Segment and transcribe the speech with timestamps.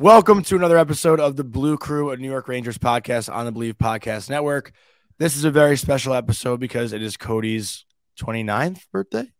[0.00, 3.52] Welcome to another episode of the Blue Crew, a New York Rangers podcast on the
[3.52, 4.72] Believe Podcast Network.
[5.18, 7.84] This is a very special episode because it is Cody's
[8.18, 9.30] 29th birthday.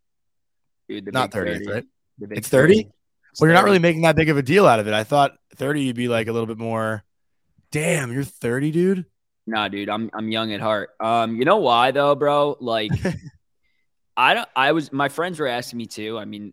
[0.87, 1.85] Dude, Not big 30th, right?
[2.33, 2.79] It's 30?
[2.79, 4.93] It's Well, you're not really making that big of a deal out of it.
[4.93, 7.05] I thought 30 you'd be like a little bit more.
[7.73, 9.07] Damn, you're 30, dude.
[9.47, 10.91] Nah, dude, I'm I'm young at heart.
[11.01, 12.59] Um, you know why though, bro?
[12.61, 12.91] Like,
[14.15, 14.49] I don't.
[14.55, 14.93] I was.
[14.93, 16.19] My friends were asking me too.
[16.19, 16.53] I mean,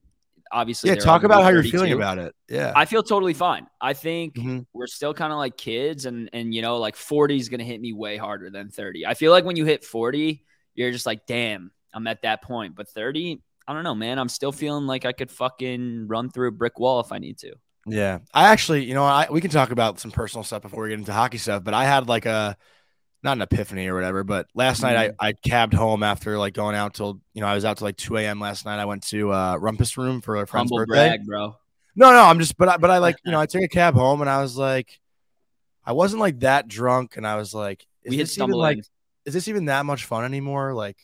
[0.52, 0.90] obviously.
[0.90, 2.36] Yeah, talk about how you're feeling about it.
[2.50, 2.74] Yeah.
[2.76, 3.68] I feel totally fine.
[3.82, 4.66] I think Mhm.
[4.74, 7.80] we're still kind of like kids, and and you know, like 40 is gonna hit
[7.82, 9.06] me way harder than 30.
[9.06, 10.44] I feel like when you hit 40,
[10.76, 12.76] you're just like, damn, I'm at that point.
[12.76, 14.20] But 30, I don't know, man.
[14.20, 17.38] I'm still feeling like I could fucking run through a brick wall if I need
[17.40, 17.54] to.
[17.86, 20.90] Yeah, I actually, you know, I we can talk about some personal stuff before we
[20.90, 21.64] get into hockey stuff.
[21.64, 22.58] But I had like a
[23.24, 24.24] not an epiphany or whatever.
[24.24, 25.16] But last night Mm-hmm.
[25.20, 27.86] I I cabbed home after like going out till you know I was out till
[27.86, 28.40] like two a.m.
[28.40, 28.80] last night.
[28.80, 31.10] I went to uh, Rumpus Room for a friend's Humble birthday.
[31.10, 31.56] brag, bro.
[31.96, 33.96] No, no, I'm just, but I, but I like you know I took a cab
[33.96, 35.00] home and I was like,
[35.86, 38.84] I wasn't like that drunk and I was like, is We this even like, in.
[39.26, 40.74] is this even that much fun anymore?
[40.76, 40.98] Like,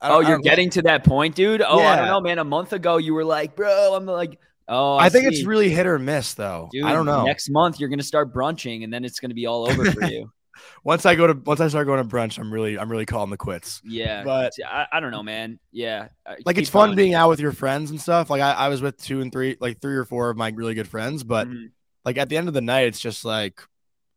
[0.00, 0.42] I Oh, I you're know.
[0.42, 1.62] getting to that point, dude.
[1.62, 2.38] Oh, I don't know, man.
[2.38, 5.86] A month ago, you were like, bro, I'm like, oh, I, think it's really hit
[5.86, 6.68] or miss though.
[6.70, 7.24] Dude, I don't know.
[7.24, 10.30] Next month, you're gonna start brunching, and then it's gonna be all over for you.
[10.84, 13.30] Once I go to once I start going to brunch, I'm really I'm really calling
[13.30, 13.80] the quits.
[13.84, 15.58] Yeah, But- I, I don't know, man.
[15.72, 16.08] Yeah,
[16.44, 18.30] like it's fun being out with your friends and stuff.
[18.30, 20.74] Like I, I was with two and three, like three or four of my really
[20.74, 21.70] good friends, but Mhm.
[22.04, 23.60] like at the end of the night, it's just like,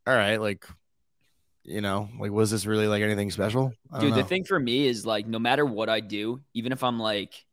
[0.08, 0.66] all right, like,
[1.64, 3.74] you know, like was this really like anything special?
[3.92, 4.20] I don't dude.
[4.20, 7.46] The thing for me is like, no matter what I do, even if I'm like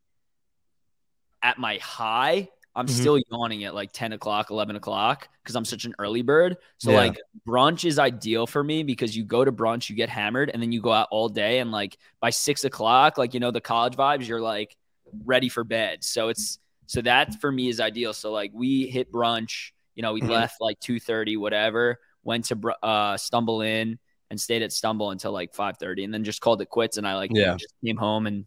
[1.43, 2.91] at my high, I'm Mhm.
[2.91, 6.59] still yawning at like 10 o'clock, 11 o'clock because I'm such an early bird.
[6.78, 6.98] So Yeah.
[6.98, 10.62] like brunch is ideal for me because you go to brunch, you get hammered, and
[10.62, 11.59] then you go out all day.
[11.60, 14.76] And like by six o'clock, like you know, the college vibes, you're like
[15.25, 16.04] ready for bed.
[16.04, 18.12] So it's so that for me is ideal.
[18.12, 20.28] So like we hit brunch, you know, we Mhm.
[20.31, 23.98] left like 2:30, whatever, went to br- uh Stumble Inn
[24.31, 27.15] and stayed at stumble until like 5:30 and then just called it quits and I
[27.15, 27.54] like Yeah.
[27.56, 28.44] just came home and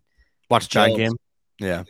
[0.51, 1.13] watch a giant game.
[1.59, 1.83] Yeah.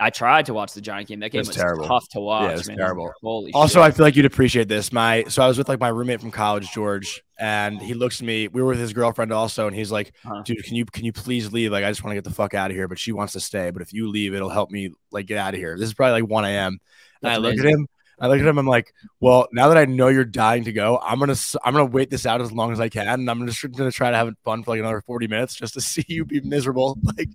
[0.00, 1.20] I tried to watch the Giant game.
[1.20, 1.86] That game was was, terrible.
[1.86, 2.44] tough to watch.
[2.44, 2.76] Yeah, it was man.
[2.76, 3.12] terrible.
[3.22, 3.82] Holy Also, shit.
[3.82, 4.92] I feel like you'd appreciate this.
[4.92, 8.26] My so I was with like my roommate from college, George, and he looks at
[8.26, 8.48] me.
[8.48, 10.42] We were with his girlfriend also, and he's like, Uh-huh.
[10.44, 11.72] "Dude, can you can you please leave?
[11.72, 13.40] Like, I just want to get the fuck out of here." But she wants to
[13.40, 13.70] stay.
[13.70, 15.76] But if you leave, it'll help me like get out of here.
[15.78, 16.78] This is probably like one a.m.
[17.22, 17.86] And I look at him.
[18.18, 18.56] I look at him.
[18.56, 21.84] I'm like, "Well, now that I know you're dying to go, I'm gonna I'm gonna
[21.84, 24.32] wait this out as long as I can, and I'm just gonna try to have
[24.42, 27.28] fun for like another 40 minutes just to see you be miserable." Like,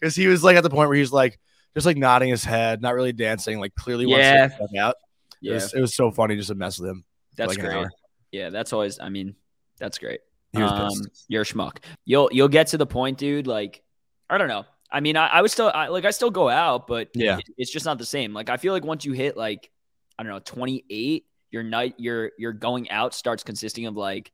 [0.00, 1.38] because he was like at the point where he's like.
[1.74, 4.46] Just like nodding his head, not really dancing, like clearly wants Yeah.
[4.48, 4.94] to the fuck out.
[5.42, 7.04] It, yeah, was, it was so funny just to mess with him.
[7.36, 7.86] that's like great.
[8.32, 8.98] Yeah, that's always.
[9.00, 9.34] I mean,
[9.78, 10.20] that's great.
[10.54, 10.90] Um,
[11.28, 11.78] you're a schmuck.
[12.04, 13.46] You'll you'll get to the point, dude.
[13.48, 13.82] Like,
[14.30, 14.64] I don't know.
[14.90, 17.38] I mean, I, I was still I, like I still go out, but Yeah.
[17.38, 18.32] it- it's just not the same.
[18.32, 19.70] Like, I feel like once you hit like
[20.16, 24.30] I don't know 28, your night your your going out starts consisting of like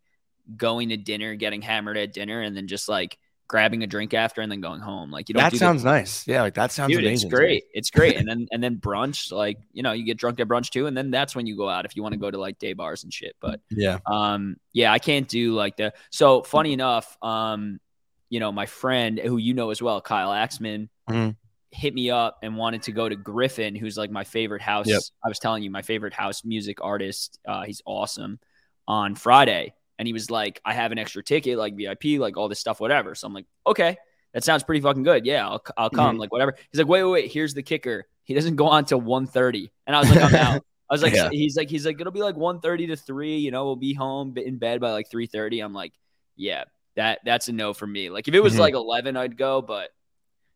[0.56, 3.18] going to dinner, getting hammered at dinner, and then just like
[3.50, 5.10] grabbing a drink after, and then going home.
[5.10, 6.24] Like, you don't That do sounds nice.
[6.28, 7.26] Yeah, like that sounds Dude, amazing.
[7.26, 7.64] it's great.
[7.74, 8.16] It's great.
[8.16, 10.96] And then and then brunch, like you know, you get drunk at brunch too, and
[10.96, 13.02] then that's when you go out if you want to go to like day bars
[13.02, 13.34] and shit.
[13.40, 13.98] But Yeah.
[14.06, 15.92] um, yeah, I can't do like the.
[16.10, 17.80] So funny enough, um,
[18.28, 21.34] you know, my friend who you know as well, Kyle Axman, Mhm.
[21.72, 24.86] hit me up and wanted to go to Gryffin, who's like my favorite house.
[24.86, 25.00] Yep.
[25.24, 27.40] I was telling you, my favorite house music artist.
[27.46, 28.38] Uh, he's awesome.
[28.86, 32.48] On Friday, and he was like, "I have an extra ticket, like VIP, like all
[32.48, 33.96] this stuff, whatever." So I'm like, "Okay."
[34.32, 35.26] That sounds pretty fucking good.
[35.26, 36.14] Yeah, I'll, I'll come.
[36.16, 36.20] Mhm.
[36.20, 36.54] Like whatever.
[36.70, 37.32] He's like, wait, wait, wait.
[37.32, 38.06] Here's the kicker.
[38.22, 39.70] He doesn't go on till 1.30.
[39.88, 40.62] And I was like, I'm out.
[40.88, 41.30] I was like, Yeah.
[41.32, 43.38] he's like, he's like, it'll be like 1.30 to three.
[43.38, 45.58] You know, we'll be home in bed by like three thirty.
[45.58, 45.92] I'm like,
[46.36, 46.62] yeah,
[46.94, 48.08] that that's a no for me.
[48.08, 48.60] Like if it was Mhm.
[48.60, 49.90] like eleven, I'd go, but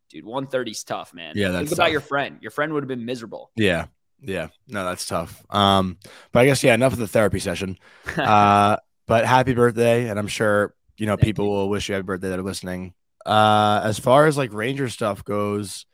[0.09, 1.33] dude, 1.30 is tough, man.
[1.35, 1.93] Yeah, think that's about tough.
[1.93, 2.39] your friend.
[2.43, 3.51] Your friend would have been miserable.
[3.57, 3.87] Yeah.
[4.23, 4.49] Yeah.
[4.69, 5.45] No, that's tough.
[5.51, 5.99] Um,
[6.31, 7.77] but I guess yeah, enough of the therapy session.
[8.17, 8.77] Uh,
[9.07, 11.51] but happy birthday, and I'm sure you know Thank people you.
[11.51, 12.95] will wish you happy birthday that are listening.
[13.27, 15.87] Uh, as far as like Ranger stuff goes,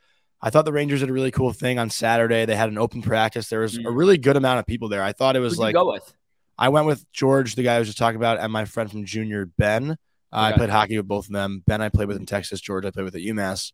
[0.43, 2.45] I thought the Rangers did a really cool thing on Saturday.
[2.45, 3.49] They had an open practice.
[3.49, 3.97] There was a Mm.
[3.97, 5.03] really good amount of people there.
[5.03, 6.13] I thought it was Who'd like go with?
[6.59, 9.05] I went with George, the guy I was just talking about, and my friend from
[9.05, 9.93] junior, Ben.
[10.33, 11.63] Uh, I played hockey with both of them.
[11.67, 12.61] Ben, I played with in Texas.
[12.61, 13.73] George, I played with at UMass.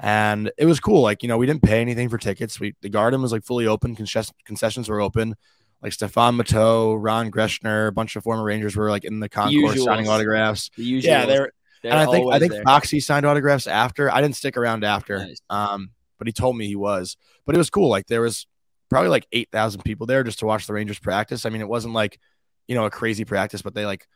[0.00, 1.02] And it was cool.
[1.02, 2.60] Like, you know, we didn't pay anything for tickets.
[2.60, 5.34] We the garden was like fully open, concess- concessions were open.
[5.82, 9.82] Like Stefan Matteau, Ron Greschner, a bunch of former Rangers were like in the concourse
[9.84, 10.70] signing autographs.
[10.76, 11.10] The usual.
[11.10, 11.52] Yeah, they're
[11.82, 12.62] they're and I think I think there.
[12.64, 14.12] Foxy signed autographs after.
[14.12, 15.18] I didn't stick around after.
[15.18, 15.40] Nice.
[15.50, 17.16] Um, but he told me he was.
[17.46, 17.88] But it was cool.
[17.88, 18.46] Like there was
[18.90, 21.46] probably like eight thousand people there just to watch the Rangers practice.
[21.46, 22.18] I mean, it wasn't like
[22.66, 24.06] you know a crazy practice, but they like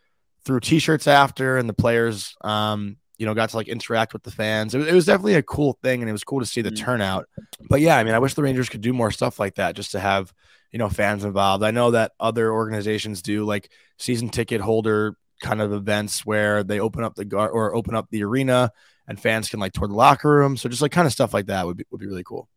[0.45, 4.33] threw T-shirts after, and the players, um, you know, got to like interact with the
[4.33, 4.75] fans.
[4.75, 6.71] It, was- it was definitely a cool thing, and it was cool to see the
[6.73, 6.79] Mm.
[6.81, 7.29] turnout.
[7.71, 9.93] But yeah, I mean, I wish the Rangers could do more stuff like that, just
[9.93, 10.33] to have
[10.73, 11.63] you know fans involved.
[11.63, 16.81] I know that other organizations do like season ticket holder kind of events where they
[16.81, 18.71] open up the gar- or open up the arena
[19.09, 20.57] and fans can like tour the locker room.
[20.57, 22.49] So just like kind of stuff like that would be would be really cool.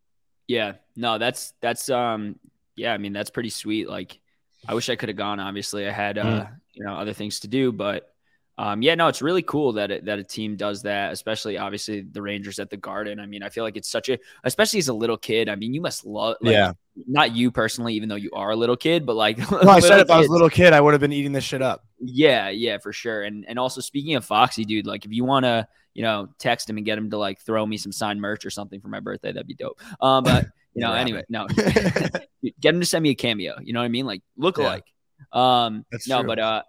[0.47, 2.39] Yeah, no, that's that's um
[2.75, 3.89] yeah, I mean that's pretty sweet.
[3.89, 4.19] Like
[4.67, 5.39] I wish I could have gone.
[5.39, 6.55] Obviously, I had uh Mm.
[6.73, 8.14] you know other things to do, but
[8.57, 11.11] um yeah, no, it's really cool that it, that a team does that.
[11.11, 13.19] Especially obviously the Rangers at the Garden.
[13.19, 15.49] I mean, I feel like it's such a especially as a little kid.
[15.49, 16.71] I mean, you must love like, Yeah.
[17.07, 19.99] not you personally, even though you are a little kid, but like No, I said
[19.99, 21.83] if I was a little kid, I would have been eating this shit up.
[21.99, 23.23] Yeah, yeah, for sure.
[23.23, 26.69] And and also speaking of Foxy, dude, like if you want to, you know, text
[26.69, 28.99] him and get him to like throw me some signed merch or something for my
[29.01, 29.81] birthday, that'd be dope.
[30.01, 31.47] Um, but you know, anyway, no,
[32.59, 33.55] get him to send me a cameo.
[33.61, 34.05] You know what I mean?
[34.05, 34.63] Like look Yeah.
[34.65, 34.85] alike.
[35.31, 36.27] Um, That's no, true.
[36.27, 36.63] but uh,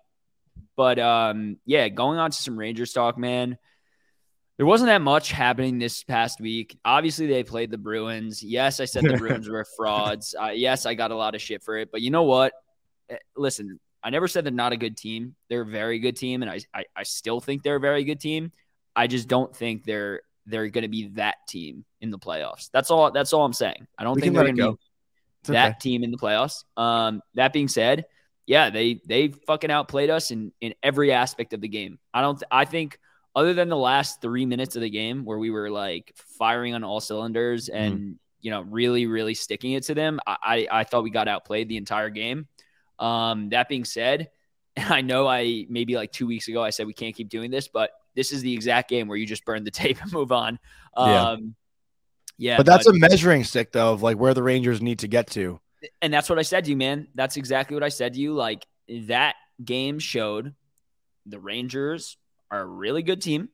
[0.77, 3.59] but um, yeah, going on to some Rangers talk, man.
[4.57, 6.79] There wasn't that much happening this past week.
[6.85, 8.43] Obviously, they played the Bruins.
[8.43, 10.35] Yes, I said the Bruins were frauds.
[10.41, 11.91] Uh, yes, I got a lot of shit for it.
[11.93, 12.53] But you know what?
[13.11, 15.35] Eh, Listen, I never said they're not a good team.
[15.51, 18.21] They're a very good team, and I, I, I still think they're a very good
[18.21, 18.53] team.
[18.95, 22.71] I just don't think they're they're going to be that team in the playoffs.
[22.73, 23.11] That's all.
[23.11, 23.87] That's all I'm saying.
[23.99, 24.79] I don't We think they're going to be.
[25.41, 25.79] It's that okay.
[25.81, 26.65] team in the playoffs.
[26.77, 28.07] Um, that being said,
[28.47, 31.99] yeah, they they fucking outplayed us in in every aspect of the game.
[32.15, 32.41] I don't.
[32.51, 32.99] I think
[33.35, 36.85] other than the last three minutes of the game where we were like firing on
[36.85, 37.77] all cylinders Mm-hmm.
[37.77, 41.27] and you know really really sticking it to them, I I, I thought we got
[41.27, 42.47] outplayed the entire game.
[43.01, 44.31] Um, that being said,
[44.77, 47.67] I know I maybe like two weeks ago I said we can't keep doing this,
[47.67, 50.61] but this is the exact game where you just burn the tape and move on.
[50.97, 51.57] Um,
[52.39, 55.27] yeah, but that's a measuring stick though of like where the Rangers need to get
[55.31, 55.61] to.
[56.03, 57.09] And that's what I said to you, man.
[57.15, 58.35] That's exactly what I said to you.
[58.35, 60.55] Like that game showed
[61.27, 62.17] the Rangers
[62.51, 63.49] are a really good team,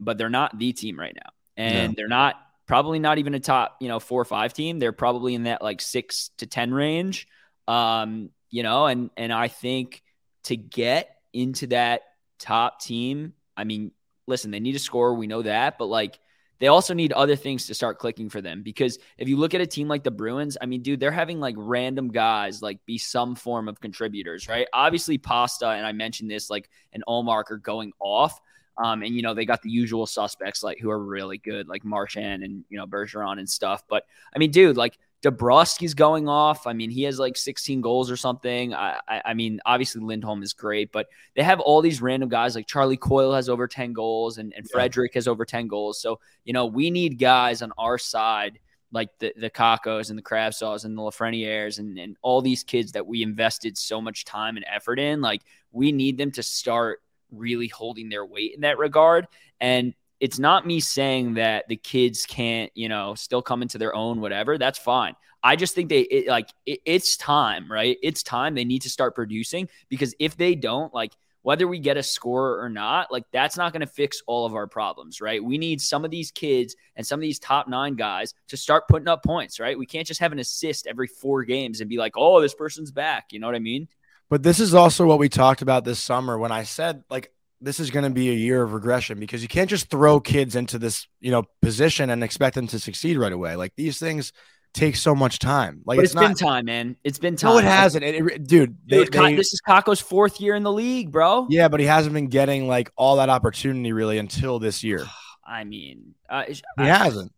[0.00, 1.30] but they're not the team right now.
[1.56, 2.36] And they're not
[2.66, 4.78] probably not even a top, you know, four or five team.
[4.78, 7.28] They're probably in that like six to 10 range.
[7.68, 10.02] Um, you know, and and I think
[10.44, 12.02] to get into that
[12.38, 13.92] top team, I mean,
[14.26, 15.14] listen, they need to score.
[15.14, 16.18] We know that, but like
[16.62, 19.60] they also need other things to start clicking for them because if you look at
[19.60, 22.98] a team like the Bruins, I mean, dude, they're having like random guys like be
[22.98, 24.68] some form of contributors, right?
[24.72, 28.40] Obviously, Pasta and I mentioned this like an Allmark are going off.
[28.78, 31.84] Um, and you know, they got the usual suspects like who are really good, like
[31.84, 33.82] Marchand and you know, Bergeron and stuff.
[33.88, 36.66] But I mean, dude, like Dabrowski's going off.
[36.66, 38.74] I mean, he has like 16 goals or something.
[38.74, 42.56] I, I, I mean, obviously Lindholm is great, but they have all these random guys
[42.56, 44.72] like Charlie Coyle has over 10 goals and, and Yeah.
[44.72, 46.02] Frederic has over 10 goals.
[46.02, 48.58] So, you know, we need guys on our side
[48.90, 52.92] like the the Kakkos and the Kravtsovs and the Lafrenières and, and all these kids
[52.92, 55.20] that we invested so much time and effort in.
[55.22, 59.26] Like we need them to start really holding their weight in that regard.
[59.60, 63.92] And it's not me saying that the kids can't, you know, still come into their
[63.92, 64.56] own, whatever.
[64.56, 65.16] That's fine.
[65.42, 67.98] I just think they it, like it, it's time, right?
[68.04, 71.10] It's time they need to start producing because if they don't, like
[71.42, 74.54] whether we get a score or not, like that's not going to fix all of
[74.54, 75.42] our problems, right?
[75.42, 78.86] We need some of these kids and some of these top nine guys to start
[78.86, 79.76] putting up points, right?
[79.76, 82.92] We can't just have an assist every four games and be like, oh, this person's
[82.92, 83.32] back.
[83.32, 83.88] You know what I mean?
[84.30, 87.80] But this is also what we talked about this summer when I said like this
[87.80, 90.78] is going to be a year of regression because you can't just throw kids into
[90.78, 93.56] this, you know, position and expect them to succeed right away.
[93.56, 94.32] Like these things
[94.74, 95.82] take so much time.
[95.84, 96.96] Like it's, it's been not time, man.
[97.04, 97.52] It's been time.
[97.52, 98.04] No, it hasn't.
[98.04, 101.46] It, it- dude, they, Dude, they- this is Kakko's fourth year in the league, bro.
[101.50, 105.06] yeah, but he hasn't been getting like all that opportunity really until this year.
[105.46, 107.32] I mean, uh, He I, hasn't.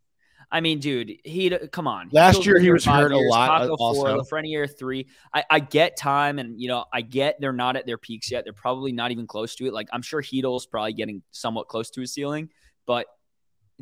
[0.54, 2.10] I mean, dude, he come on.
[2.12, 4.02] Last year, he was hurt a lot, uh, Kakko also.
[4.02, 5.08] four, Lafreniere three.
[5.34, 8.44] I, I get time, and you know, I get they're not at their peaks yet.
[8.44, 9.72] They're probably not even close to it.
[9.72, 12.50] Like I'm sure Chytil's probably getting somewhat close to his ceiling,
[12.86, 13.08] but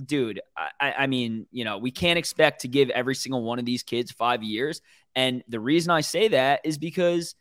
[0.03, 3.59] dude, I, I I mean, you know, we can't expect to give every single one
[3.59, 4.81] of these kids five years.
[5.15, 7.35] And the reason I say that is because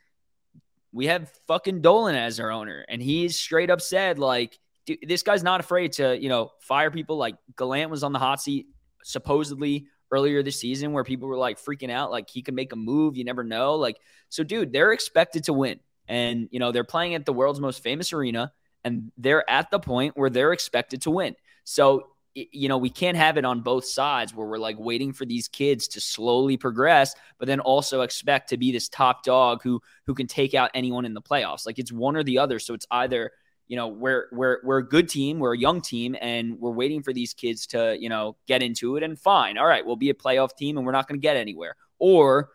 [0.91, 5.23] we have fucking Dolan as our owner, and he's straight up said like, dude, this
[5.23, 7.15] guy's not afraid to, you know, fire people.
[7.15, 8.67] Like Gallant was on the hot seat
[9.03, 12.75] supposedly earlier this season, where people were like freaking out, like he could make a
[12.75, 13.17] move.
[13.17, 13.75] You never know.
[13.75, 13.97] Like,
[14.29, 17.83] so dude, they're expected to win, and you know they're playing at the world's most
[17.83, 18.51] famous arena,
[18.83, 21.35] and they're at the point where they're expected to win.
[21.63, 25.25] So you know, we can't have it on both sides where we're like waiting for
[25.25, 29.81] these kids to slowly progress, but then also expect to be this top dog who
[30.05, 31.65] who can take out anyone in the playoffs.
[31.65, 32.57] Like it's one or the other.
[32.59, 33.31] So it's either
[33.71, 37.01] you know we're we're we're a good team, we're a young team, and we're waiting
[37.01, 39.03] for these kids to you know get into it.
[39.03, 41.37] And fine, all right, we'll be a playoff team, and we're not going to get
[41.37, 41.77] anywhere.
[41.97, 42.49] Or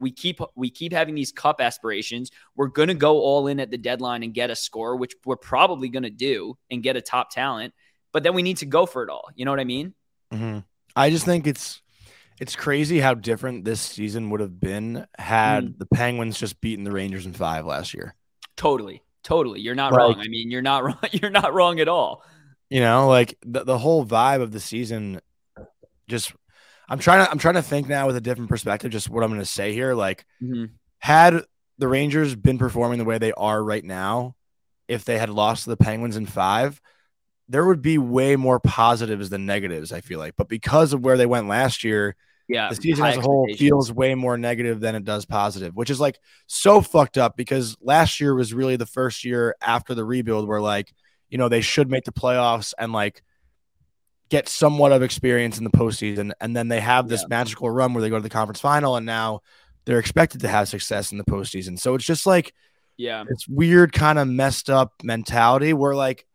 [0.00, 2.30] we keep we keep having these cup aspirations.
[2.56, 5.36] We're going to go all in at the deadline and get a score, which we're
[5.36, 7.74] probably going to do, and get a top talent.
[8.10, 9.28] But then we need to go for it all.
[9.34, 9.92] You know what I mean?
[10.32, 10.60] Mm-hmm.
[10.96, 11.82] I just think it's
[12.40, 15.78] it's crazy how different this season would have been had Mm.
[15.78, 18.14] the Penguins just beaten the Rangers in five last year.
[18.56, 19.60] Totally, totally.
[19.60, 20.20] You're not Like- wrong.
[20.20, 20.98] I mean, you're not wrong.
[21.12, 22.24] You're not wrong at all.
[22.70, 25.20] You know, like the, the whole vibe of the season
[26.08, 26.32] just
[26.88, 29.30] I'm trying to I'm trying to think now with a different perspective, just what I'm
[29.30, 29.94] gonna say here.
[29.94, 30.70] Like Mhm.
[30.98, 31.42] had
[31.78, 34.36] the Rangers been performing the way they are right now,
[34.88, 36.80] if they had lost to the Penguins in five,
[37.48, 40.34] there would be way more positives than negatives, I feel like.
[40.36, 42.14] But because of where they went last year,
[42.48, 45.90] Yeah, the season as a whole feels way more negative than it does positive, which
[45.90, 50.04] is like so fucked up because last year was really the first year after the
[50.04, 50.92] rebuild where like,
[51.30, 53.22] you know, they should make the playoffs and like
[54.28, 56.32] get somewhat of experience in the postseason.
[56.40, 57.28] And then they have this Yeah.
[57.28, 59.40] magical run where they go to the conference final and now
[59.84, 61.78] they're expected to have success in the postseason.
[61.78, 62.52] So it's just like
[62.96, 66.26] Yeah, it's weird kind of messed up mentality where like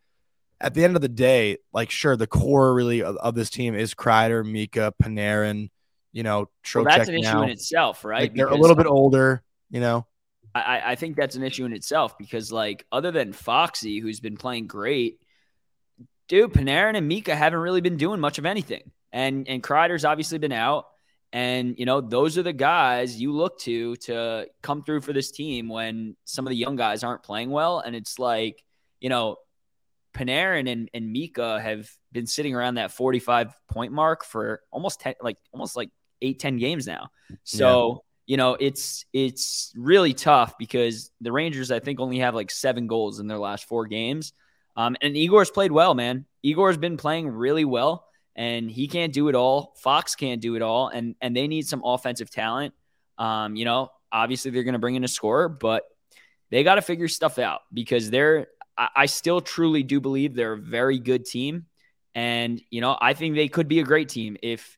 [0.59, 3.75] at the end of the day, like sure, the core really of, of this team
[3.75, 5.69] is Kreider, Mika, Panarin,
[6.13, 7.43] you know, well, that's an issue now.
[7.43, 8.21] in itself, right?
[8.21, 10.05] Like, they're a little bit older, you know.
[10.55, 14.19] I, I- I think that's an issue in itself because, like, other than Foxy, who's
[14.19, 15.19] been playing great,
[16.27, 20.37] dude, Panarin and Mika haven't really been doing much of anything, and and Kreider's obviously
[20.39, 20.85] been out,
[21.33, 25.31] and you know those are the guys you look to to come through for this
[25.31, 28.63] team when some of the young guys aren't playing well, and it's like
[28.99, 29.37] you know.
[30.13, 35.13] Panarin and, and Mika have been sitting around that 45 point mark for almost 10,
[35.21, 37.09] like almost like eight, 10 games now.
[37.43, 42.51] So, you know, it's it's really tough because the Rangers, I think, only have like
[42.51, 44.33] seven goals in their last four games.
[44.75, 46.25] Um, and Igor's played well, man.
[46.43, 48.05] Igor's been playing really well,
[48.35, 49.73] and he can't do it all.
[49.77, 52.73] Fox can't do it all, and and they need some offensive talent.
[53.17, 55.83] Um, you know, obviously they're going to bring in a scorer, but
[56.51, 58.47] they got to figure stuff out because they're.
[58.77, 61.65] I, I still truly do believe they're a very good team,
[62.13, 64.76] and you know, I think they could be a great team if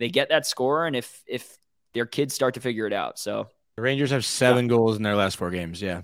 [0.00, 1.56] they get that score and if if
[1.94, 3.18] their kids start to figure it out.
[3.18, 5.80] So The Rangers have seven goals in their last four games.
[5.80, 6.02] Yeah,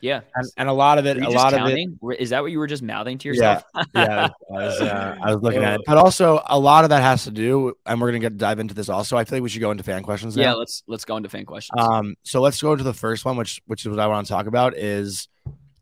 [0.00, 1.98] yeah, and, and a lot of it, a lot counting?
[2.00, 3.64] Were- Is that what you were just mouthing to yourself?
[3.94, 7.02] Yeah, I was, uh, I was looking at it, but also a lot of that
[7.02, 9.16] has to do, and we're gonna get dive into this also.
[9.16, 10.42] I feel like we should go into fan questions now.
[10.42, 10.52] yeah.
[10.54, 11.80] Let's let's go into fan questions.
[11.82, 14.32] Um, so let's go to the first one, which which is what I want to
[14.32, 15.28] talk about is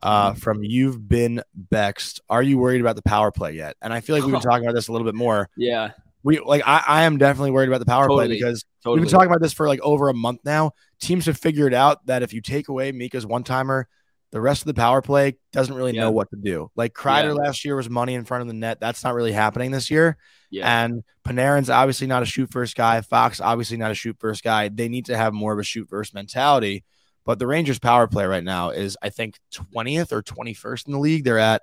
[0.03, 2.21] uh from you've been Bexed.
[2.29, 3.77] Are you worried about the power play yet?
[3.83, 5.49] And I feel like we've been talking about this a little bit more.
[5.57, 5.91] yeah,
[6.29, 9.01] We like I, I am definitely worried about the power play because totally.
[9.01, 10.73] we've been talking about this for like over a month now.
[11.01, 13.89] Teams have figured out that if you take away Mika's one timer,
[14.31, 16.03] the rest of the power play doesn't really Yeah.
[16.03, 16.71] know what to do.
[16.77, 17.45] Like Kreider Yeah.
[17.45, 18.79] last year was money in front of the net.
[18.79, 20.19] That's not really happening this year.
[20.51, 23.01] yeah, And Panarin's obviously not a shoot first guy.
[23.01, 24.69] Fox obviously not a shoot first guy.
[24.69, 26.85] They need to have more of a shoot first mentality.
[27.25, 30.99] But the Rangers power play right now is I think 20th or 21st in the
[30.99, 31.25] league.
[31.25, 31.63] They're at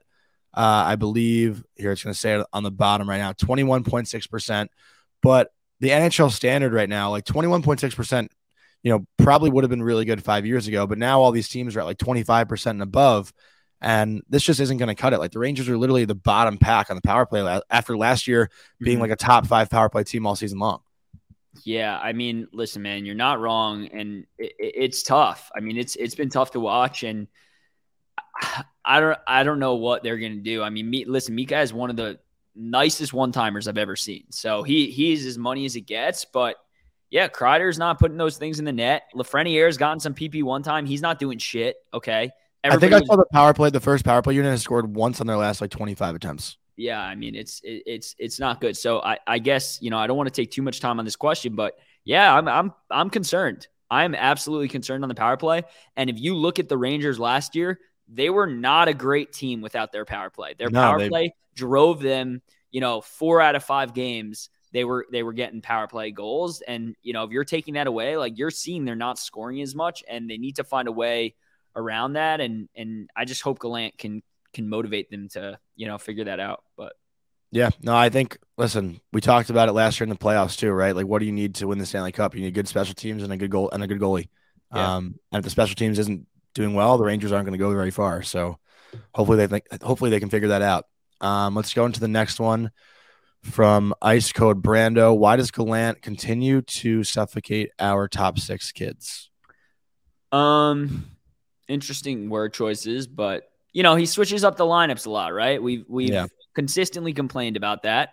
[0.56, 4.68] uh, I believe here it's going to say it on the bottom right now 21.6%.
[5.22, 8.28] But the NHL standard right now like 21.6%,
[8.84, 11.50] you know, probably would have been really good 5 years ago, but now all these
[11.50, 13.34] teams are at like 25% and above.
[13.82, 15.20] And this just isn't going to cut it.
[15.20, 18.26] Like the Rangers are literally the bottom pack on the power play la- after last
[18.28, 19.02] year being Mhm.
[19.02, 20.80] like a top five power play team all season long.
[21.64, 25.50] Yeah, I mean, listen, man, you're not wrong, and it, it- it's tough.
[25.56, 27.28] I mean, it's it's been tough to watch, and
[28.86, 30.62] I don't I don't know what they're gonna do.
[30.62, 32.20] I mean, me, listen, Mika is one of the
[32.56, 34.26] nicest one timers I've ever seen.
[34.30, 36.58] So he he's as money as it gets, but
[37.10, 39.04] yeah, Kreider's not putting those things in the net.
[39.16, 40.86] Lafreniere's gotten some PP one time.
[40.86, 41.78] He's not doing shit.
[41.94, 42.32] Okay,
[42.64, 43.70] I think I Everybody- saw the power play.
[43.70, 46.58] The first power play unit has scored once on their last like 25 attempts.
[46.78, 49.98] yeah i mean it's it, it's it's not good so i i guess you know
[49.98, 52.74] i don't want to take too much time on this question but yeah i'm i'm
[52.92, 55.64] i'm concerned i'm absolutely concerned on the power play
[55.96, 59.62] and if you look at the rangers last year they were not a great team
[59.62, 63.56] without their power play their No, power they- play drove them you know four out
[63.56, 67.32] of five games they were they were getting power play goals and you know if
[67.32, 70.58] you're taking that away like you're seeing they're not scoring as much and they need
[70.58, 71.34] to find a way
[71.76, 74.22] around that and and i just hope Gallant can
[74.54, 76.94] can motivate them to you know figure that out but
[77.52, 78.38] Yeah, no, I think.
[78.58, 80.94] Listen, we talked about it last year in the playoffs too, right?
[80.96, 82.36] Like, what do you need to win the Stanley Cup?
[82.36, 84.28] You need good special teams and a good goal and a good goalie.
[84.74, 84.96] Yeah.
[84.96, 87.72] Um, and if the special teams isn't doing well, the Rangers aren't going to go
[87.72, 88.24] very far.
[88.24, 88.58] So,
[89.14, 90.86] hopefully they think, hopefully they can figure that out.
[91.22, 92.72] Um, let's go into the next one
[93.44, 95.16] from Ice Code Brando.
[95.16, 99.30] Why does Gallant continue to suffocate our top six kids?
[100.32, 101.06] Um,
[101.68, 105.62] interesting word choices, but you know he switches up the lineups a lot, right?
[105.62, 106.28] We've we've Yeah.
[106.56, 108.10] consistently complained about that.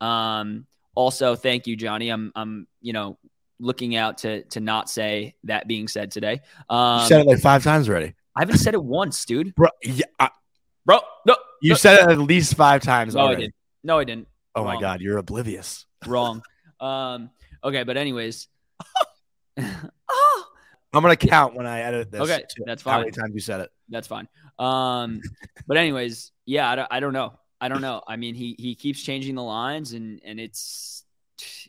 [0.00, 2.08] Um, also, thank you, Johnny.
[2.08, 3.18] I'm I'm you know
[3.60, 6.40] looking out to to not say that being said today.
[6.68, 9.54] Um, you said it like five times already, I haven't said it once, dude.
[9.54, 9.68] bro.
[9.82, 10.30] Yeah, I-
[10.86, 13.54] Bro, no, you no, said it at least five times no, I didn't.
[13.84, 14.28] No, I didn't.
[14.54, 15.86] Oh my god, you're oblivious.
[16.06, 16.42] Wrong.
[16.80, 17.30] um,
[17.62, 18.48] okay, but anyways.
[19.58, 20.44] oh,
[20.92, 22.20] I'm gonna count when I edit this.
[22.22, 22.92] Okay, that's fine.
[22.94, 23.70] How many times you said it?
[23.88, 24.26] That's fine.
[24.58, 25.20] Um,
[25.68, 27.34] but anyways, yeah, I don't, I don't know.
[27.60, 28.02] I don't know.
[28.08, 31.04] I mean, he he keeps changing the lines, and and it's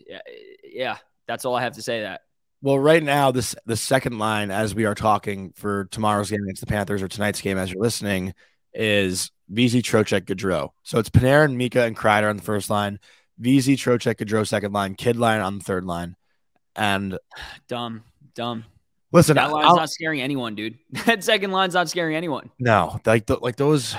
[0.08, 0.20] yeah,
[0.64, 0.98] yeah.
[1.32, 2.02] That's all I have to say.
[2.02, 2.22] That
[2.62, 6.60] Well, right now, this the second line as we are talking for tomorrow's game against
[6.62, 8.34] the Panthers or tonight's game as you're listening
[8.74, 10.70] is VZ Trocheck Goodrow.
[10.84, 13.00] So it's Panarin, Mika, and Kreider on the first line,
[13.42, 16.16] VZ Trocheck Goodrow second line, Kid line on the third line.
[16.76, 17.18] And
[17.68, 18.04] dumb,
[18.36, 18.66] dumb.
[19.12, 20.78] listen, That line's I'll- not scaring anyone, dude.
[21.06, 22.50] That second line's not scaring anyone.
[22.60, 23.96] no, like the, like those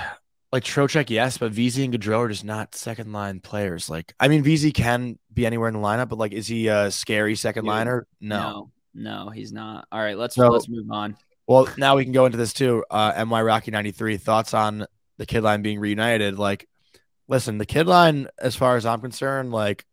[0.53, 3.89] like Trocheck, yes, but VZ and Goodrow are just not second line players.
[3.89, 6.91] Like, I mean, VZ can be anywhere in the lineup, but like, is he a
[6.91, 8.07] scary second Dude, liner?
[8.21, 8.69] No.
[8.93, 9.87] no, no, he's not.
[9.91, 11.17] All right, let's So- let's move on.
[11.47, 12.85] Well, now we can go into this too.
[12.89, 14.85] Uh, My Rocky 93 thoughts on
[15.17, 16.37] the kid line being reunited.
[16.37, 16.69] Like,
[17.27, 19.85] listen, the kid line, as far as I'm concerned, like,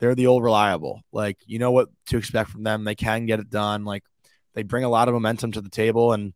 [0.00, 1.00] they're the old reliable.
[1.12, 2.82] Like, you know what to expect from them.
[2.82, 3.84] They can get it done.
[3.84, 4.02] Like,
[4.54, 6.12] they bring a lot of momentum to the table.
[6.12, 6.34] And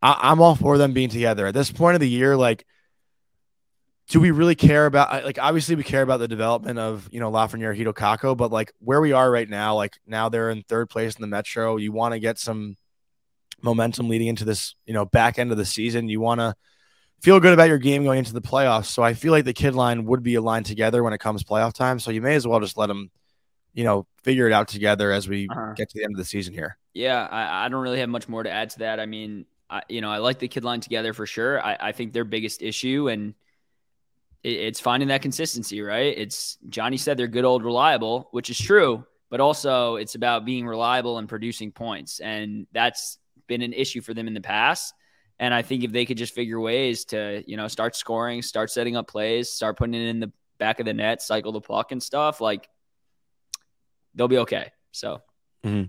[0.00, 1.48] I- I'm all for them being together.
[1.48, 2.64] At this point of the year, like,
[4.08, 7.30] do we really care about like obviously we care about the development of you know
[7.30, 10.88] Lafreniere Chytil Kakko, but like where we are right now, like now they're in third
[10.90, 11.76] place in the Metro.
[11.76, 12.76] You want to get some
[13.62, 16.08] momentum leading into this, you know, back end of the season.
[16.08, 16.54] You want to
[17.20, 18.86] feel good about your game going into the playoffs.
[18.86, 21.74] So I feel like the kid line would be aligned together when it comes playoff
[21.74, 21.98] time.
[21.98, 23.10] So you may as well just let them,
[23.74, 25.74] you know, figure it out together as we Uh-huh.
[25.74, 26.78] get to the end of the season here.
[26.94, 29.00] Yeah, I, I don't really have much more to add to that.
[29.00, 31.60] I mean, I, you know, I like the kid line together for sure.
[31.62, 33.34] I, I think their biggest issue and
[34.44, 36.16] it's finding that consistency, right?
[36.16, 40.66] It's Johnny said they're good old reliable, which is true, but also it's about being
[40.66, 44.94] reliable and producing points, and that's been an issue for them in the past.
[45.40, 48.70] And I think if they could just figure ways to, you know, start scoring, start
[48.70, 51.92] setting up plays, start putting it in the back of the net, cycle the puck
[51.92, 52.68] and stuff, like
[54.14, 54.72] they'll be okay.
[54.90, 55.22] So
[55.64, 55.84] mm-hmm.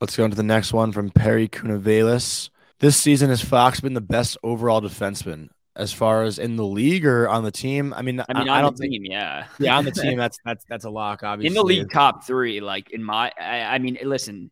[0.00, 2.50] Let's go into the next one from Perry Cunavelis.
[2.80, 7.06] This season has Fox been the best overall defenseman as far as in the league
[7.06, 7.92] or on the team?
[7.94, 8.92] I mean, I mean, I, on don't think.
[8.92, 11.22] team, yeah, Yeah, on the team, that's that's that's a lock.
[11.22, 14.50] Obviously, in the league top three, like in my, I, I mean, listen,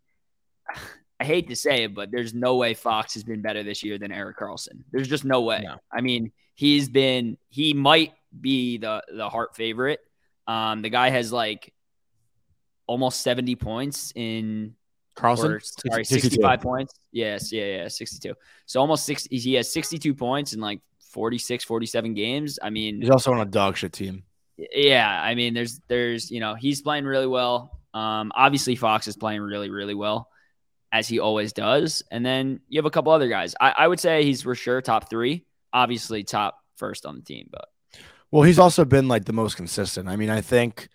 [1.21, 3.97] I hate to say it, but there's no way Fox has been better this year
[3.97, 4.83] than Erik Karlsson.
[4.91, 5.61] There's just no way.
[5.63, 5.77] No.
[5.93, 10.01] I mean, he's been, he might be the the Hart favorite.
[10.49, 11.73] Um, the guy has like
[12.89, 14.75] almost 70 points in
[15.17, 16.31] Karlsson, or, sorry, 62.
[16.31, 16.95] 65 points.
[17.13, 18.35] Yes, yeah, yeah, 62.
[18.67, 19.39] So almost 60.
[19.39, 20.81] He has 62 points in like
[21.13, 22.59] 46, 47 games.
[22.63, 24.25] I mean, He's also on a dog shit team.
[24.57, 27.79] yeah, I mean, there's there's you know he's playing really well.
[27.95, 30.29] Um, obviously Fox is playing really really well,
[30.93, 32.03] as he always does.
[32.11, 33.55] And then you have a couple other guys.
[33.61, 35.45] I, I would say he's for sure top three.
[35.73, 37.67] Obviously top first on the team, but
[38.31, 40.09] Well, he's also been like the most consistent.
[40.09, 40.89] I mean, I think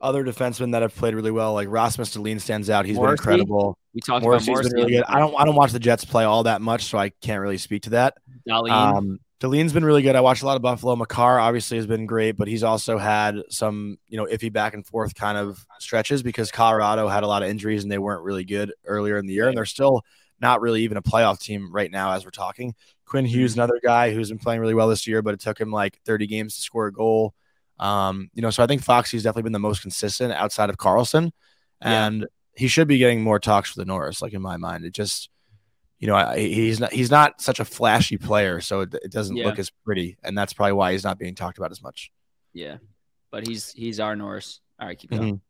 [0.00, 2.84] other defensemen that have played really well, like Rasmus Dahlin stands out.
[2.86, 3.22] He's Morrissey?
[3.24, 3.78] been incredible.
[3.94, 4.74] we talked Morrissey's about Morrissey.
[4.74, 5.02] really.
[5.04, 7.58] I don't I don't watch the Jets play all that much, so I can't really
[7.58, 8.18] speak to that.
[8.50, 10.16] Um, Dahlin's been really good.
[10.16, 10.94] I watched a lot of Buffalo.
[10.96, 14.86] Makar obviously has been great, but he's also had some, you know, iffy back and
[14.86, 18.44] forth kind of stretches because Colorado had a lot of injuries and they weren't really
[18.44, 19.48] good earlier in the year.
[19.48, 20.02] And they're still
[20.40, 22.74] not really even a playoff team right now as we're talking.
[23.06, 25.72] Quinn Hughes, another guy who's been playing really well this year, but it took him
[25.72, 27.34] like 30 games to score a goal.
[27.78, 31.32] Um, you know, so I think Foxy's definitely been the most consistent outside of Karlsson.
[31.80, 32.06] Yeah.
[32.06, 34.84] And he should be getting more talks for the Norris, like in my mind.
[34.84, 35.29] It just
[36.00, 39.44] you know, he's not he's not such a flashy player, so it, it doesn't Yeah.
[39.46, 42.10] look as pretty, and that's probably why he's not being talked about as much.
[42.52, 42.78] yeah,
[43.30, 44.60] but he's he's our Norris.
[44.80, 45.36] All right, keep going.
[45.36, 45.40] Mhm.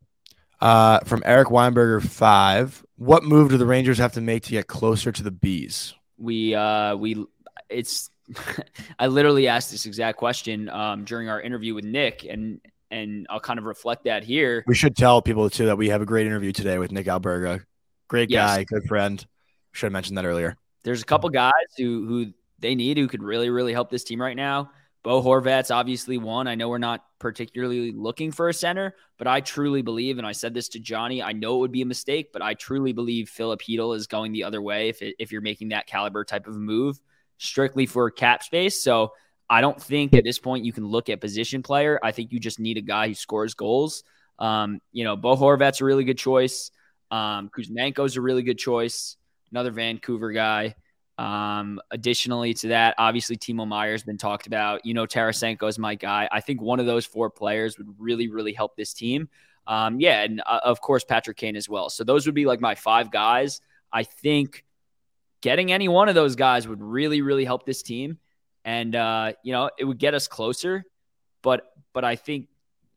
[0.61, 4.67] Uh, from Eric Weinberger five, what move do the Rangers have to make to get
[4.67, 5.95] closer to the B's?
[6.19, 7.25] we uh we
[7.71, 8.11] it's
[8.99, 12.61] i literally asked this exact question um during our interview with nick and
[12.91, 16.03] and i'll kind of reflect that here We should tell people too that we have
[16.03, 17.65] a great interview today with Nick Alberga.
[18.09, 18.51] Great Yes.
[18.57, 19.25] guy, good friend.
[19.73, 20.57] Should have mentioned that earlier.
[20.83, 24.21] there's a couple guys who who they need who could really really help this team
[24.21, 24.71] right now
[25.03, 29.41] bo horvat's obviously one i know we're not particularly looking for a center but i
[29.41, 32.33] truly believe and i said this to johnny i know it would be a mistake
[32.33, 35.71] but i truly believe Filip is going the other way if, it, if you're making
[35.71, 37.01] that caliber type of move
[37.39, 39.13] strictly for cap space so
[39.53, 41.99] I don't think at this point you can look at position player.
[42.05, 44.05] I think you just need a guy who scores goals.
[44.39, 46.71] Um, you know, Bo Horvat's a really good choice.
[47.11, 49.17] Um, Kuzmenko's a really good choice.
[49.53, 50.75] Another Vancouver guy.
[51.19, 54.87] Um, additionally to that, obviously Timo Meier's been talked about.
[54.87, 56.29] You know, Tarasenko is my guy.
[56.33, 59.29] I think one of those four players would really, really help this team.
[59.67, 61.91] Um, yeah, and uh, of course Patrick Kane as well.
[61.91, 63.61] So those would be like my five guys.
[63.93, 64.65] I think
[65.43, 68.19] getting any one of those guys would really, really help this team,
[68.65, 70.85] and uh, you know, it would get us closer.
[71.43, 72.49] But but I think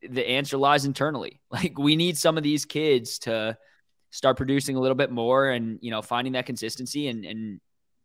[0.02, 1.40] the answer lies internally.
[1.52, 3.58] Like we need some of these kids to
[4.14, 7.60] start producing a little bit more, and you know, finding that consistency and and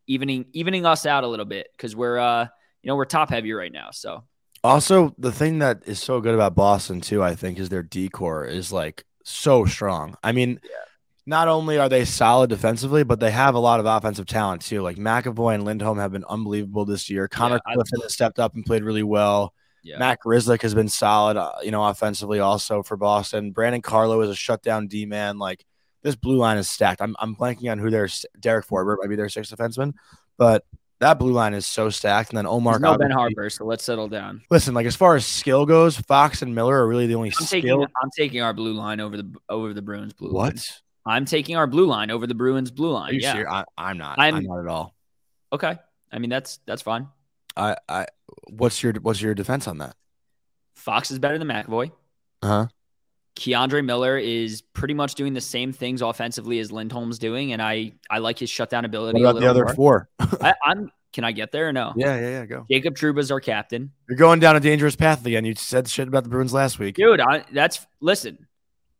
[0.06, 2.46] evening evening us out a little bit because we're uh
[2.82, 3.90] you know we're top heavy right now.
[3.92, 4.24] So
[4.64, 8.44] Also, the thing that is so good about Boston too, I think, is their decor
[8.46, 10.16] is like so strong.
[10.22, 10.60] I mean,
[11.26, 14.80] not only are they solid defensively, but they have a lot of offensive talent too.
[14.80, 17.28] Like McAvoy and Lindholm have been unbelievable this year.
[17.28, 19.52] Connor I- Clifton has stepped up and played really well.
[19.82, 23.52] yeah, Matt has been solid, uh, you know, offensively also for Boston.
[23.52, 25.38] Brandon Carlo is a shutdown D man.
[25.38, 25.64] Like
[26.02, 27.00] this blue line is stacked.
[27.02, 28.08] I'm, I'm blanking on who their
[28.38, 29.94] Derek Forbort might be their sixth defenseman,
[30.36, 30.64] but
[31.00, 32.30] that blue line is so stacked.
[32.30, 34.42] And then Omar, There's no Ben Harper, so let's settle down.
[34.50, 37.46] Listen, like as far as skill goes, Fox and Miller are really the only I'm
[37.46, 37.60] skill.
[37.60, 40.30] taking I'm taking our blue line over the over the Bruins blue.
[40.30, 40.54] line.
[40.54, 40.80] what?
[41.06, 43.14] I'm taking our blue line over the Bruins blue line.
[43.14, 43.32] Yeah.
[43.32, 43.50] serious?
[43.50, 44.18] I, I'm not.
[44.18, 44.94] I'm- I'm, not at all.
[45.52, 45.76] Okay.
[46.12, 47.08] I mean that's that's fine.
[47.56, 48.06] I, I,
[48.48, 49.96] what's your, what's your defense on that?
[50.76, 51.90] Fox is better than McAvoy.
[52.42, 52.66] Uh huh.
[53.38, 57.92] K'Andre Miller is pretty much doing the same things offensively as Lindholm's doing, and I
[58.10, 59.20] I like his shutdown ability.
[59.20, 59.74] What a about the other more.
[59.74, 60.08] four?
[60.40, 60.90] I, I'm.
[61.14, 61.94] Can I get there or no?
[61.96, 62.46] yeah, yeah, yeah.
[62.46, 62.66] Go.
[62.70, 65.44] Jacob Trouba's our captain, You're going down a dangerous path again.
[65.44, 66.96] You said shit about the Bruins last week.
[66.96, 67.20] dude.
[67.20, 68.46] I, that's listen.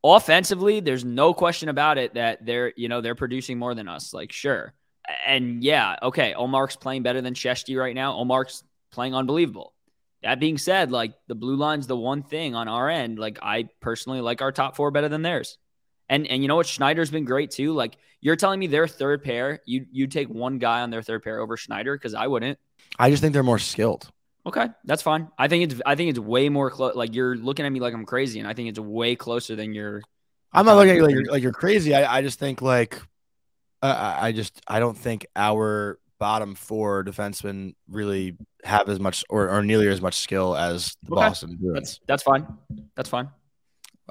[0.03, 4.15] Offensively, there's no question about it that they're you know they're producing more than us.
[4.15, 4.73] Like sure,
[5.27, 6.35] and yeah, okay.
[6.35, 8.15] Omar's playing better than Sheshty right now.
[8.15, 9.75] Omar's playing unbelievable.
[10.29, 13.19] That being said, like the blue line's the one thing on our end.
[13.19, 15.57] Like I personally like our top four better than theirs.
[16.07, 16.67] And and you know what?
[16.67, 17.73] Schneider's been great too.
[17.73, 21.23] Like you're telling me their third pair, you you take one guy on their third
[21.23, 22.59] pair over Schneider because I wouldn't.
[22.99, 24.11] I just think they're more skilled.
[24.45, 25.29] Okay, that's fine.
[25.39, 26.95] I think it's I think it's way more close.
[26.95, 29.73] Like you're looking at me like I'm crazy, and I think it's way closer than
[29.73, 30.03] you're.
[30.53, 31.95] I'm not looking at you like you're, like you're crazy.
[31.95, 33.01] I, I just think like
[33.81, 33.87] uh,
[34.21, 39.49] I I just I don't think our bottom four defensemen really have as much or,
[39.51, 41.21] or nearly as much skill as the Okay.
[41.29, 41.75] Boston Bruins.
[41.75, 42.47] That's that's fine.
[42.97, 43.29] That's fine.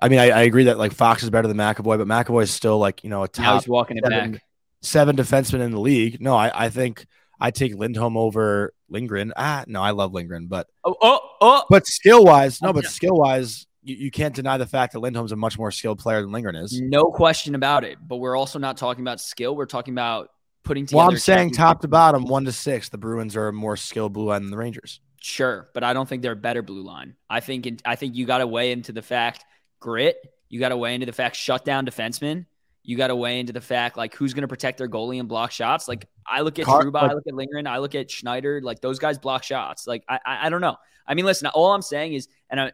[0.01, 2.51] I mean, I, I agree that like Fox is better than McAvoy, but McAvoy is
[2.51, 4.41] still like you know a Now top he's walking it seven, back.
[4.81, 6.21] seven defenseman in the league.
[6.21, 7.05] No, I, I think
[7.39, 9.33] I take Lindholm over Lindgren.
[9.35, 11.63] Ah, no, I love Lindgren, but Oh oh oh!
[11.69, 15.31] but skill wise, no, but skill wise, you, you can't deny the fact that Lindholm's
[15.31, 16.79] a much more skilled player than Lindgren is.
[16.79, 17.97] No question about it.
[18.01, 19.55] But we're also not talking about skill.
[19.55, 20.29] We're talking about
[20.63, 20.97] putting together.
[20.97, 24.13] Well, I'm saying top to bottom, one to six, the Bruins are a more skilled
[24.13, 24.99] blue line than the Rangers.
[25.19, 27.15] Sure, but I don't think they're a better blue line.
[27.29, 29.43] I think in, I think you got to weigh into the fact
[29.79, 30.17] grit.
[30.49, 32.45] You got to weigh into the fact shut down defensemen.
[32.83, 35.27] You got to weigh into the fact like who's going to protect their goalie and
[35.27, 35.87] block shots.
[35.87, 38.61] Like I look at Car- Trouba, I look at Lindgren, I look at Schneider.
[38.61, 39.87] Like those guys block shots.
[39.87, 40.77] Like I, I I don't know.
[41.05, 41.47] I mean, listen.
[41.47, 42.71] All I'm saying is, and I,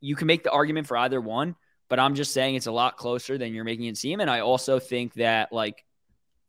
[0.00, 1.56] you can make the argument for either one,
[1.88, 4.20] but I'm just saying it's a lot closer than you're making it seem.
[4.20, 5.84] And I also think that like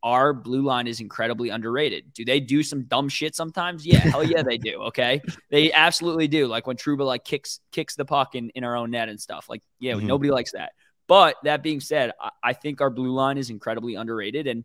[0.04, 2.12] our blue line is incredibly underrated.
[2.14, 3.86] Do they do some dumb shit sometimes?
[3.86, 4.82] Yeah, hell yeah, they do.
[4.84, 6.48] Okay, they absolutely do.
[6.48, 9.48] Like when Trouba like kicks kicks the puck in, in our own net and stuff.
[9.50, 10.04] Like, yeah, Mhm.
[10.04, 10.72] nobody likes that.
[11.08, 14.64] But that being said, I, I think our blue line is incredibly underrated, and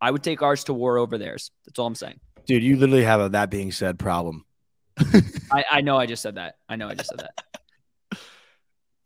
[0.00, 1.50] I would take ours to war over theirs.
[1.64, 2.18] That's all I'm saying.
[2.46, 4.44] Dude, you literally have a that being said problem.
[5.50, 6.56] I, I know I just said that.
[6.68, 8.18] I know I just said that.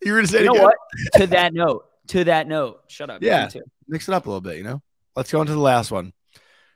[0.02, 0.76] You were to say You know what?
[1.16, 1.86] to that note.
[2.08, 2.80] To that note.
[2.88, 3.22] Shut up.
[3.22, 3.48] Yeah.
[3.88, 4.80] Mix it up a little bit, you know?
[5.16, 6.12] Let's go into the last one.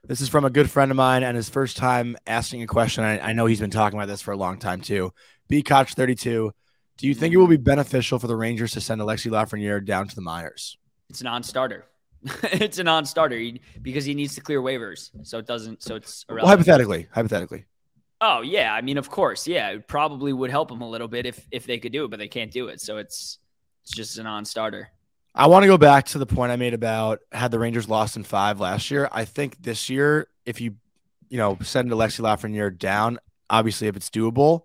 [0.05, 3.05] This is from a good friend of mine and his first time asking a question.
[3.05, 5.13] I, I know he's been talking about this for a long time too.
[5.49, 6.51] B Koch 32.
[6.97, 10.09] Do you think it will be beneficial for the Rangers to send Alexis Lafreniere down
[10.09, 10.79] to the minors?
[11.11, 11.87] It's a non-starter.
[12.45, 15.83] it's a non-starter he- because he needs to clear waivers, so it doesn't.
[15.83, 17.67] So it's Well, hypothetically, hypothetically.
[18.23, 21.27] Oh yeah, I mean, of course, yeah, it probably would help them a little bit
[21.27, 23.39] if if they could do it, but they can't do it, so it's
[23.83, 24.91] it's just a non-starter.
[25.35, 28.17] I want to go back to the point I made about had the Rangers lost
[28.17, 29.09] in five last year.
[29.13, 30.75] I think this year, if you,
[31.29, 34.65] you know, send Alexis Lafreniere down, obviously if it's doable,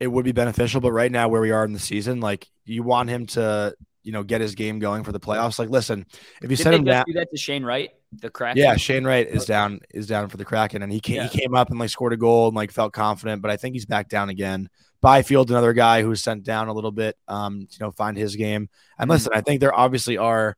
[0.00, 0.80] it would be beneficial.
[0.80, 4.12] But right now, where we are in the season, like you want him to, you
[4.12, 5.58] know, get his game going for the playoffs.
[5.58, 6.06] Like, listen,
[6.40, 8.56] if you Did send him down, do that to Shane Wright, the crack?
[8.56, 11.26] yeah, Shane Wright is down is down for the Kraken, and he came, Yeah.
[11.28, 13.74] he came up and like scored a goal and like felt confident, but I think
[13.74, 14.68] he's back down again.
[15.00, 18.68] Byfield, another guy who's sent down a little bit, um, you know, find his game.
[18.98, 20.56] And listen, I think there obviously are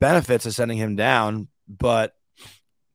[0.00, 2.14] benefits of sending him down, but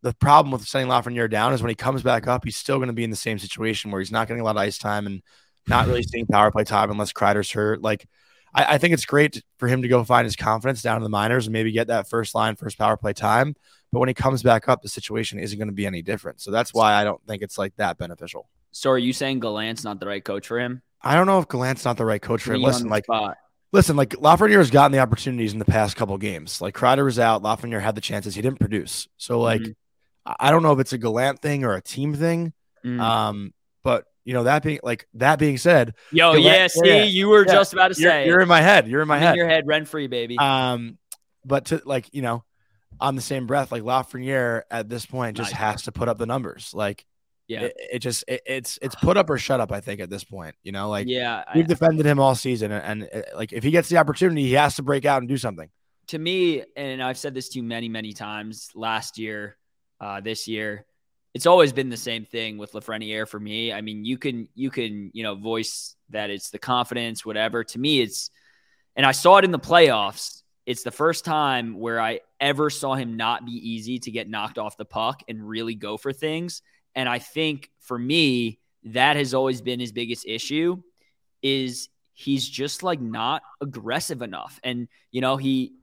[0.01, 2.87] the problem with sending Lafreniere down is when he comes back up, he's still going
[2.87, 5.07] to be in the same situation where he's not getting a lot of ice time
[5.07, 5.21] and
[5.67, 7.81] not really seeing power play time unless Kreider's hurt.
[7.81, 8.05] Like,
[8.53, 11.09] I, I think it's great for him to go find his confidence down in the
[11.09, 13.55] minors and maybe get that first line, first power play time.
[13.93, 16.41] But when he comes back up, the situation isn't going to be any different.
[16.41, 18.49] So that's why I don't think it's like that beneficial.
[18.73, 20.81] So are you saying Gallant's not the right coach for him?
[21.01, 22.61] I don't know if Gallant's not the right coach for him.
[22.61, 23.37] Listen, like spot.
[23.71, 26.59] Listen, like Lafreniere has gotten the opportunities in the past couple games.
[26.61, 29.07] Like Kreider was out, Lafreniere had the chances, he didn't produce.
[29.17, 29.75] So like, Mhm.
[30.25, 32.53] I don't know if it's a Gallant thing or a team thing.
[32.85, 32.99] Mm.
[32.99, 37.03] Um, but you know that being like that being said, Yo, Gallant- yeah, see, yeah,
[37.03, 37.53] you were yeah.
[37.53, 38.87] just about to you're, say you're in my head.
[38.87, 39.31] You're in my I'm head.
[39.31, 40.37] in your head rent free, baby.
[40.37, 40.97] Um,
[41.43, 42.43] but to like you know,
[43.01, 45.59] on the same breath, like Lafreniere at this point just Nice.
[45.59, 46.71] has to put up the numbers.
[46.73, 47.05] Like,
[47.47, 47.61] yeah.
[47.63, 49.71] it, it just it, it's it's put up or shut up.
[49.71, 51.43] I think at this point, you know, like yeah.
[51.55, 54.53] We've defended him all season, and, and uh, like if he gets the opportunity, he
[54.53, 55.69] has to break out and do something.
[56.07, 59.57] to me, and I've said this to you many, many times last year,
[59.99, 60.85] uh, this year,
[61.33, 63.73] it's always been the same thing with Lafreniere for me.
[63.73, 67.63] I mean, you can you can you know voice that it's the confidence, whatever.
[67.63, 68.29] To me, it's
[68.95, 70.41] and I saw it in the playoffs.
[70.65, 74.57] It's the first time where I ever saw him not be easy to get knocked
[74.57, 76.61] off the puck and really go for things.
[76.95, 80.81] And I think for me, that has always been his biggest issue
[81.41, 84.59] is he's just like not aggressive enough.
[84.63, 85.73] And you know, he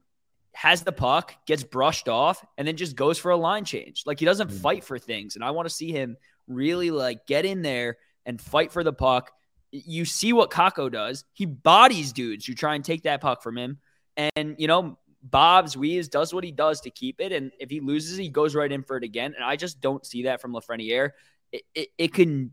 [0.53, 4.03] has the puck, gets brushed off, and then just goes for a line change.
[4.07, 4.61] Like he doesn't Mm.
[4.61, 5.37] fight for things.
[5.37, 7.96] And I want to see him really like get in there
[8.27, 9.31] and fight for the puck.
[9.73, 11.25] You see what Kakko does.
[11.33, 13.79] He bodies dudes who try and take that puck from him.
[14.16, 17.33] And you know, Bob's Weaves does what he does to keep it.
[17.33, 19.35] And if he loses, he goes right in for it again.
[19.35, 21.11] And I just don't see that from Lafreniere.
[21.52, 22.52] It, it, it can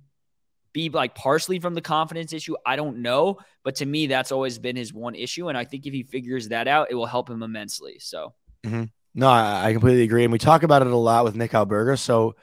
[0.73, 2.55] be like partially from the confidence issue.
[2.65, 3.37] I don't know.
[3.63, 5.47] But to me, that's always been his one issue.
[5.49, 7.97] And I think if he figures that out, it will help him immensely.
[7.99, 8.33] So
[8.65, 8.85] mm-hmm.
[9.17, 11.97] No, I, I completely agree, and we talk about it a lot with Nick Alberga.
[11.97, 12.35] So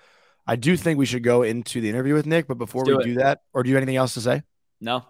[0.44, 2.48] I do think we should go into the interview with Nick.
[2.48, 3.06] But before do we it.
[3.06, 4.42] do that, or do you have anything else to say?
[4.80, 5.06] no.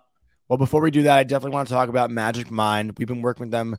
[0.46, 2.98] Well, before we do that, I definitely want to talk about Magic Mind.
[2.98, 3.79] We've been working with them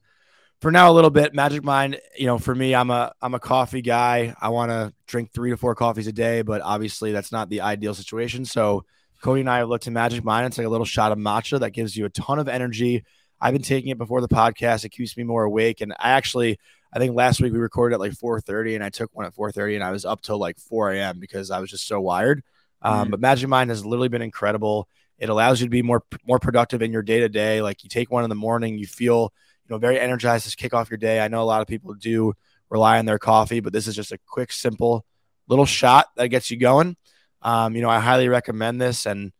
[0.65, 1.31] for now a little bit.
[1.35, 4.33] Magic Mind, you know, for me, I'm a I'm a coffee guy.
[4.41, 7.61] I want to drink three to four coffees a day, but obviously that's not the
[7.61, 8.45] ideal situation.
[8.45, 8.83] So
[9.21, 10.47] Cody and I have looked at Magic Mind.
[10.47, 13.03] It's like a little shot of matcha that gives you a ton of energy.
[13.39, 14.85] I've been taking it before the podcast.
[14.85, 15.81] It keeps me more awake.
[15.81, 16.57] And I actually,
[16.91, 19.75] I think last week we recorded at like 4:30, and I took one at 4:30,
[19.75, 21.19] and I was up till like 4 a.m.
[21.19, 22.41] because I was just so wired.
[22.81, 23.11] Um, Mhm.
[23.11, 24.87] But Magic Mind has literally been incredible.
[25.19, 27.61] It allows you to be more more productive in your day to day.
[27.61, 29.31] Like you take one in the morning, you feel
[29.69, 31.19] know very energized to kick off your day.
[31.19, 32.33] I know a lot of people do
[32.69, 35.05] rely on their coffee, but this is just a quick, simple
[35.47, 36.95] little shot that gets you going.
[37.41, 39.31] Um, you know, I highly recommend this, and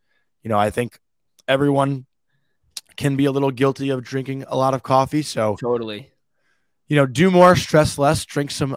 [0.42, 0.98] you know, I think
[1.48, 2.06] everyone
[2.96, 5.22] can be a little guilty of drinking a lot of coffee.
[5.22, 6.10] So Totally.
[6.88, 8.76] you know, do more, stress less, drink some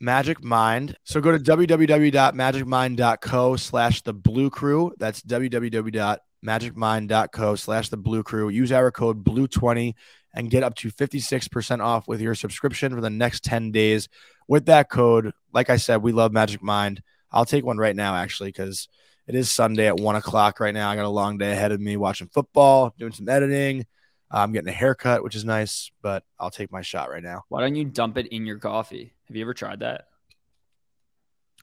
[0.00, 0.96] Magic Mind.
[1.04, 4.92] So go to www.magicmind.co slash the blue crew.
[4.98, 8.50] That's www.magicmind.co slash the blue crew.
[8.50, 9.94] Use our code blue20
[10.36, 14.08] and get up to 56% off with your subscription for the next 10 days.
[14.46, 17.02] With that code, like I said, we love Magic Mind.
[17.32, 18.86] I'll take one right now, actually, because
[19.26, 20.88] it is Sunday at one o'clock right now.
[20.90, 23.86] I got a long day ahead of me watching football, doing some editing.
[24.30, 27.44] I'm getting a haircut, which is nice, but I'll take my shot right now.
[27.48, 29.14] Why don't you dump it in your coffee?
[29.28, 30.04] Have you ever tried that?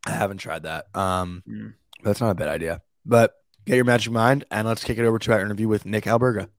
[0.05, 0.85] I haven't tried that.
[0.95, 1.73] Um, Mm.
[2.03, 2.81] that's not a bad idea.
[3.05, 3.33] But
[3.65, 6.49] get your magic mind, and let's kick it over to our interview with Nick Alberga.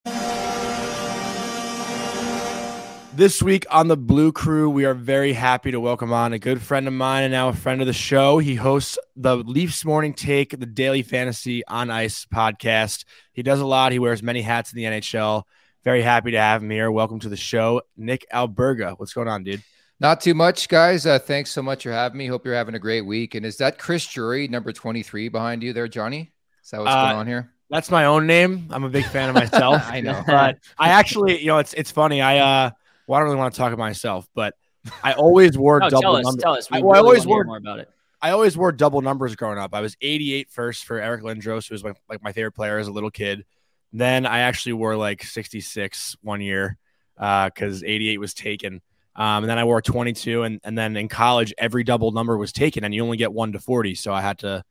[3.16, 6.60] This week on the Blue Crew, we are very happy to welcome on a good
[6.60, 8.38] friend of mine and now a friend of the show.
[8.38, 13.04] He hosts the Leafs Morning Take, the Daily Fantasy on Ice podcast.
[13.32, 13.92] He does a lot.
[13.92, 15.44] He wears many hats in the NHL.
[15.84, 16.90] Very happy to have him here.
[16.90, 18.98] Welcome to the show, Nick Alberga.
[18.98, 19.62] What's going on, dude?
[20.00, 21.06] Not too much, guys.
[21.06, 22.26] Uh, thanks so much for having me.
[22.26, 23.36] Hope you're having a great week.
[23.36, 26.32] And is that Chris Jury, number 23, behind you there, Johnny?
[26.64, 27.52] Is that what's Uh, going on here?
[27.70, 28.66] That's my own name.
[28.70, 29.82] I'm a big fan of myself.
[29.86, 30.20] I know.
[30.26, 32.20] but I actually, you know, it's it's funny.
[32.20, 32.70] I uh,
[33.06, 34.54] well, I don't really want to talk about myself, but
[35.02, 36.24] I always wore No, double tell us.
[36.24, 36.42] numbers.
[36.42, 36.70] Tell us.
[36.70, 37.90] We I- well, I always wore- more about it.
[38.22, 39.74] I always wore double numbers growing up.
[39.74, 42.88] I was 88 first for Eric Lindros, who was my, like my favorite player as
[42.88, 43.44] a little kid.
[43.92, 46.78] Then I actually wore like 66 one year
[47.16, 48.80] because 88 was taken.
[49.14, 50.42] Um, and then I wore 22.
[50.42, 53.52] And, and then in college, every double number was taken, and you only get one
[53.52, 53.94] to 40.
[53.94, 54.64] So I had to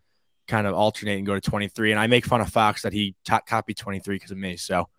[0.48, 1.92] kind of alternate and go to 23.
[1.92, 4.58] And I make fun of Fox that he to copied 23 because of me.
[4.58, 4.90] So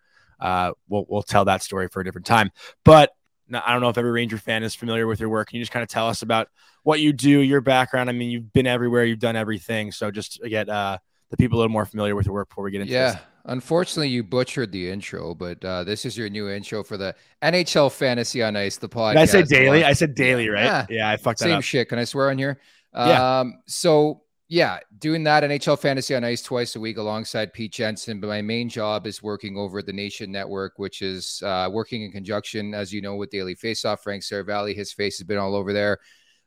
[0.41, 2.51] uh, we'll, we'll tell that story for a different time.
[2.85, 3.11] But
[3.49, 5.49] no, I don't know if every Ranger fan is familiar with your work.
[5.49, 6.49] Can you just kind of tell us about
[6.83, 8.09] what you do, your background?
[8.09, 9.93] I mean, you've been everywhere, you've done everything.
[9.93, 10.99] So just to get uh,
[11.31, 12.97] the people a little more familiar with your work before we get into it.
[12.97, 13.13] Yeah.
[13.13, 13.21] this.
[13.47, 17.93] Unfortunately, you butchered the intro, but uh, this is your new intro for the NHL
[17.93, 19.13] Fantasy on Ice, the podcast.
[19.13, 19.85] Did I say daily?
[19.85, 20.65] I said daily, right?
[20.65, 20.87] Yeah.
[20.89, 21.57] Yeah, I fucked that Same up.
[21.57, 21.89] Same shit.
[21.91, 22.59] Can I swear on here?
[22.95, 23.41] Yeah.
[23.41, 24.23] Um, so
[24.55, 28.21] yeah, doing that NHL Fantasy on Ice twice a week alongside Pete Jensen.
[28.21, 32.03] But my main job is working over at the Nation Network, which is uh, working
[32.03, 33.99] in conjunction, as you know, with Daily Faceoff.
[33.99, 35.99] Frank Seravalli, his face has been all over there.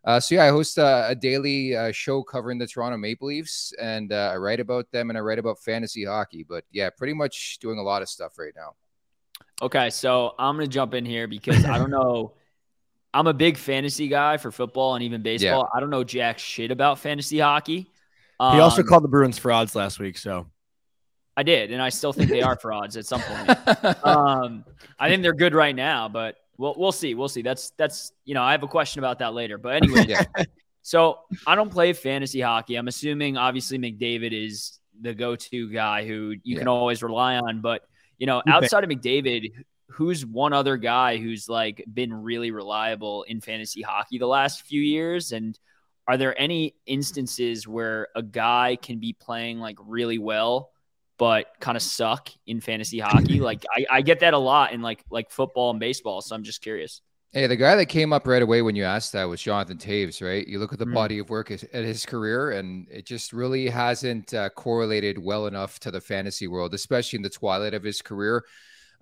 [0.05, 3.73] Uh, so yeah, I host a, a daily uh, show covering the Toronto Maple Leafs,
[3.77, 6.45] and uh, I write about them and I write about fantasy hockey.
[6.47, 8.75] But yeah, pretty much doing a lot of stuff right now.
[9.61, 12.35] Okay, so I'm gonna jump in here because I don't know.
[13.13, 15.67] I'm a big fantasy guy for football and even baseball.
[15.73, 17.89] I don't know jack shit about fantasy hockey.
[18.39, 20.17] He also Um, called the Bruins frauds last week.
[20.17, 20.47] So
[21.35, 24.05] I did, and I still think they are frauds at some point.
[24.05, 24.65] um,
[24.99, 27.15] I think they're good right now, but we'll we'll see.
[27.15, 27.41] We'll see.
[27.41, 29.57] That's that's you know I have a question about that later.
[29.57, 30.23] But anyway, Yeah.
[30.81, 32.75] so I don't play fantasy hockey.
[32.75, 37.61] I'm assuming obviously McDavid is the go-to guy who you can always rely on.
[37.61, 37.81] But
[38.17, 39.51] you know, outside of McDavid,
[39.89, 44.81] who's one other guy who's like been really reliable in fantasy hockey the last few
[44.81, 45.31] years?
[45.33, 45.57] And
[46.07, 50.71] are there any instances where a guy can be playing like really well?
[51.19, 53.39] but kind of suck in fantasy hockey.
[53.41, 56.21] Like I, I get that a lot in like like football and baseball.
[56.21, 57.01] So I'm just curious.
[57.31, 60.21] Hey, the guy that came up right away when you asked that was Jonathan Toews,
[60.23, 60.47] right?
[60.47, 60.93] You look at the Mm.
[60.93, 65.47] body of work at at his career, and it just really hasn't uh, correlated well
[65.47, 68.43] enough to the fantasy world, especially in the twilight of his career.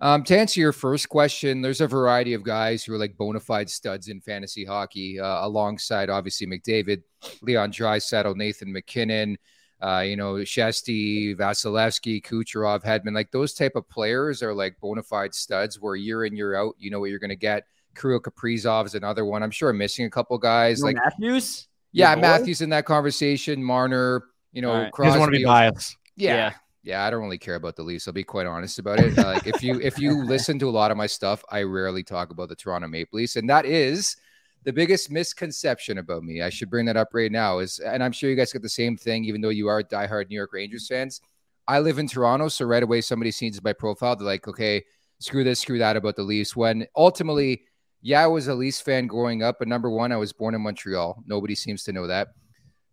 [0.00, 3.40] Um, to answer your first question, there's a variety of guys who are like bona
[3.40, 7.02] fide studs in fantasy hockey, uh, alongside obviously McDavid,
[7.40, 9.38] Leon Draisaitl, Nathan MacKinnon,
[9.80, 15.02] uh, you know, Shesty, Vasilevskiy, Kucherov, Hedman, like those type of players are like bona
[15.02, 17.64] fide studs where year in, year out, you know what you're going to get.
[17.94, 19.42] Kirill Kaprizov is another one.
[19.42, 20.80] I'm sure I'm missing a couple guys.
[20.80, 21.68] No like, Matthews.
[21.92, 24.92] yeah, Matthews in that conversation, Marner, you know, right.
[24.94, 25.96] he doesn't want to be biased.
[26.16, 26.34] Yeah.
[26.34, 26.52] Yeah.
[26.86, 27.04] Yeah.
[27.04, 28.06] I don't really care about the Leafs.
[28.06, 29.18] I'll be quite honest about it.
[29.18, 32.02] Uh, like if you if you listen to a lot of my stuff, I rarely
[32.02, 34.16] talk about the Toronto Maple Leafs, and that is
[34.62, 36.42] the biggest misconception about me.
[36.42, 37.58] I should bring that up right now.
[37.58, 40.30] Is and I'm sure you guys get the same thing, even though you are diehard
[40.30, 41.20] New York Rangers fans.
[41.68, 44.84] I live in Toronto, so right away somebody sees my profile, they're like, okay,
[45.18, 46.54] screw this, screw that about the Leafs.
[46.54, 47.62] When ultimately,
[48.02, 50.60] yeah, I was a Leafs fan growing up, but number one, I was born in
[50.60, 51.24] Montreal.
[51.26, 52.28] Nobody seems to know that.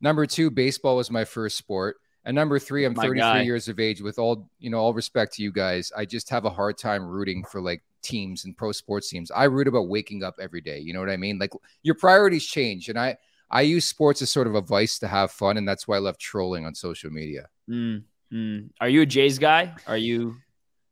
[0.02, 1.98] Number two, baseball was my first sport.
[2.26, 3.42] And number three, I'm My 33 guy.
[3.42, 4.02] years of age.
[4.02, 7.06] With all you know, all respect to you guys, I just have a hard time
[7.06, 9.32] rooting for like teams and pro sports teams.
[9.32, 10.80] I root about waking up every day.
[10.80, 11.38] You know what I mean?
[11.38, 13.18] Like your priorities change, and I
[13.50, 16.00] I use sports as sort of a vice to have fun, and that's why I
[16.00, 17.48] love trolling on social media.
[17.70, 18.70] Mm, mm.
[18.82, 19.76] Are you a Jays guy?
[19.86, 20.38] Are you?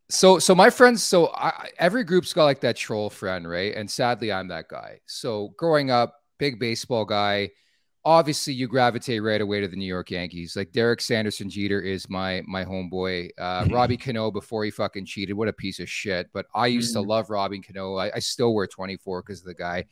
[0.10, 3.74] So, so my friends, so I, every group's got like that troll friend, right?
[3.74, 5.00] And sadly, I'm that guy.
[5.06, 7.52] So, growing up, big baseball guy.
[8.04, 10.56] Obviously, you gravitate right away to the New York Yankees.
[10.56, 13.30] Like Derek Sanderson Jeter is my my homeboy.
[13.38, 16.28] Uh, Robbie Cano before he fucking cheated, what a piece of shit.
[16.34, 17.08] But I used to Mhm.
[17.08, 17.96] love Robbie Cano.
[17.98, 19.86] I, I still wear 24 because of the guy.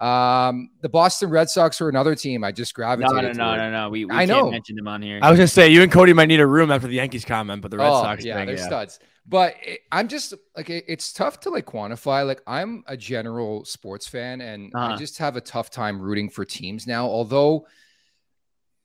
[0.00, 3.36] Um, the Boston Red Sox were another team I just No, gravitated.
[3.36, 3.58] no, no, toward.
[3.58, 3.90] no, no.
[3.90, 4.50] We, we I can't know.
[4.50, 5.18] mention them on here.
[5.20, 7.60] I was gonna say you and Cody might need a room after the Yankees comment,
[7.62, 8.66] but the Red Oh, Sox yeah, thing, they're yeah.
[8.66, 8.98] studs.
[9.30, 12.26] But it, I'm just like it- it's tough to like quantify.
[12.26, 14.96] Like I'm a general sports fan, and I Uh-huh.
[14.96, 17.06] just have a tough time rooting for teams now.
[17.06, 17.66] Although,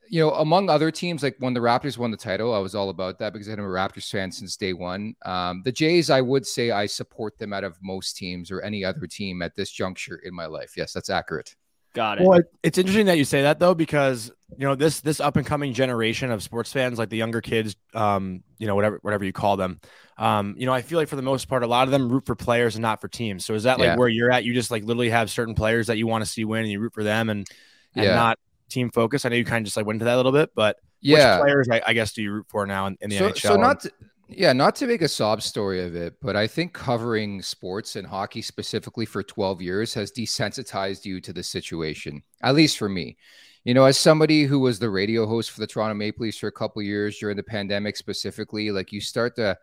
[0.08, 2.90] you know, among other teams, like when the Raptors won the title, I was all
[2.92, 5.16] about that because I'm a Raptors fan since day one.
[5.26, 8.86] Um, the Jays, I would say I support them out of most teams or any
[8.86, 10.74] other team at this juncture in my life.
[10.78, 11.56] Yes, that's accurate.
[11.96, 12.28] Got it.
[12.28, 15.46] Well, it's interesting that you say that though, because you know this this up and
[15.46, 19.32] coming generation of sports fans, like the younger kids, um, you know whatever whatever you
[19.32, 19.80] call them,
[20.18, 22.26] um, you know I feel like for the most part, a lot of them root
[22.26, 23.46] for players and not for teams.
[23.46, 23.96] So is that like Yeah.
[23.96, 24.44] where you're at?
[24.44, 26.82] You just like literally have certain players that you want to see win, and you
[26.82, 27.48] root for them, and
[27.96, 28.16] and Yeah.
[28.16, 29.24] not team focus.
[29.24, 31.38] I know you kind of just like went into that a little bit, but Yeah.
[31.38, 33.40] which players I, I guess do you root for now in, in the so, NHL?
[33.40, 33.92] so not to,
[34.28, 38.08] yeah not to make a sob story of it but i think covering sports and
[38.08, 43.18] hockey specifically for 12 years has desensitized you to the situation at least for me.
[43.64, 46.48] You know as somebody who was the radio host for the toronto maple leafs for
[46.48, 49.58] a couple years during the pandemic specifically like you start to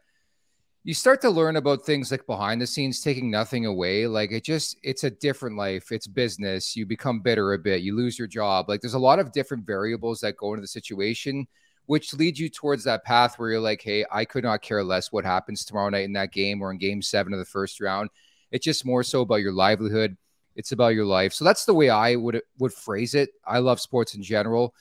[0.84, 4.06] you start to learn about things like behind the scenes taking nothing away.
[4.06, 5.92] Like it just it's a different life.
[5.92, 6.74] It's business.
[6.74, 7.82] You become bitter a bit.
[7.82, 8.68] You lose your job.
[8.68, 11.46] Like there's a lot of different variables that go into the situation
[11.86, 15.10] which leads you towards that path where you're like hey i could not care less
[15.12, 18.08] what happens tomorrow night in that game or in game seven of the first round
[18.50, 20.16] it's just more so about your livelihood
[20.54, 23.80] it's about your life so that's the way i would would phrase it i love
[23.80, 24.74] sports in general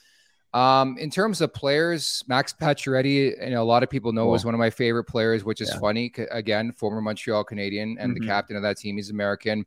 [0.54, 4.42] um, in terms of players, Max Pacioretty, you know, a lot of people know is
[4.42, 4.48] Cool.
[4.48, 5.78] one of my favorite players, which is Yeah.
[5.78, 6.12] funny.
[6.30, 8.20] Again, former Montreal Canadian and Mhm.
[8.20, 8.96] the captain of that team.
[8.96, 9.64] He's American.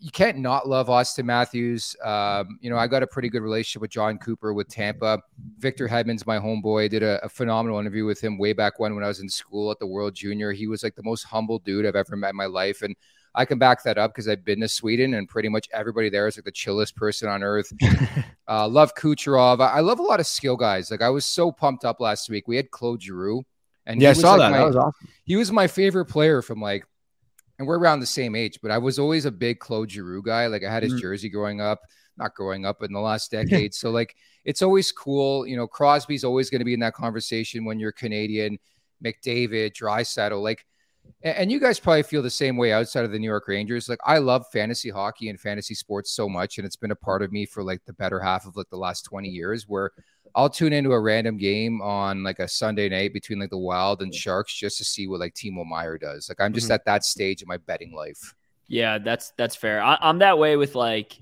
[0.00, 1.94] You can't not love Auston Matthews.
[2.02, 5.20] Um, you know, I got a pretty good relationship with Jon Cooper with Tampa.
[5.58, 6.90] Victor Hedman's my homeboy.
[6.90, 9.70] Did a, a phenomenal interview with him way back when when I was in school
[9.70, 10.52] at the World Junior.
[10.52, 12.96] He was like the most humble dude I've ever met in my life, and
[13.34, 16.26] I can back that up because I've been to Sweden and pretty much everybody there
[16.26, 17.72] is like the chillest person on earth.
[18.48, 19.60] uh, love Kucherov.
[19.60, 20.90] I, I love a lot of skill guys.
[20.90, 22.48] Like I was so pumped up last week.
[22.48, 23.42] We had Claude Giroux,
[23.86, 24.50] and Yeah, I saw like, that.
[24.50, 25.08] my- that was awesome.
[25.24, 26.84] he was my favorite player from like,
[27.58, 30.46] and we're around the same age, but I was always a big Claude Giroux guy.
[30.46, 31.00] Like I had his Mhm.
[31.00, 31.80] jersey growing up,
[32.16, 33.30] not growing up, but in the last
[33.70, 33.74] decade.
[33.74, 35.46] so like, it's always cool.
[35.46, 38.58] You know, Crosby's always going to be in that conversation when you're Canadian.
[39.04, 40.64] McDavid, Draisaitl, like,
[41.22, 43.88] and you guys probably feel the same way outside of the New York Rangers.
[43.88, 47.22] Like, I love fantasy hockey and fantasy sports so much, and it's been a part
[47.22, 49.90] of me for like the better half of like the last 20 years where
[50.34, 54.00] I'll tune into a random game on like a Sunday night between like the Wild
[54.02, 56.28] and Sharks just to see what like Timo Meier does.
[56.28, 56.74] Like I'm just Mhm.
[56.74, 58.34] at that stage in my betting life.
[58.68, 59.82] Yeah, that's that's fair.
[59.82, 61.18] I, I'm that way with like.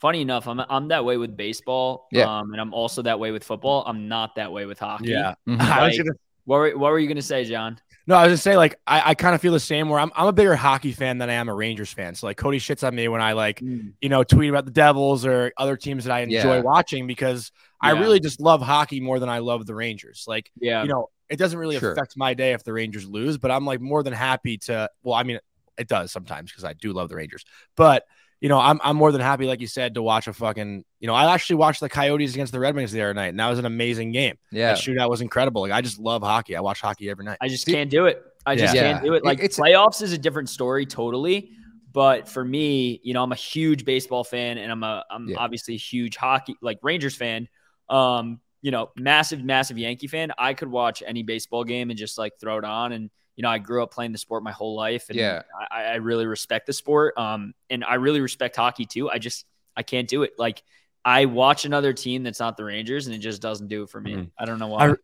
[0.00, 2.08] Funny enough, I'm I'm that way with baseball.
[2.10, 2.24] Yeah.
[2.40, 3.84] Um, and I'm also that way with football.
[3.86, 5.10] I'm not that way with hockey.
[5.10, 5.34] Yeah.
[5.48, 5.58] Mhm.
[5.58, 7.78] Like- What were, what were you gonna say, John?
[8.06, 10.10] No, I was just saying, like, I, I kind of feel the same where I'm,
[10.16, 12.14] I'm a bigger hockey fan than I am a Rangers fan.
[12.14, 13.90] So, like, Cody shits on me when I, like, hmm.
[14.00, 16.60] you know, tweet about the Devils or other teams that I enjoy Yeah.
[16.60, 20.24] watching because I really just love hockey more than I love the Rangers.
[20.26, 20.82] Like, Yeah.
[20.82, 21.92] you know, it doesn't really Sure.
[21.92, 25.14] affect my day if the Rangers lose, but I'm like more than happy to, well,
[25.14, 25.38] I mean,
[25.78, 27.44] it does sometimes because I do love the Rangers,
[27.76, 28.04] but
[28.42, 31.06] you know, I'm, I'm more than happy, like you said, to watch a fucking, you
[31.06, 33.48] know, I actually watched the Coyotes against the Red Wings the other night, and that
[33.48, 34.36] was an amazing game.
[34.50, 34.72] Yeah.
[34.74, 35.62] That shootout was incredible.
[35.62, 36.56] Like, I just love hockey.
[36.56, 37.38] I watch hockey every night.
[37.40, 38.22] I just See- can't do it.
[38.44, 38.82] I just Yeah.
[38.94, 39.24] can't do it.
[39.24, 41.52] Like It's- playoffs is a different story totally.
[41.92, 45.36] But for me, you know, I'm a huge baseball fan and I'm a I'm Yeah.
[45.38, 47.48] obviously a huge hockey like Rangers fan.
[47.88, 50.32] Um, you know, massive, massive Yankee fan.
[50.38, 52.92] I could watch any baseball game and just like throw it on.
[52.92, 55.06] And, you know, I grew up playing the sport my whole life.
[55.08, 55.42] And Yeah.
[55.70, 57.16] I, I really respect the sport.
[57.16, 59.08] Um, and I really respect hockey too.
[59.10, 60.32] I just I can't do it.
[60.38, 60.62] Like
[61.04, 64.00] I watch another team that's not the Rangers and it just doesn't do it for
[64.00, 64.14] me.
[64.14, 64.30] Mhm.
[64.38, 64.90] I don't know why.
[64.90, 64.94] I-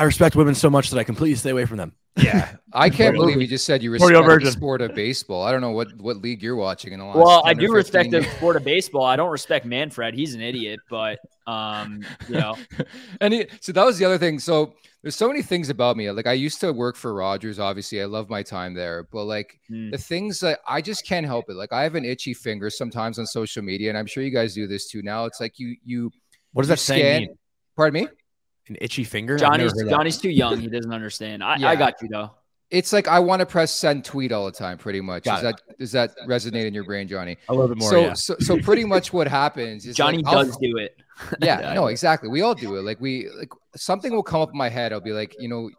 [0.00, 1.92] I respect women so much that I completely stay away from them.
[2.16, 2.54] Yeah.
[2.72, 5.42] I can't Oreo- believe you just said you Oreo respect the sport of baseball.
[5.42, 8.12] I don't know what, what league you're watching in the last Well, I do respect
[8.12, 9.02] 15 the sport of baseball.
[9.02, 10.14] I don't respect Manfred.
[10.14, 11.18] He's an idiot, but
[11.48, 12.56] um, you know,
[13.22, 14.38] and he, so that was the other thing.
[14.38, 16.10] So there's so many things about me.
[16.10, 17.58] Like I used to work for Rogers.
[17.58, 19.08] Obviously, I love my time there.
[19.10, 21.54] But like hmm, the things that I just can't help it.
[21.54, 24.52] Like I have an itchy finger sometimes on social media, and I'm sure you guys
[24.52, 25.00] do this too.
[25.02, 26.10] Now it's like you you
[26.52, 27.38] What does you that saying mean?
[27.76, 28.08] Pardon me.
[28.68, 29.38] An itchy finger?
[29.38, 29.96] Johnny's never heard that.
[29.96, 30.60] Johnny's too young.
[30.60, 31.42] He doesn't understand.
[31.42, 31.70] I, Yeah.
[31.70, 32.32] I got you though.
[32.70, 34.76] It's like I want to press send tweet all the time.
[34.76, 35.24] Pretty much.
[35.24, 37.36] Got that does that resonate in your brain, Johnny?
[37.48, 37.90] a little bit more.
[37.90, 38.12] so, yeah.
[38.12, 40.96] so so pretty much what happens is Johnny like, I'll- does do it.
[41.40, 42.28] yeah, Yeah, no, exactly.
[42.28, 42.82] We all do it.
[42.82, 44.92] Like we like something will come up in my head.
[44.92, 45.70] I'll be like, you know,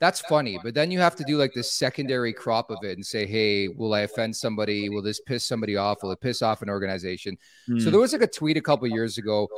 [0.00, 3.04] that's funny, but then you have to do like this secondary crop of it and
[3.04, 4.88] say, hey, will I offend somebody?
[4.88, 6.02] Will this piss somebody off?
[6.02, 7.36] Will it piss off an organization?
[7.66, 7.90] So Hmm.
[7.90, 9.48] there was like a tweet a couple years ago.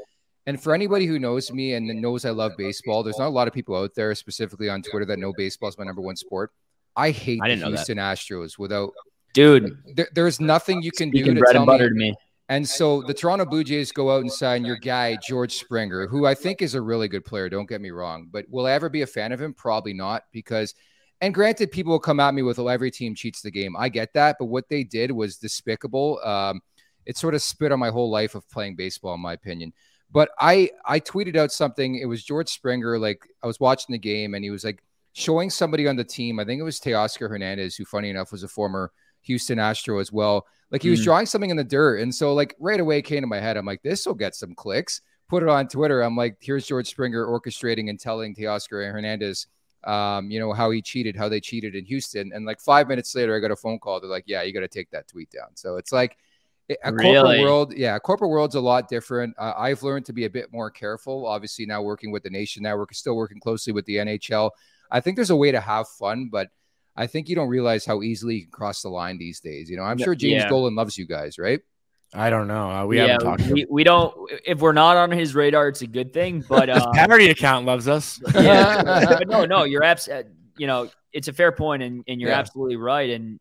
[0.47, 3.47] And for anybody who knows me and knows I love baseball, there's not a lot
[3.47, 6.51] of people out there, specifically on Twitter, that know baseball is my number one sport.
[6.97, 7.77] I hate I the didn't that.
[7.79, 8.93] Houston Astros without
[9.33, 12.15] dude, there, there's nothing you can do to bread tell and me to me.
[12.49, 16.27] and so the Toronto Blue Jays go out and sign your guy, George Springer, who
[16.27, 17.49] I think is a really good player.
[17.49, 18.29] Don't get me wrong.
[18.31, 19.55] But will I ever be a fan of him?
[19.55, 20.25] Probably not.
[20.33, 20.75] Because,
[21.21, 23.77] and granted, people will come at me with, well, every team cheats the game.
[23.79, 24.37] I get that.
[24.39, 26.19] But what they did was despicable.
[26.25, 26.61] Um,
[27.07, 29.73] it sort of spit on my whole life of playing baseball, in my opinion.
[30.11, 31.95] But I, I tweeted out something.
[31.95, 32.99] It was George Springer.
[32.99, 34.83] Like I was watching the game and he was like
[35.13, 36.39] showing somebody on the team.
[36.39, 38.93] I think it was Teoscar Hernandez, who, funny enough, was a former
[39.23, 40.47] Houston Astro as well.
[40.71, 41.05] Like he was Mhm.
[41.05, 42.01] drawing something in the dirt.
[42.01, 43.57] And so, like, right away it came to my head.
[43.57, 45.01] I'm like, this will get some clicks.
[45.29, 46.01] Put it on Twitter.
[46.01, 49.47] I'm like, here's George Springer orchestrating and telling Teoscar Hernandez,
[49.85, 52.33] um, you know, how he cheated, how they cheated in Houston.
[52.33, 54.01] And like five minutes later, I got a phone call.
[54.01, 55.55] They're like, yeah, you got to take that tweet down.
[55.55, 56.17] So it's like,
[56.71, 57.41] a corporate Really?
[57.41, 59.35] world, yeah, corporate world's a lot different.
[59.37, 61.27] Uh, I've learned to be a bit more careful.
[61.27, 64.53] Obviously, now working with the Nation Network, still working closely with the NHL.
[64.91, 66.49] I think there's a way to have fun, but
[66.97, 69.71] I think you don't realize how easily you can cross the line these days.
[69.71, 70.49] You know, I'm sure James yeah.
[70.49, 71.61] Dolan loves you guys, right?
[72.13, 72.69] I don't know.
[72.69, 73.53] Uh, we yeah, haven't talked to him.
[73.53, 74.13] we, we don't.
[74.45, 76.45] If we're not on his radar, it's a good thing.
[76.49, 78.21] But His um, parody account loves us.
[78.35, 78.83] yeah,
[79.19, 80.25] but no, no, you're abs- uh,
[80.59, 82.39] You know, it's a fair point, and and you're Yeah.
[82.41, 83.11] absolutely right.
[83.11, 83.39] And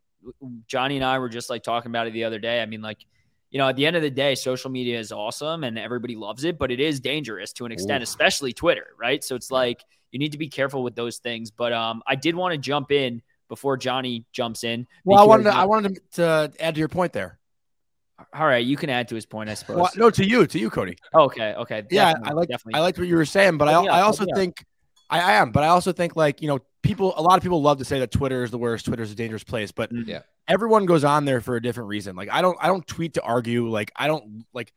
[0.68, 2.62] Johnny and I were just like talking about it the other day.
[2.62, 2.98] I mean, like,
[3.50, 6.44] you know, at the end of the day, social media is awesome and everybody loves
[6.44, 8.08] it, but it is dangerous to an extent, Oof.
[8.08, 9.24] especially Twitter, right?
[9.24, 9.82] So it's like
[10.12, 11.50] you need to be careful with those things.
[11.50, 14.86] But um, I did want to jump in before Johnny jumps in.
[15.04, 17.38] Well, I wanted to, I wanted to, to add to your point there.
[18.34, 19.76] all right, you can add to his point, I suppose.
[19.76, 20.96] Well, no, to you, to you, Cody.
[21.14, 21.82] Okay, okay.
[21.90, 22.78] Yeah, definitely, I like definitely.
[22.78, 24.36] I liked what you were saying, but I, Help me out, I also me out.
[24.38, 24.64] think
[25.08, 27.60] I, I am, but I also think like you know people a lot of people
[27.62, 30.06] love to say that Twitter is the worst, Twitter is a dangerous place, but Mm.
[30.06, 30.20] Yeah.
[30.48, 32.14] everyone goes on there for a different reason.
[32.16, 33.68] Like I don't I don't tweet to argue.
[33.68, 34.72] Like I don't like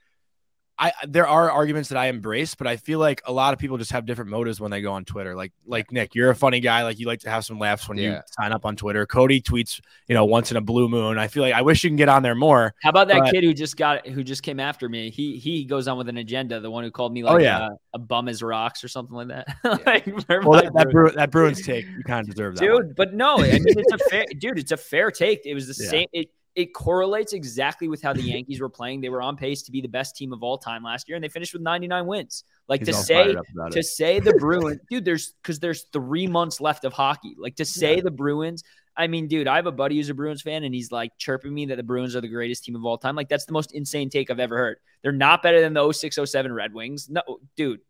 [0.80, 3.78] I there are arguments that I embrace, but I feel like a lot of people
[3.78, 5.36] just have different motives when they go on Twitter.
[5.36, 6.84] Like like Nick, you're a funny guy.
[6.84, 9.06] Like you like to have some laughs when you sign up on Twitter.
[9.06, 11.20] Cody tweets, you know, once in a blue moon.
[11.20, 12.74] I feel like I wish you can get on there more.
[12.82, 15.12] How about that But- kid who just got who just came after me?
[15.12, 16.60] He he goes on with an agenda.
[16.60, 17.60] The one who called me like Oh, yeah.
[17.68, 19.48] uh, a bum as rocks or something like that.
[19.86, 20.08] like,
[20.44, 20.92] Well, that, that, Bruins.
[20.92, 22.68] Bru- that Bruins take, you kind of deserve that.
[22.72, 22.88] one.
[22.88, 22.96] dude.
[22.96, 24.58] But no, I mean it's a fair dude.
[24.58, 25.46] It's a fair take.
[25.46, 25.90] It was the Yeah.
[25.92, 26.08] same.
[26.14, 29.02] It it correlates exactly with how the Yankees were playing.
[29.02, 31.24] They were on pace to be the best team of all time last year, and
[31.24, 32.44] they finished with 99 wins.
[32.68, 33.84] Like He's to say fired up about to it.
[33.84, 37.36] say the Bruins, dude, there's because there's three months left of hockey.
[37.38, 38.64] Like to say the Bruins,
[38.96, 41.54] I mean, dude, I have a buddy who's a Bruins fan, and he's like chirping
[41.54, 43.16] me that the Bruins are the greatest team of all time.
[43.16, 44.78] Like that's the most insane take I've ever heard.
[45.02, 47.10] They're not better than the 06 07 Red Wings.
[47.10, 47.22] No,
[47.56, 47.82] dude,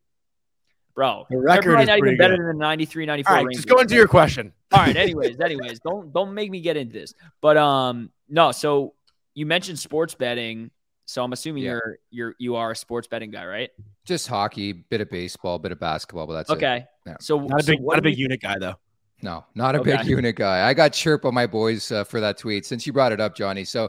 [0.95, 2.45] bro, The record probably is not even pretty better good.
[2.47, 3.63] than the 93 94 All right, Rangers.
[3.63, 4.53] just go into your question.
[4.71, 4.95] All right.
[4.95, 7.13] Anyways, anyways, don't don't make me get into this.
[7.41, 8.51] But um, no.
[8.51, 8.93] So
[9.33, 10.71] you mentioned sports betting.
[11.05, 11.71] So I'm assuming Yeah.
[11.71, 13.69] you're you're you are a sports betting guy, right?
[14.05, 16.53] Just hockey, bit of baseball, bit of basketball, but that's it.
[16.53, 16.85] Okay.
[17.05, 17.15] Yeah.
[17.19, 18.75] So Not a so big, what not a big you- unit guy though.
[19.21, 20.67] No, not a big unit guy.
[20.67, 23.35] I got chirp on my boys uh, for that tweet since you brought it up,
[23.37, 23.63] Johnny.
[23.63, 23.85] So,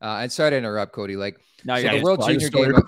[0.00, 1.16] uh, and sorry to interrupt, Cody.
[1.16, 2.64] Like, No, so you're the World I Junior game.
[2.66, 2.82] your-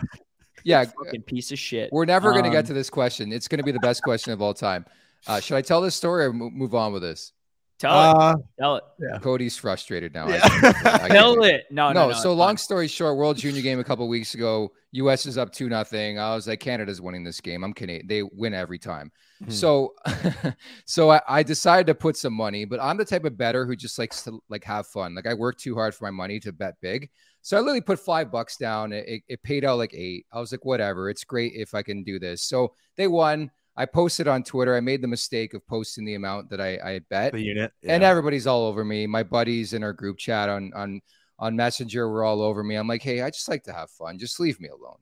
[0.69, 1.91] yeah, fucking piece of shit.
[1.93, 3.33] we're never going to Um, get to this question.
[3.33, 4.85] It's going to be the best question of all time.
[5.27, 7.33] Uh, should I tell this story or mo- move on with this?
[7.79, 8.17] Tell it.
[8.17, 8.83] Uh, Tell it.
[9.23, 10.29] Cody's frustrated now.
[10.29, 10.49] Yeah.
[10.61, 10.87] get.
[11.05, 11.55] I Tell it.
[11.55, 11.67] it.
[11.71, 12.09] No, no.
[12.09, 12.57] No, no so long fine.
[12.57, 14.73] story short, World Junior game a couple weeks ago.
[14.93, 15.27] U.S.
[15.27, 16.19] is up two nothing.
[16.19, 17.63] I was like, Canada's winning this game.
[17.63, 18.07] I'm Canadian.
[18.09, 19.13] They win every time.
[19.45, 19.51] Hmm.
[19.51, 19.95] So,
[20.87, 22.65] so I, I decided to put some money.
[22.65, 25.15] But I'm the type of better who just likes to like have fun.
[25.15, 27.11] Like I work too hard for my money to bet big.
[27.49, 28.93] So I literally put five bucks down.
[28.93, 30.27] It, it- paid out like eight.
[30.31, 31.09] I was like, whatever.
[31.09, 32.43] It's great if I can do this.
[32.43, 33.51] So they won.
[33.75, 34.77] I posted on Twitter.
[34.77, 37.73] I made the mistake of posting the amount that I, I bet the unit.
[37.83, 39.07] and everybody's all over me.
[39.07, 41.01] My buddies in our group chat on on
[41.39, 42.75] on Messenger were all over me.
[42.75, 44.19] I'm like, hey, I just like to have fun.
[44.19, 44.99] Just leave me alone.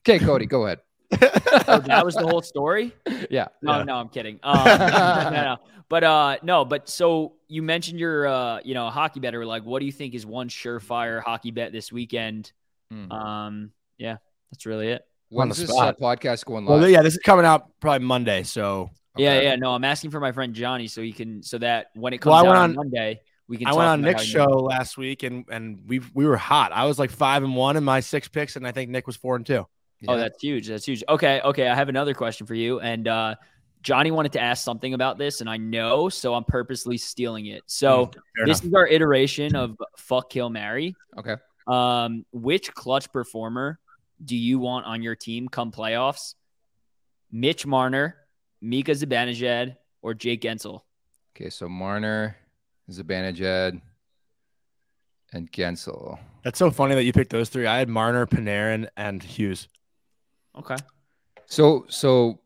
[0.00, 0.80] Okay, Cody, go ahead.
[1.66, 2.92] Oh, that was the whole story.
[3.30, 3.48] Yeah.
[3.62, 3.82] No, Yeah.
[3.84, 4.38] no, I'm kidding.
[4.42, 5.56] Um, no, no,
[5.88, 9.44] but uh, no, but so you mentioned your uh, you know, hockey better.
[9.46, 12.52] Like, what do you think is one surefire hockey bet this weekend?
[12.90, 13.10] Hmm.
[13.12, 14.16] Um, yeah,
[14.50, 15.02] that's really it.
[15.32, 15.98] On When's the this uh, spot.
[16.00, 16.80] podcast going live?
[16.80, 18.42] well, yeah, this is coming out probably Monday.
[18.42, 19.44] So Yeah, Okay.
[19.44, 19.56] yeah.
[19.56, 22.32] No, I'm asking for my friend Johnny so he can so that when it comes
[22.32, 23.66] Well, I out went on, on- Monday, we can.
[23.68, 26.72] I went on Nick's how you- show last week, and and we we were hot.
[26.72, 29.16] I was like five and one in my six picks, and I think Nick was
[29.16, 29.66] four and two.
[30.08, 30.68] Oh, that's huge.
[30.68, 31.02] That's huge.
[31.08, 31.68] Okay, okay.
[31.68, 32.80] I have another question for you.
[32.80, 33.34] And uh,
[33.82, 37.62] Johnny wanted to ask something about this, and I know, so I'm purposely stealing it.
[37.66, 38.68] So Fair this enough.
[38.68, 40.94] is our iteration of fuck, kill, marry.
[41.18, 41.36] okay.
[41.66, 43.78] Um, which clutch performer
[44.22, 46.34] do you want on your team come playoffs?
[47.32, 48.16] Mitch Marner,
[48.60, 50.82] Mika Zibanejad, or Jake Guentzel?
[51.34, 52.36] Okay, so Marner,
[52.90, 53.80] Zibanejad,
[55.32, 56.18] and Guentzel.
[56.44, 57.66] That's so funny that you picked those three.
[57.66, 59.66] I had Marner, Panarin, and Hughes.
[60.58, 60.76] Okay.
[61.46, 62.40] So so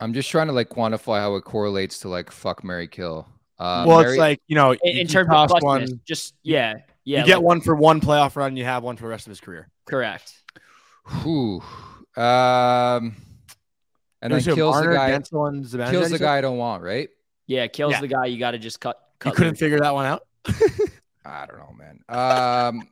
[0.00, 3.26] I'm just trying to like quantify how it correlates to like fuck Mary Kill.
[3.58, 5.62] Uh well, Mary- it's like you know, In, you- in you terms of toss clutchness,
[5.62, 7.20] one, just yeah, yeah.
[7.20, 9.30] you get like- one for one playoff run, you have one for the rest of
[9.30, 9.68] his career.
[9.86, 10.32] correct.
[11.22, 11.62] Whew.
[12.16, 13.16] Um
[14.22, 16.56] and then It kills Marner, the guy Guentzel, and Zibanejad, kills the guy I don't
[16.56, 17.08] want, right?
[17.46, 18.00] Yeah, kills Yeah.
[18.00, 18.26] the guy.
[18.26, 18.98] You got to just cut.
[19.24, 20.22] You couldn't figure that one out.
[21.26, 22.00] I don't know, man.
[22.08, 22.88] Um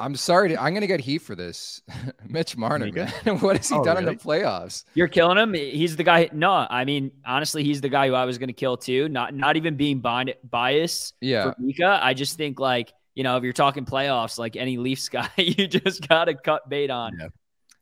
[0.00, 0.48] I'm sorry.
[0.50, 1.80] To, I'm gonna get heat for this.
[2.28, 3.08] Mitch Marner, man.
[3.40, 4.84] what has he Oh, done in the playoffs?
[4.94, 5.54] You're killing him.
[5.54, 6.28] He's the guy.
[6.32, 9.08] No, I mean honestly, he's the guy who I was going to kill too.
[9.08, 11.44] Not not even being bi- biased Yeah.
[11.44, 12.00] for Mika.
[12.02, 15.66] I just think like you know if you're talking playoffs, like any Leafs guy, you
[15.68, 17.12] just got to cut bait on.
[17.18, 17.28] Yeah.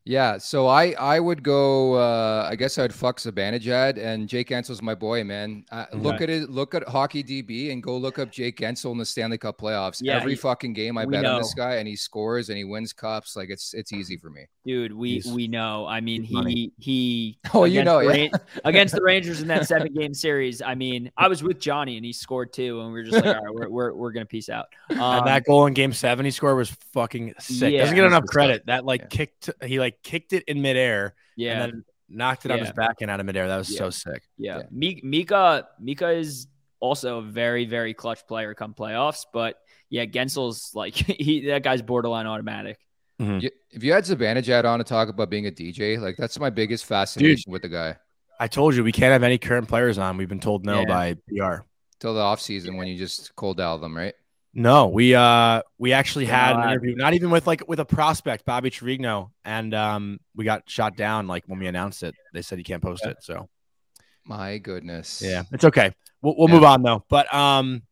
[0.05, 1.94] Yeah, so I I would go.
[1.94, 5.64] Uh, I guess I'd fuck Zibanejad and Jake Guentzel's my boy, man.
[5.70, 6.50] Uh, Look at it.
[6.50, 10.00] Look at hockey DB and go look up Jake Guentzel in the Stanley Cup playoffs.
[10.03, 12.59] Yeah, Every he- fucking game I we bet on this guy, and he scores and
[12.59, 13.36] he wins cups.
[13.36, 14.46] Like it's it's easy for me.
[14.66, 15.86] Dude, we He's- we know.
[15.86, 16.53] I mean, he's money.
[16.53, 17.38] he he.
[17.55, 18.28] Oh, you know, yeah.
[18.64, 20.62] Against the Rangers in that seven game series.
[20.62, 23.36] I mean, I was with Johnny and he scored two, and we were just like,
[23.36, 24.66] all right, we're we're, we're gonna peace out.
[24.90, 27.72] Um, and that goal in Game Seven he scored was fucking sick.
[27.72, 27.80] Yeah.
[27.82, 28.57] Doesn't get enough credit.
[28.62, 28.66] stuff.
[28.66, 29.07] That like Yeah.
[29.09, 29.50] kicked.
[29.64, 33.11] He like kicked it in midair yeah, and then knocked it on his back and
[33.11, 33.49] out of midair.
[33.49, 33.78] That was Yeah.
[33.78, 34.22] so sick.
[34.38, 34.59] Yeah.
[34.59, 34.62] Yeah.
[34.70, 36.47] Mika Mika is
[36.80, 39.57] also a very very clutch player come playoffs, but
[39.88, 42.78] yeah, Guentzel's like he that guy's borderline automatic.
[43.20, 43.40] Mm-hmm.
[43.40, 46.51] You- if you had Zibanejad on to talk about being a DJ, like that's my
[46.51, 47.97] biggest fascination with the guy.
[48.38, 50.16] I told you we can't have any current players on.
[50.18, 50.84] We've been told no Yeah.
[50.86, 51.62] by PR.
[52.01, 54.12] Till the offseason when you just cold dial them, right?
[54.55, 58.44] No, we uh we actually had an interview, not even with like with a prospect,
[58.44, 62.14] Bobby Trivigno, and um we got shot down like when we announced it.
[62.34, 63.16] They said you can't post it.
[63.22, 63.48] So
[64.24, 65.22] My goodness.
[65.22, 65.92] yeah, it's okay.
[66.20, 66.55] We'll we'll Yeah.
[66.57, 67.05] move on though.
[67.09, 67.82] But um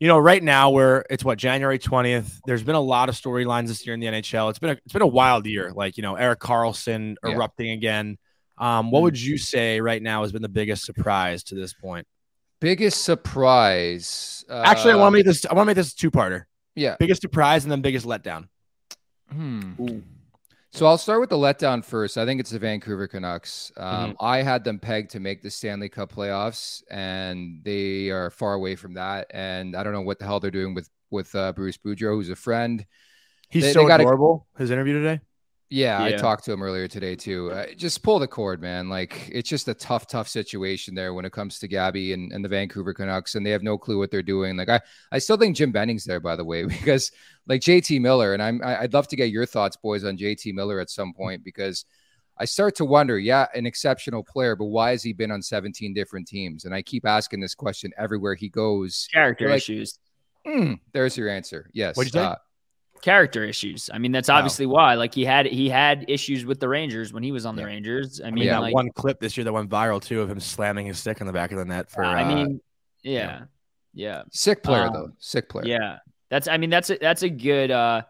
[0.00, 3.68] you know, right now where it's what January 20th, there's been a lot of storylines
[3.68, 4.48] this year in the NHL.
[4.48, 5.72] It's been a, it's been a wild year.
[5.74, 7.32] Like, you know, Erik Karlsson Yeah.
[7.32, 8.16] erupting again.
[8.56, 12.06] Um, what would you say right now has been the biggest surprise to this point?
[12.60, 14.44] Biggest surprise.
[14.50, 16.44] Actually, I want to um, make this I want to make this a two-parter.
[16.74, 16.96] Yeah.
[16.98, 18.48] Biggest surprise and then biggest letdown.
[19.32, 19.72] Hmm.
[20.72, 22.16] So I'll start with the letdown first.
[22.16, 23.72] I think it's the Vancouver Canucks.
[23.76, 28.54] Um, I had them pegged to make the Stanley Cup playoffs, and they are far
[28.54, 29.26] away from that.
[29.30, 32.28] And I don't know what the hell they're doing with with uh, Bruce Boudreau, who's
[32.30, 32.84] a friend.
[33.48, 34.46] He's They- so they gotta- adorable.
[34.58, 35.20] His interview today.
[35.72, 37.52] Yeah, I talked to him earlier today too.
[37.52, 38.88] Uh, just pull the cord, man.
[38.88, 42.44] Like it's just a tough, tough situation there when it comes to Gabby and, and
[42.44, 44.56] the Vancouver Canucks, and they have no clue what they're doing.
[44.56, 44.80] Like I,
[45.12, 47.12] I still think Jim Benning's there, by the way, because
[47.46, 50.52] like JT Miller, and I'm, I- I'd love to get your thoughts, boys, on JT
[50.54, 51.84] Miller at some point because
[52.36, 55.94] I start to wonder, yeah, an exceptional player, but why has he been on 17
[55.94, 56.64] different teams?
[56.64, 59.08] And I keep asking this question everywhere he goes.
[59.12, 59.98] Character like- issues.
[60.46, 61.68] Hmm, there's your answer.
[61.74, 61.96] Yes.
[61.96, 62.24] What'd you say?
[62.26, 62.36] uh,
[63.02, 63.88] Character issues.
[63.92, 64.36] I mean, that's Wow.
[64.38, 64.94] obviously why.
[64.94, 67.68] Like he had he had issues with the Rangers when he was on the Yeah.
[67.68, 68.20] Rangers.
[68.20, 70.30] I I mean, mean, that like one clip this year that went viral too of
[70.30, 72.04] him slamming his stick in the back of the net for.
[72.04, 72.60] I uh, mean,
[73.02, 73.42] yeah,
[73.94, 75.10] yeah, sick player Um, though.
[75.18, 75.66] Sick player.
[75.66, 75.98] yeah.
[76.30, 78.02] That's I mean that's a that's a good uh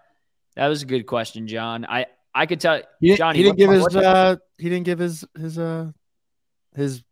[0.57, 1.85] that was a good question, John.
[1.87, 3.39] I I could tell he didn't, Johnny.
[3.39, 3.97] he didn't give his.
[3.97, 5.91] Uh, he didn't give his his uh
[6.77, 7.03] his.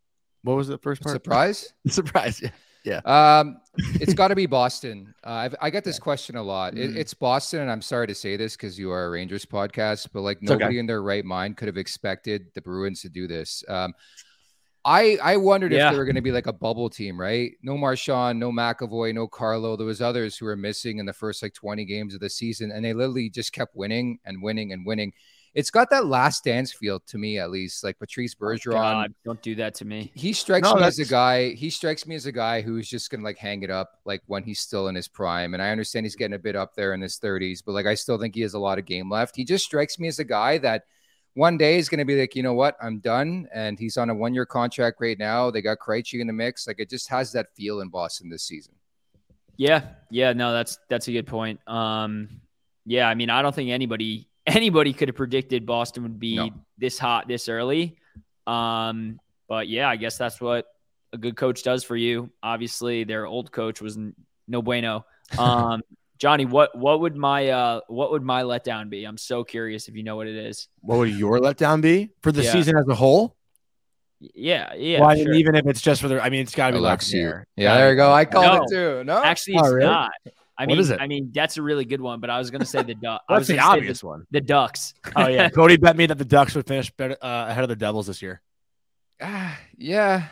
[0.42, 1.14] What was the first part?
[1.14, 1.72] Surprise.
[1.88, 2.40] Surprise.
[2.42, 2.50] Yeah.
[3.04, 3.60] Um,
[4.00, 5.14] it's got to be Boston.
[5.24, 6.78] Uh, I've, I get this question a lot.
[6.78, 6.96] It, Mm.
[6.96, 10.22] it's Boston, and I'm sorry to say this because you are a Rangers podcast, but
[10.22, 10.58] like It's okay.
[10.58, 13.62] nobody in their right mind could have expected the Bruins to do this.
[13.68, 13.92] Um,
[14.86, 15.88] I I wondered Yeah.
[15.88, 17.52] if they were going to be like a bubble team, right?
[17.62, 19.76] No Marchand, no McAvoy, no Carlo.
[19.76, 22.70] There was others who were missing in the first like 20 games of the season,
[22.70, 25.12] and they literally just kept winning and winning and winning.
[25.58, 27.82] It's got that last dance feel to me, at least.
[27.82, 30.12] Like Patrice Bergeron, God, don't do that to me.
[30.14, 31.50] he strikes No, me as a guy.
[31.54, 34.44] He strikes me as a guy who's just gonna like hang it up like when
[34.44, 35.54] he's still in his prime.
[35.54, 37.94] And I understand he's getting a bit up there in his 30s, but like I
[37.94, 39.34] still think he has a lot of game left.
[39.34, 40.84] He just strikes me as a guy that
[41.34, 43.48] one day is gonna be like, you know what, I'm done.
[43.52, 45.50] And he's on a one year contract right now.
[45.50, 46.68] They got Krejci in the mix.
[46.68, 48.74] Like it just has that feel in Boston this season.
[49.56, 49.82] Yeah,
[50.12, 51.58] yeah, no, that's that's a good point.
[51.66, 52.42] Um,
[52.86, 56.50] yeah, I mean, I don't think anybody anybody could have predicted Boston would be No.
[56.76, 57.98] this hot this early.
[58.46, 60.66] Um, but yeah, I guess that's what
[61.12, 62.30] a good coach does for you.
[62.42, 64.14] Obviously, their old coach was n-
[64.46, 65.04] no bueno.
[65.38, 65.82] Um,
[66.18, 69.04] Johnny, what what would my uh what would my letdown be?
[69.04, 70.66] I'm so curious if you know what it is.
[70.80, 72.52] What would your letdown be for the Yeah.
[72.52, 73.36] season as a whole?
[74.20, 74.98] Yeah, yeah.
[75.00, 75.34] well, I mean, sure.
[75.34, 77.18] even if it's just for the, I mean, it's got to be Alexei.
[77.18, 77.44] Lafreniere.
[77.56, 78.12] Yeah, there you go.
[78.12, 78.30] I Lafreniere.
[78.32, 78.62] called No.
[78.62, 78.68] it
[78.98, 79.04] too.
[79.04, 79.86] No, Actually, Oh, it's really?
[79.86, 80.10] not.
[80.58, 81.00] I What mean, is it?
[81.00, 83.22] I mean, that's a really good one, but I was gonna say the duck.
[83.28, 84.26] I That's was the gonna say obvious one.
[84.32, 84.94] The Ducks.
[85.14, 87.76] Oh yeah, Cody bet me that the Ducks would finish better uh, ahead of the
[87.76, 88.42] Devils this year.
[89.20, 90.26] Ah, yeah.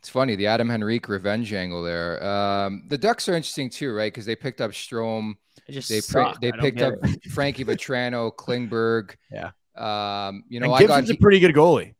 [0.00, 2.22] It's funny the Adam Henrique revenge angle there.
[2.24, 4.12] Um, the Ducks are interesting too, right?
[4.12, 5.34] Because they picked up Strome.
[5.68, 6.40] It just They suck.
[6.40, 7.24] they picked up it.
[7.30, 9.14] Frankie Vatrano, Klingberg.
[9.30, 9.52] Yeah.
[9.76, 11.94] Um, you know, and I got a heat, pretty good goalie.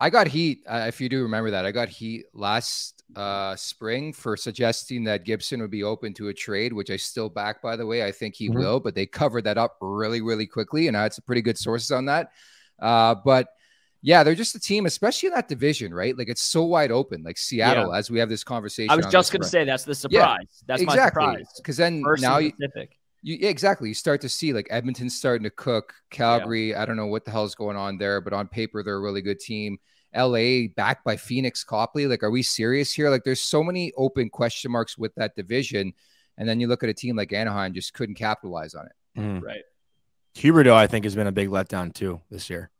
[0.00, 0.64] I got heat.
[0.66, 5.24] Uh, if you do remember that, I got heat last uh, spring for suggesting that
[5.24, 7.62] Gibson would be open to a trade, which I still back.
[7.62, 8.56] By the way, I think he Mhm.
[8.56, 11.58] will, but they covered that up really, really quickly, and I had some pretty good
[11.58, 12.30] sources on that.
[12.78, 13.48] Uh, but
[14.02, 16.16] yeah, they're just a team, especially in that division, right?
[16.16, 17.92] Like it's so wide open, like Seattle.
[17.92, 20.62] As we have this conversation, I was just gonna say that's the surprise.
[20.66, 21.46] That's my surprise.
[21.56, 22.52] because then First now you,
[23.22, 26.74] you exactly you start to see like Edmonton starting to cook, Calgary.
[26.74, 29.22] I don't know what the hell's going on there, but on paper they're a really
[29.22, 29.78] good team.
[30.16, 32.06] LA backed by Pheonix Copley.
[32.06, 33.10] Like, are we serious here?
[33.10, 35.92] Like, there's so many open question marks with that division,
[36.38, 39.20] and then you look at a team like Anaheim just couldn't capitalize on it.
[39.20, 39.42] Mm.
[39.42, 39.62] Right.
[40.36, 42.70] Huberdeau, I think, has been a big letdown too this year.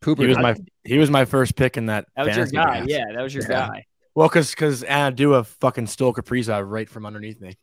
[0.00, 2.06] Cooper, He was my he was my first pick in that.
[2.16, 2.62] That was your guy.
[2.64, 2.88] draft.
[2.88, 3.68] Yeah, that was your Yeah.
[3.68, 3.86] guy.
[4.14, 7.56] Well, because because Anadua fucking stole Kaprizov right from underneath me.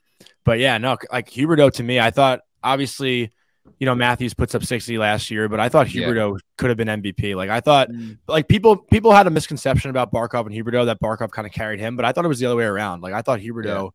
[0.43, 3.31] But yeah, no, like Huberdeau to me, I thought obviously,
[3.79, 6.07] you know, Matthews puts up 60 last year, but I thought Yeah.
[6.07, 7.35] Huberdeau could have been MVP.
[7.35, 8.17] Like I thought Mm.
[8.27, 11.79] like people people had a misconception about Barkov and Huberdeau that Barkov kind of carried
[11.79, 13.01] him, but I thought it was the other way around.
[13.01, 13.89] Like I thought Huberdeau, Yeah.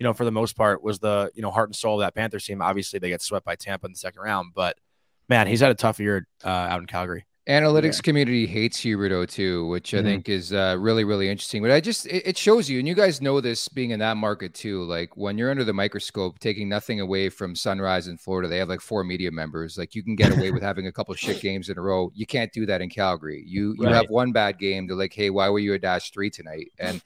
[0.00, 2.14] you know, for the most part was the, you know, heart and soul of that
[2.14, 2.60] Panthers team.
[2.60, 4.76] Obviously they get swept by Tampa in the second round, but
[5.28, 7.24] man, he's had a tough year uh, out in Calgary.
[7.48, 10.02] Analytics community hates Huberdeau too, which I Mhm.
[10.04, 11.60] think is uh, really, really interesting.
[11.60, 14.16] But I just it, it shows you, and you guys know this being in that
[14.16, 14.84] market too.
[14.84, 18.68] Like when you're under the microscope, taking nothing away from Sunrise in Florida, they have
[18.68, 19.76] like four media members.
[19.76, 22.12] Like you can get away with having a couple shit games in a row.
[22.14, 23.42] You can't do that in Calgary.
[23.44, 23.94] You you Right.
[23.96, 24.86] have one bad game.
[24.86, 26.70] They're like, hey, why were you a dash three tonight?
[26.78, 27.02] And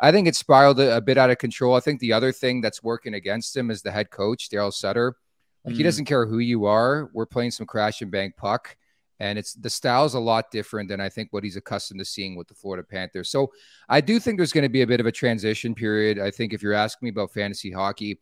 [0.00, 1.74] I think it spiraled a, a bit out of control.
[1.76, 5.14] I think the other thing that's working against him is the head coach, Daryl Sutter.
[5.62, 5.84] Like he Mm.
[5.84, 7.10] doesn't care who you are.
[7.12, 8.76] We're playing some crash and bang puck
[9.20, 12.36] And it's the style's a lot different than I think what he's accustomed to seeing
[12.36, 13.30] with the Florida Panthers.
[13.30, 13.52] So
[13.88, 16.18] I do think there's going to be a bit of a transition period.
[16.18, 18.18] I think if you're asking me about fantasy hockey,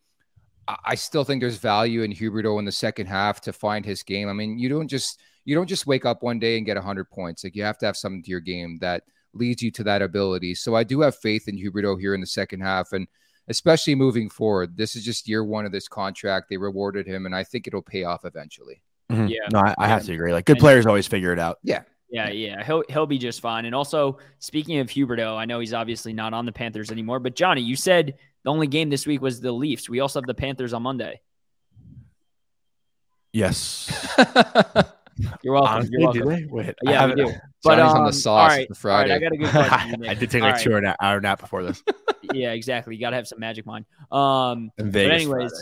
[0.67, 4.29] I- still think there's value in Huberdeau in the second half to find his game.
[4.29, 7.09] I mean, you don't just you don't just wake up one day and get 100
[7.09, 7.43] points.
[7.43, 10.55] Like you have to have something to your game that leads you to that ability.
[10.55, 13.07] So I do have faith in Huberdeau here in the second half, and
[13.49, 14.77] especially moving forward.
[14.77, 16.47] This is just year one of this contract.
[16.49, 18.81] They rewarded him, and I think it'll pay off eventually.
[19.11, 19.29] Mhm.
[19.29, 19.47] Yeah.
[19.51, 20.33] No, I, I have to agree.
[20.33, 21.59] Like good And- players always figure it out.
[21.63, 21.83] Yeah.
[22.09, 23.65] Yeah, yeah, he'll he'll be just fine.
[23.65, 27.19] And also, speaking of Huberdeau, I know he's obviously not on the Panthers anymore.
[27.19, 29.89] But Johnny, you said the only game this week was the Leafs.
[29.89, 31.21] We also have the Panthers on Monday.
[33.31, 33.89] Yes.
[35.41, 35.73] You're welcome.
[35.73, 36.45] Honestly, You're do they?
[36.45, 37.31] Wait, I Yeah, we do.
[37.63, 39.13] But Johnny's on um, the sauce all right, for all right, Friday.
[39.13, 40.05] I got a good question.
[40.09, 40.63] I did take like right.
[40.63, 41.83] two hour nap, hour nap before this.
[42.33, 42.95] Yeah, exactly.
[42.95, 43.85] You got to have some magic mind.
[44.09, 45.53] Um, but anyways, Friday.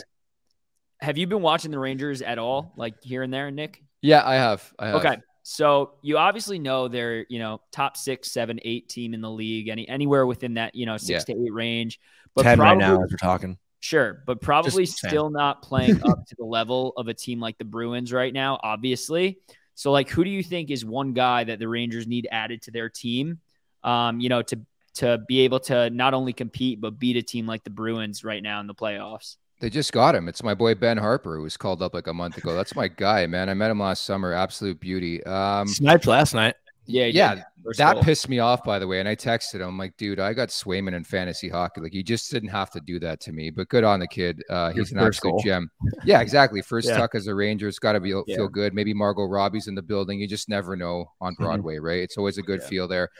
[1.02, 3.82] Have you been watching the Rangers at all, like here and there, Nick?
[4.00, 4.72] yeah, I have.
[4.78, 4.94] I have.
[4.96, 5.16] Okay.
[5.42, 9.68] So you obviously know they're, you know, top six, seven, eight team in the league,
[9.68, 11.98] any anywhere within that, you know, six to eight range.
[12.34, 13.58] But ten right now as we're talking.
[13.80, 15.10] Sure, but probably Just saying.
[15.10, 18.60] still not playing up to the level of a team like the Bruins right now,
[18.62, 19.40] obviously.
[19.74, 22.70] So, like, who do you think is one guy that the Rangers need added to
[22.70, 23.40] their team?
[23.82, 24.60] Um, you know, to
[24.94, 28.42] to be able to not only compete but beat a team like the Bruins right
[28.42, 29.36] now in the playoffs.
[29.62, 30.26] They just got him.
[30.28, 32.52] It's my boy Ben Harpur, who was called up like a month ago.
[32.52, 33.48] That's my guy, man.
[33.48, 34.32] I met him last summer.
[34.32, 35.22] Absolute beauty.
[35.24, 36.56] Um, Sniped last night.
[36.86, 37.44] Yeah, he Yeah,
[37.78, 38.02] that goal.
[38.02, 38.98] pissed me off, by the way.
[38.98, 41.80] And I texted him, like, dude, I got Swayman in fantasy hockey.
[41.80, 43.50] Like, you just didn't have to do that to me.
[43.50, 44.42] But good on the kid.
[44.50, 45.42] Uh, Your he's an absolute goal.
[45.44, 45.70] gem.
[46.04, 46.60] Yeah, exactly.
[46.68, 46.96] First Yeah.
[46.98, 47.68] tuck as a Ranger.
[47.68, 48.74] It's got to be feel good.
[48.74, 50.18] Maybe Margot Robbie's in the building.
[50.18, 51.38] You just never know on Mhm.
[51.38, 52.02] Broadway, right?
[52.02, 52.68] It's always a good Yeah.
[52.68, 53.10] feel there.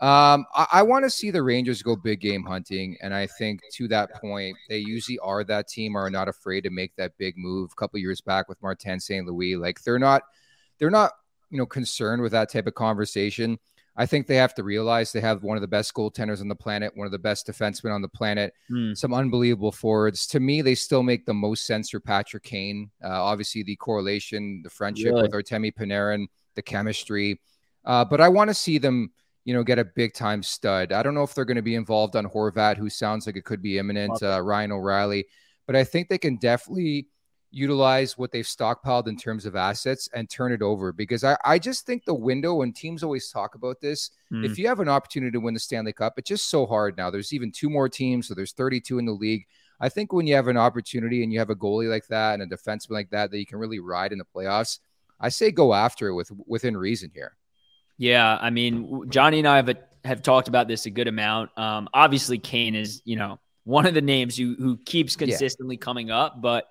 [0.00, 3.60] Um, I, I want to see the Rangers go big game hunting, and I think
[3.74, 7.34] to that point, they usually are that team, are not afraid to make that big
[7.38, 7.70] move.
[7.72, 9.26] A couple years back with Martin St.
[9.26, 10.22] Louis, like they're not,
[10.78, 11.12] they're not,
[11.50, 13.58] you know, concerned with that type of conversation.
[13.98, 16.54] I think they have to realize they have one of the best goaltenders on the
[16.54, 18.92] planet, one of the best defensemen on the planet, Hmm.
[18.92, 20.26] some unbelievable forwards.
[20.26, 22.90] To me, they still make the most sense for Patrick Kane.
[23.02, 25.22] Uh, obviously, the correlation, the friendship Really?
[25.22, 26.26] with Artemi Panarin,
[26.56, 27.40] the chemistry.
[27.86, 29.12] Uh, but I want to see them,
[29.46, 30.92] you know, get a big time stud.
[30.92, 33.44] I don't know if they're going to be involved on Horvat, who sounds like it
[33.44, 34.20] could be imminent.
[34.22, 35.24] Uh, Ryan O'Reilly,
[35.66, 37.06] but I think they can definitely
[37.52, 41.58] utilize what they've stockpiled in terms of assets and turn it over because I, I
[41.60, 44.44] just think the window and teams always talk about this Hmm.
[44.44, 47.08] if you have an opportunity to win the Stanley Cup, it's just so hard now.
[47.08, 49.46] There's even two more teams, so there's 32 in the league.
[49.78, 52.42] I think when you have an opportunity and you have a goalie like that and
[52.42, 54.80] a defenseman like that that you can really ride in the playoffs,
[55.20, 57.36] I say go after it with within reason here.
[57.98, 59.70] Yeah, I mean, Johnny and I have
[60.04, 61.56] have talked about this a good amount.
[61.58, 66.10] Um, obviously, Kane is you know one of the names who who keeps consistently coming
[66.10, 66.66] up, but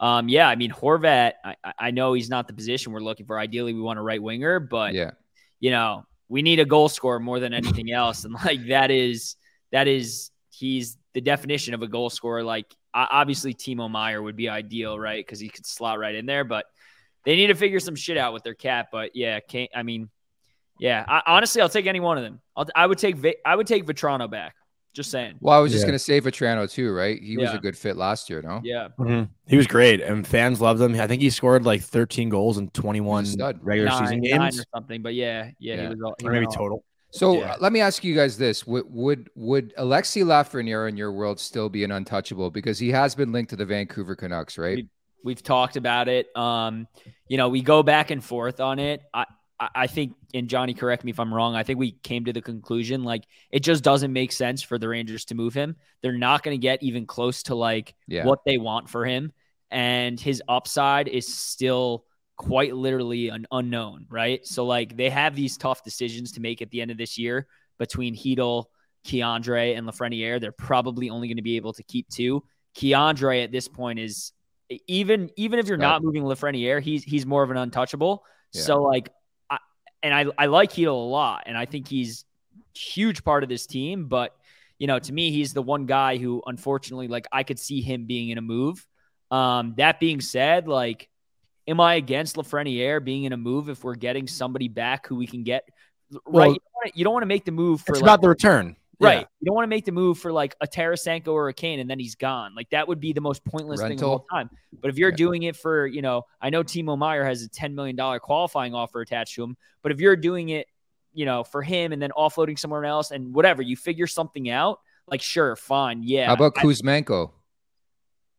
[0.00, 1.32] um, yeah, I mean Horvat.
[1.44, 3.38] I, I- I know he's not the position we're looking for.
[3.38, 5.10] Ideally, we want a right winger, but yeah,
[5.60, 9.36] you know we need a goal scorer more than anything else, and like that is
[9.72, 12.42] that is he's the definition of a goal scorer.
[12.42, 15.24] Like obviously, Timo Meier would be ideal, right?
[15.24, 16.66] Because he could slot right in there, but
[17.24, 18.88] they need to figure some shit out with their cap.
[18.90, 20.10] But yeah, Kane, I mean.
[20.78, 22.40] Yeah, I, honestly, I'll take any one of them.
[22.56, 24.54] I'll, I would take Vi- I would take Vatrano back.
[24.94, 25.34] Just saying.
[25.40, 25.88] Well, I was just Yeah.
[25.88, 27.20] going to say Vatrano too, right?
[27.22, 28.62] He was a good fit last year, no?
[28.64, 29.28] Yeah, Mhm.
[29.46, 30.98] He was great, and fans loved him.
[30.98, 33.58] I think he scored like 13 goals in 21 stud.
[33.62, 35.02] regular nine, season nine games, or something.
[35.02, 36.02] But yeah, yeah, he was.
[36.02, 36.84] All, he or maybe all- total.
[37.10, 37.56] So Yeah.
[37.60, 41.68] let me ask you guys this: Would would would Alexi Lafreniere in your world still
[41.68, 44.86] be an untouchable because he has been linked to the Vancouver Canucks, right?
[45.22, 46.34] We've talked about it.
[46.36, 46.88] Um,
[47.28, 49.02] you know, we go back and forth on it.
[49.12, 49.24] I,
[49.58, 51.54] I, think, and Johnny, correct me if I'm wrong.
[51.54, 54.88] I think we came to the conclusion like it just doesn't make sense for the
[54.88, 55.76] Rangers to move him.
[56.02, 58.26] They're not going to get even close to like Yeah.
[58.26, 59.32] what they want for him,
[59.70, 62.04] and his upside is still
[62.36, 64.46] quite literally an unknown, right?
[64.46, 67.46] So like they have these tough decisions to make at the end of this year
[67.78, 68.66] between Heedle,
[69.06, 70.38] K'Andre, and Lafreniere.
[70.38, 72.44] They're probably only going to be able to keep two.
[72.76, 74.32] K'Andre at this point is
[74.86, 78.22] even even if you're not moving Lafreniere, he's he's more of an untouchable.
[78.52, 78.62] Yeah.
[78.62, 79.08] So like,
[80.06, 82.24] and I I like Heedle a lot, and I think he's
[82.74, 84.06] huge part of this team.
[84.06, 84.34] But
[84.78, 88.06] you know, to me, he's the one guy who, unfortunately, like I could see him
[88.06, 88.86] being in a move.
[89.30, 91.08] Um, that being said, like,
[91.66, 95.26] am I against Lafreniere being in a move if we're getting somebody back who we
[95.26, 95.68] can get?
[96.24, 98.06] Well, right, you don't wanna- you don't want to make the move for It's like,
[98.08, 99.20] about the return, Right.
[99.20, 99.24] Yeah.
[99.40, 101.90] You don't want to make the move for like a Tarasenko or a Kane and
[101.90, 102.54] then he's gone.
[102.54, 104.48] Like that would be the most pointless thing of all time.
[104.80, 105.16] But if you're Yeah.
[105.16, 109.00] doing it for, you know, I know Timo Meier has a $10 million qualifying offer
[109.02, 110.66] attached to him, but if you're doing it,
[111.12, 114.80] you know, for him and then offloading somewhere else and whatever, you figure something out,
[115.06, 116.02] like sure, fine.
[116.02, 116.26] Yeah.
[116.28, 117.32] How about I- Kuzmenko?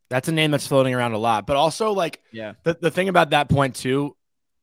[0.09, 1.45] That's a name that's floating around a lot.
[1.45, 2.53] But also, like, yeah.
[2.63, 4.15] the, the thing about that point too,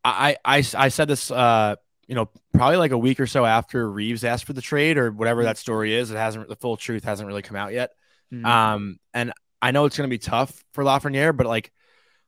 [0.02, 1.76] I, I I said this uh
[2.08, 5.10] you know probably like a week or so after Reaves asked for the trade or
[5.10, 5.46] whatever Mm-hmm.
[5.48, 6.10] that story is.
[6.10, 7.90] It hasn't the full truth hasn't really come out yet.
[8.32, 8.44] Mhm.
[8.44, 9.32] Um, and
[9.62, 11.72] I know it's gonna be tough for Lafreniere, but like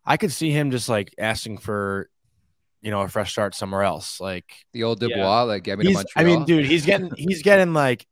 [0.04, 2.08] I could see him just like asking for
[2.82, 4.20] you know a fresh start somewhere else.
[4.20, 5.08] Like The old Yeah.
[5.08, 8.06] Dubois, like get me to I mean, dude, he's getting he's getting like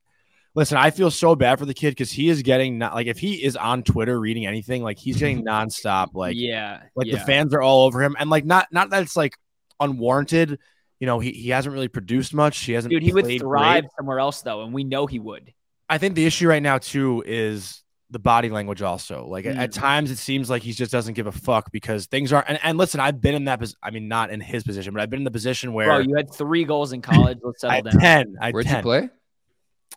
[0.56, 3.18] listen, I feel so bad for the kid because he is getting not like if
[3.18, 7.18] he is on Twitter reading anything, like he's getting nonstop like yeah, like yeah.
[7.18, 9.36] the fans are all over him and like not not that it's like
[9.80, 10.58] unwarranted.
[11.04, 12.58] You know, he, he hasn't really produced much.
[12.60, 13.90] He hasn't dude, he would thrive great.
[13.98, 15.52] somewhere else though, and we know he would.
[15.86, 19.26] I think the issue right now too is the body language also.
[19.26, 19.74] Like at- at Mm.
[19.74, 22.78] times it seems like he just doesn't give a fuck because things are and, and
[22.78, 25.20] listen, I've been in that pos- I mean not in his position, but I've been
[25.20, 27.38] in the position where Bro, you had three goals in college.
[27.42, 28.26] Let's I settle had down.
[28.26, 28.36] 10.
[28.40, 28.76] I had Where'd 10.
[28.76, 29.10] you play?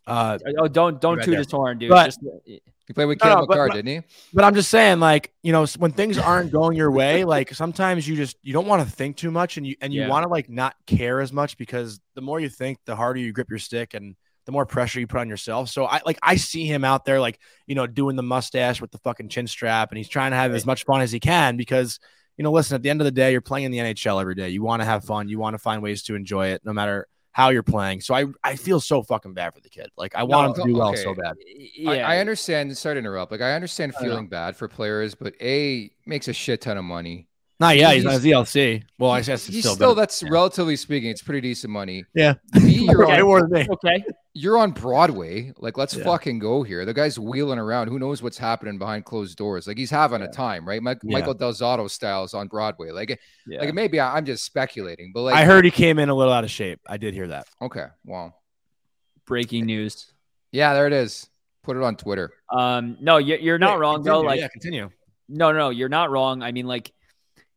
[0.08, 1.90] Uh, Oh, don't don't Right toot his horn, dude.
[1.90, 4.08] But- Just, He played with No, Caleb no, but- McCarr, but- didn't he?
[4.34, 8.08] but I'm just saying, like, you know, when things aren't going your way, like sometimes
[8.08, 10.08] you just you don't want to think too much and you and you Yeah.
[10.08, 13.34] want to like not care as much because the more you think, the harder you
[13.34, 15.68] grip your stick and the more pressure you put on yourself.
[15.68, 18.92] So I like I see him out there like, you know, doing the mustache with
[18.92, 21.58] the fucking chin strap and he's trying to have as much fun as he can
[21.58, 22.00] because
[22.38, 24.36] you know, listen, at the end of the day, you're playing in the NHL every
[24.36, 24.48] day.
[24.50, 27.08] You want to have fun, you want to find ways to enjoy it no matter
[27.38, 28.02] how you're playing.
[28.02, 29.92] So I I feel so fucking bad for the kid.
[29.96, 31.36] Like I want him to oh, do well so bad.
[31.46, 32.76] yeah, I, I understand.
[32.76, 33.32] Sorry to interrupt.
[33.32, 36.84] Like I understand I feeling bad for players, but a makes a shit ton of
[36.84, 37.27] money.
[37.60, 38.84] Not yeah, he's, He's- not ZLC.
[39.00, 40.02] Well, I guess it's He's still, still, better.
[40.02, 42.06] that's relatively speaking, it's pretty decent money.
[42.14, 42.36] Yeah.
[42.54, 43.68] B, you're way on, me.
[43.68, 44.04] okay.
[44.36, 45.52] you're on Broadway.
[45.58, 46.04] Like, let's Yeah.
[46.04, 46.86] fucking go here.
[46.86, 47.88] The guy's wheeling around.
[47.88, 49.66] Who knows what's happening behind closed doors?
[49.66, 50.84] Like he's having a time, right?
[50.84, 51.18] Mike, Yeah.
[51.18, 52.92] Michael Del Zotto styles on Broadway.
[52.92, 53.62] Like, Yeah.
[53.62, 56.34] like maybe I, I'm just speculating, but like, I heard he came in a little
[56.34, 56.80] out of shape.
[56.88, 57.48] I did hear that.
[57.60, 58.36] Okay, well,
[59.26, 60.14] Breaking news.
[60.52, 61.28] yeah, there it is.
[61.64, 62.32] Put it on Twitter.
[62.56, 64.22] Um, no, you're, you're not Wait, wrong though.
[64.22, 64.90] Like, yeah, continue.
[65.28, 66.44] no, no, you're not wrong.
[66.44, 66.94] I mean, like,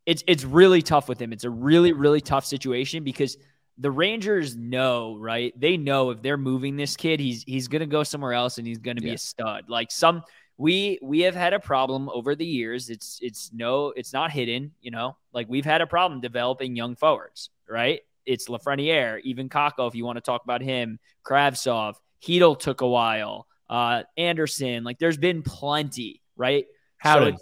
[0.06, 1.32] it's it's really tough with him.
[1.32, 3.36] It's a really really tough situation because
[3.78, 5.58] the Rangers know, right?
[5.58, 8.78] They know if they're moving this kid, he's he's gonna go somewhere else and he's
[8.78, 9.14] gonna be Yeah.
[9.14, 9.64] a stud.
[9.68, 10.22] Like some
[10.58, 12.90] we we have had a problem over the years.
[12.90, 14.72] It's it's no, it's not hidden.
[14.80, 18.00] You know, like we've had a problem developing young forwards, right?
[18.26, 22.86] It's Lafreniere, even Kakko, if you want to talk about him, Kravtsov, Hedel took a
[22.88, 24.84] while, uh, Andersson.
[24.84, 26.66] Like there's been plenty, right?
[27.02, 27.38] So Howden.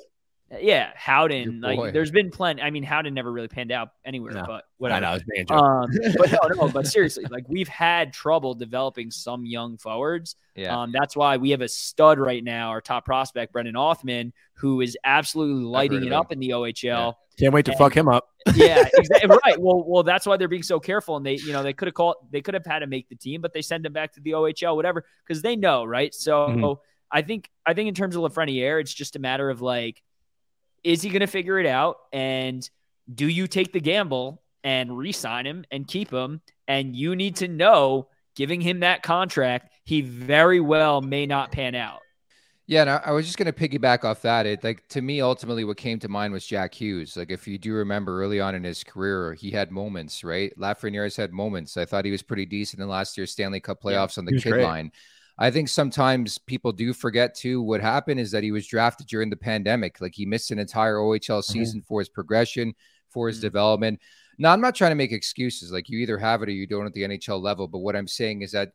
[0.51, 1.61] It's- yeah, Howden.
[1.61, 2.63] Like there's been plenty.
[2.63, 4.45] I mean, Howden never really panned out anywhere, No.
[4.47, 5.01] but I whatever.
[5.03, 5.07] know.
[5.09, 5.63] I was being a joke.
[5.63, 10.37] Um, but no, no, but seriously, like we've had trouble developing some young forwards.
[10.55, 10.75] Yeah.
[10.83, 14.81] Um, that's why we have a stud right now, our top prospect, Brendan Othmann, who
[14.81, 17.15] is absolutely lighting it up in the OHL.
[17.39, 18.29] Can't wait to and- fuck him up.
[18.55, 19.29] Yeah, exactly.
[19.45, 19.61] right.
[19.61, 21.95] Well, well, that's why they're being so careful, and they, you know, they could have
[21.95, 24.21] called, they could have had to make the team, but they send him back to
[24.23, 26.15] the OHL, whatever, because they know, right?
[26.15, 26.79] So Mhm.
[27.13, 30.03] I think, I think in terms of Lafreniere, it's just a matter of like,
[30.85, 32.69] is he going to figure it out, and
[33.13, 36.41] do you take the gamble and re-sign him and keep him?
[36.67, 41.75] And you need to know, giving him that contract, he very well may not pan
[41.75, 42.01] out.
[42.67, 44.45] Yeah, and I, I was just going to piggyback off that.
[44.45, 47.17] It like to me, ultimately, what came to mind was Jack Hughes.
[47.17, 50.53] Like, if you do remember early on in his career, he had moments, right?
[50.59, 51.79] Lafreniere's had moments.
[51.79, 54.35] I thought he was pretty decent in last year's Stanley Cup Yeah, playoffs on the
[54.35, 54.65] kid great.
[54.65, 54.93] line.
[55.39, 57.63] I think sometimes people do forget too.
[57.63, 60.01] What happened is that he was drafted during the pandemic.
[60.01, 62.75] Like he missed an entire OHL season for his progression,
[63.09, 63.43] for his Mhm.
[63.43, 64.01] development.
[64.39, 65.71] Now, I'm not trying to make excuses.
[65.73, 67.69] Like you either have it or you don't at the NHL level.
[67.69, 68.73] But what I'm saying is that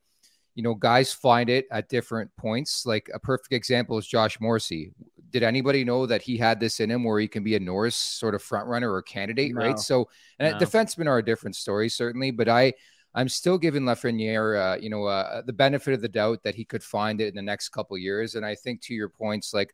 [0.55, 2.85] you know, guys find it at different points.
[2.85, 4.91] Like a perfect example is Josh Morrissey.
[5.31, 7.95] Did anybody know that he had this in him where he can be a Norris
[7.95, 9.61] sort of front runner or candidate, No.
[9.61, 9.79] right?
[9.79, 10.63] So, and No.
[10.63, 12.73] defensemen are a different story, certainly, but I,
[13.15, 16.65] I'm still giving Lafreniere, uh, you know, uh, the benefit of the doubt that he
[16.65, 18.35] could find it in the next couple years.
[18.35, 19.73] And I think to your points, like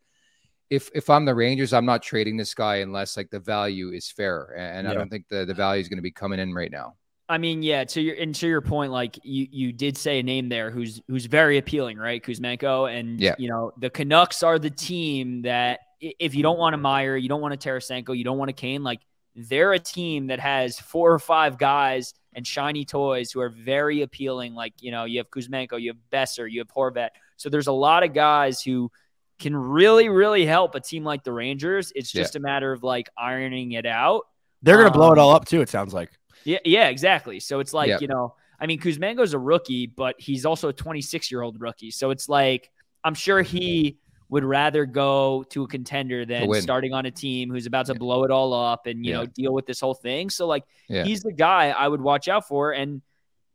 [0.69, 4.09] if if I'm the Rangers, I'm not trading this guy unless like the value is
[4.11, 6.71] fair, and I don't think the the value is going to be coming in right
[6.71, 6.95] now.
[7.27, 7.83] I mean, yeah.
[7.85, 11.01] To your and to your point, like you you did say a name there who's
[11.07, 12.23] who's very appealing, right?
[12.23, 13.35] Kuzmenko, and Yeah.
[13.37, 17.29] you know the Canucks are the team that if you don't want a Meier, you
[17.29, 19.01] don't want a Tarasenko, you don't want a Kane, like
[19.35, 24.01] they're a team that has four or five guys and shiny toys who are very
[24.01, 24.53] appealing.
[24.53, 27.09] Like you know, you have Kuzmenko, you have Boeser, you have Horvat.
[27.37, 28.91] So there's a lot of guys who
[29.39, 31.93] can really, really help a team like the Rangers.
[31.95, 32.23] It's Yeah.
[32.23, 34.23] just a matter of like ironing it out.
[34.61, 35.61] They're gonna blow it Um, all up too.
[35.61, 36.11] It sounds like.
[36.43, 37.39] Yeah, yeah, exactly.
[37.39, 37.97] So it's like, Yeah.
[38.01, 41.91] you know, I mean, Kuzmenko's a rookie, but he's also a 26 year old rookie.
[41.91, 42.69] So it's like,
[43.05, 43.97] I'm sure he
[44.29, 48.23] would rather go to a contender than starting on a team who's about to blow
[48.23, 49.17] it all up and, you Yeah.
[49.21, 50.29] know, deal with this whole thing.
[50.29, 51.03] So, like, Yeah.
[51.03, 52.71] he's the guy I would watch out for.
[52.71, 53.01] And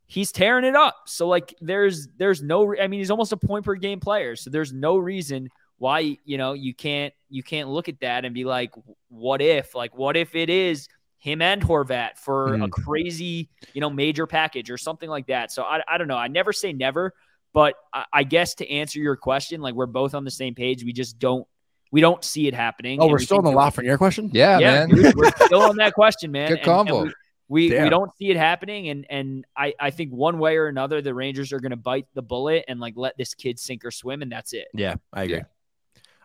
[0.05, 0.95] he's tearing it up.
[1.07, 4.35] So, like, there's, there's no, I mean, he's almost a point per game player.
[4.35, 8.33] So there's no reason why, you know, you can't, you can't look at that and
[8.35, 8.71] be like,
[9.07, 12.71] what if, like, what if it is, him and Horvat for a Mhm.
[12.71, 15.51] crazy, you know, major package or something like that.
[15.51, 16.17] So I, I don't know.
[16.17, 17.13] I never say never,
[17.55, 20.83] but I, I guess to answer your question, like we're both on the same page.
[20.83, 21.47] We just don't
[21.91, 22.99] we don't see it happening.
[23.01, 24.29] Oh, we're we still in think the that- Lafreniere question.
[24.33, 24.89] Yeah, yeah, man.
[24.89, 26.49] dude, we're still on that question, man.
[26.49, 27.03] Good And- and combo.
[27.47, 30.67] we we, we don't see it happening, and and I I think one way or
[30.67, 33.85] another the Rangers are going to bite the bullet and like let this kid sink
[33.85, 34.67] or swim, and that's it.
[34.73, 35.37] Yeah, I agree.
[35.37, 35.43] Yeah.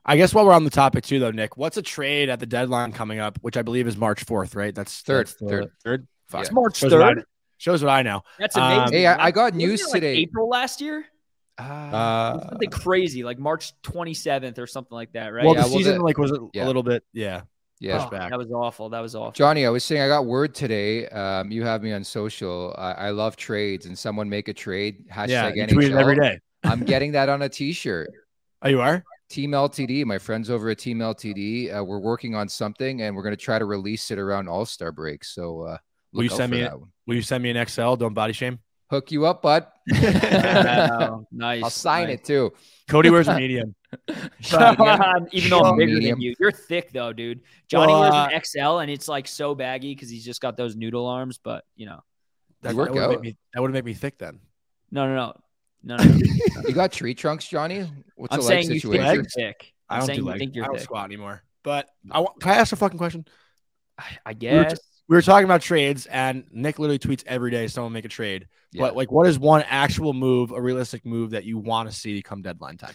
[0.04, 2.46] I guess while we're on the topic too, though, Nick, what's a trade at the
[2.46, 4.74] deadline coming up, which I believe is March fourth, right?
[4.74, 5.70] That's Third, that's the- third.
[5.84, 6.08] third.
[6.28, 6.40] Fuck.
[6.40, 7.24] It's March Shows what I- third.
[7.58, 8.22] Shows what I know.
[8.38, 8.96] That's Um, amazing.
[8.96, 10.14] Hey, I- I got news like, today.
[10.14, 11.04] April last year,
[11.60, 15.44] Uh, something crazy, like March twenty seventh or something like that, right?
[15.44, 16.66] well, Yeah, the well, season the- like was a yeah.
[16.66, 17.42] little bit, yeah.
[17.80, 18.06] yeah.
[18.06, 18.30] Oh, back.
[18.30, 18.88] that was awful.
[18.90, 19.32] That was awful.
[19.32, 21.06] Johnny, I was saying I got word today.
[21.08, 22.74] Um, you have me on social.
[22.78, 25.06] I, I love trades, and someone make a trade.
[25.08, 26.00] Hashtag yeah, you NHL.
[26.00, 26.38] every day.
[26.64, 28.10] I'm getting that on a T-shirt.
[28.62, 29.02] Oh, you are?
[29.30, 33.22] Team LTD, my friends over at Team LTD, uh, we're working on something, and we're
[33.22, 35.24] going to try to release it around All Star break.
[35.24, 35.78] So, uh,
[36.12, 36.90] Will you send me that one.
[37.06, 37.94] Will you send me an XL?
[37.94, 38.58] Don't body shame.
[38.90, 39.66] Hook you up, bud.
[39.92, 41.62] Wow, nice.
[41.62, 42.14] I'll sign nice.
[42.18, 42.52] it too.
[42.88, 43.74] Cody wears a medium.
[45.32, 46.14] Even though I'm bigger Medium.
[46.16, 47.40] than you, you're thick though, dude.
[47.68, 50.76] Johnny Well, wears an XL and it's like so baggy because he's just got those
[50.76, 51.38] noodle arms.
[51.38, 52.02] But you know,
[52.62, 53.20] That, that would make out.
[53.20, 54.40] me that would make me thick then.
[54.90, 55.14] no, no,
[55.82, 56.04] no, no, no.
[56.14, 56.68] no.
[56.68, 57.88] You got tree trunks, Johnny?
[58.16, 59.14] What's I'm the leg saying you think situation?
[59.14, 59.72] you're thick.
[59.88, 60.84] I I'm don't saying do you think I you're don't thick.
[60.84, 61.42] squat anymore.
[61.62, 63.24] But I want, can I ask a fucking question?
[63.98, 64.78] I, I We were, guess.
[65.10, 68.46] We were talking about trades, and Nick literally tweets every day someone make a trade.
[68.70, 68.82] Yeah.
[68.82, 72.22] But like, what is one actual move, a realistic move that you want to see
[72.22, 72.94] come deadline time?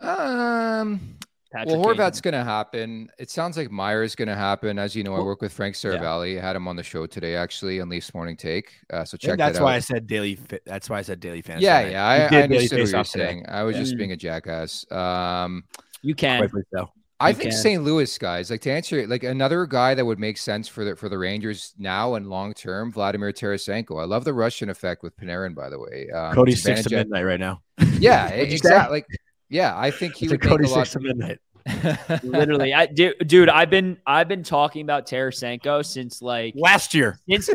[0.00, 1.16] Um,
[1.52, 1.94] Patrick well, Kane.
[1.94, 3.08] Horvat's going to happen.
[3.16, 4.76] It sounds like Meier's going to happen.
[4.76, 6.36] As you know, I work with Frank Seravalli.
[6.36, 8.72] I had him on the show today, actually, on Leafs Morning Take.
[8.92, 9.76] Uh, so I think check that's that why.
[9.76, 10.34] I said daily.
[10.34, 11.66] Fit, that's why I said daily fantasy.
[11.66, 11.92] yeah, tonight.
[11.92, 13.24] yeah, I, You I understood what you're off today.
[13.24, 13.44] saying.
[13.48, 14.84] I was just being a jackass.
[14.90, 15.62] Um,
[16.02, 16.40] You can.
[16.40, 16.90] Rightfully so.
[17.24, 17.58] I think can.
[17.60, 17.82] St.
[17.82, 21.08] Louis guys, like to answer, like another guy that would make sense for the for
[21.08, 24.00] the Rangers now and long term, Vladimir Tarasenko.
[24.00, 26.08] I love the Russian effect with Panarin, by the way.
[26.10, 27.62] Um, Cody's six to midnight right now.
[27.98, 28.68] Yeah, What'd you say?
[28.68, 28.96] exactly.
[28.98, 29.06] Like,
[29.48, 30.86] yeah, I think he It's like would make Cody's a lot.
[30.86, 31.38] six to midnight.
[32.22, 37.18] Literally, I dude, dude, I've been I've been talking about Tarasenko since like Last year,
[37.26, 37.48] since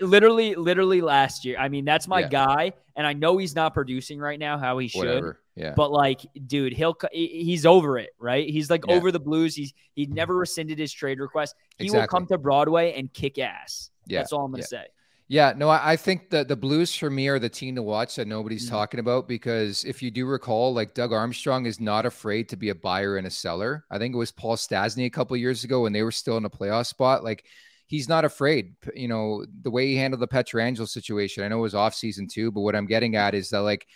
[0.00, 1.58] literally literally last year.
[1.58, 2.28] I mean, that's my Yeah.
[2.28, 4.98] guy, and I know he's not producing right now how he should.
[4.98, 5.39] Whatever.
[5.56, 5.74] Yeah.
[5.76, 8.48] But like, dude, he'll he's over it, right?
[8.48, 8.94] He's like Yeah.
[8.94, 9.54] over the Blues.
[9.54, 11.54] He's he never rescinded his trade request.
[11.78, 13.90] He will come to Broadway and kick ass.
[14.06, 14.66] Yeah, That's all I'm gonna yeah.
[14.66, 14.84] say.
[15.28, 18.16] Yeah, no, I, I think that the Blues for me are the team to watch
[18.16, 18.70] that nobody's Mhm.
[18.70, 22.70] talking about because if you do recall, like Doug Armstrong is not afraid to be
[22.70, 23.84] a buyer and a seller.
[23.92, 26.44] I think it was Paul Stastny a couple years ago when they were still in
[26.46, 27.22] a playoff spot.
[27.22, 27.44] Like
[27.86, 28.74] he's not afraid.
[28.94, 31.44] You know, the way he handled the Pietrangelo situation.
[31.44, 33.86] I know it was off season too, but what I'm getting at is that like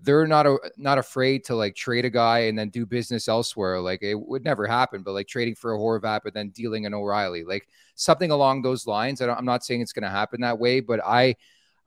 [0.00, 3.80] they're not a, not afraid to like trade a guy and then do business elsewhere.
[3.80, 6.94] Like it would never happen, but like trading for a Horvat but then dealing an
[6.94, 9.22] O'Reilly, like something along those lines.
[9.22, 11.36] I don't, I'm not saying it's going to happen that way, but I,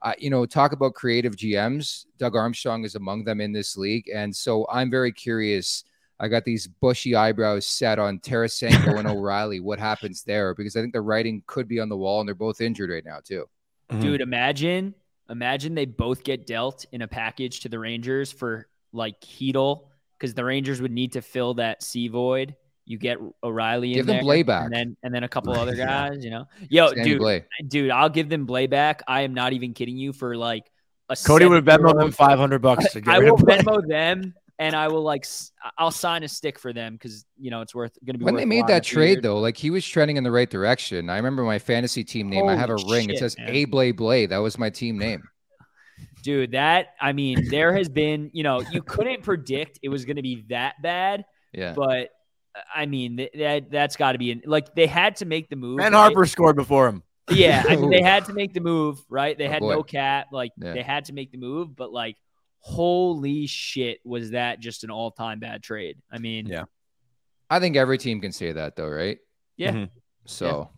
[0.02, 2.06] uh, you know, talk about creative GMs.
[2.18, 5.84] Doug Armstrong is among them in this league, and so I'm very curious.
[6.20, 9.60] I got these bushy eyebrows set on Tarasenko and O'Reilly.
[9.60, 10.56] What happens there?
[10.56, 13.06] Because I think the writing could be on the wall, and they're both injured right
[13.06, 13.48] now too.
[13.92, 14.02] Mhm.
[14.02, 14.96] Dude, imagine
[15.30, 20.34] imagine they both get dealt in a package to the Rangers for like Heedle because
[20.34, 22.56] the Rangers would need to fill that C void.
[22.86, 24.64] You get O'Reilly Give in them there, Blais back.
[24.66, 26.24] and then and then a couple other guys.
[26.24, 27.44] You know, yo, Sammy dude, Blais.
[27.68, 29.04] dude, I'll give them Blais back.
[29.08, 30.72] I am not even kidding you for like
[31.10, 33.88] a Cody would Venmo them five hundred bucks to get I rid will of Venmo
[33.88, 35.26] them, and I will like
[35.78, 38.26] I'll sign a stick for them because you know it's worth going to be.
[38.26, 39.22] When worth they made that in a few trade, years.
[39.24, 41.10] though, like he was trending in the right direction.
[41.10, 42.48] I remember my fantasy team name.
[42.48, 43.10] I have a Holy ring.
[43.10, 43.36] it says.
[43.40, 44.26] A Blay Blay.
[44.26, 45.24] That was my team name.
[46.24, 50.16] dude that i mean there has been you know you couldn't predict it was going
[50.16, 51.74] to be that bad Yeah.
[51.74, 52.10] but
[52.76, 55.56] i mean th- that that's got to be in, like they had to make the
[55.56, 56.12] move Ben right?
[56.14, 57.02] Harpur scored before him.
[57.32, 59.74] yeah i mean they had to make the move right they Oh, had boy.
[59.76, 60.74] no cap like Yeah.
[60.74, 62.16] they had to make the move but like
[62.60, 66.64] holy shit was that just an all-time bad trade i mean Yeah.
[67.50, 69.20] I think every team can say that, though, right?
[69.56, 69.72] Yeah.
[69.72, 69.90] Mhm.
[70.26, 70.70] So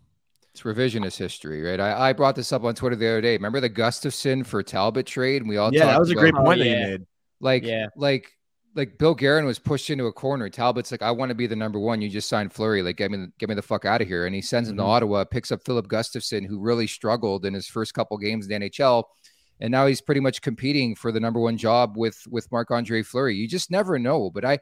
[0.52, 1.80] it's revisionist history, right?
[1.80, 3.32] I, I brought this up on Twitter the other day.
[3.32, 5.42] Remember the Gustavsson for Talbot trade?
[5.42, 6.78] And we all Yeah, that talked was a about, great Oh, point that yeah.
[6.78, 7.06] you made.
[7.40, 7.86] like, Yeah.
[7.96, 8.30] like,
[8.76, 10.48] like Bill Guerin was pushed into a corner.
[10.48, 12.00] Talbot's like, I want to be the number one.
[12.00, 12.84] You just signed Fleury.
[12.84, 14.26] Like, get me, the, get me the fuck out of here.
[14.26, 14.78] And he sends him Mhm.
[14.78, 18.50] to Ottawa, picks up Filip Gustavsson, who really struggled in his first couple games in
[18.60, 19.02] the NHL.
[19.60, 23.02] And now he's pretty much competing for the number one job with with Marc Andre
[23.02, 23.36] Fleury.
[23.36, 24.30] You just never know.
[24.30, 24.58] But I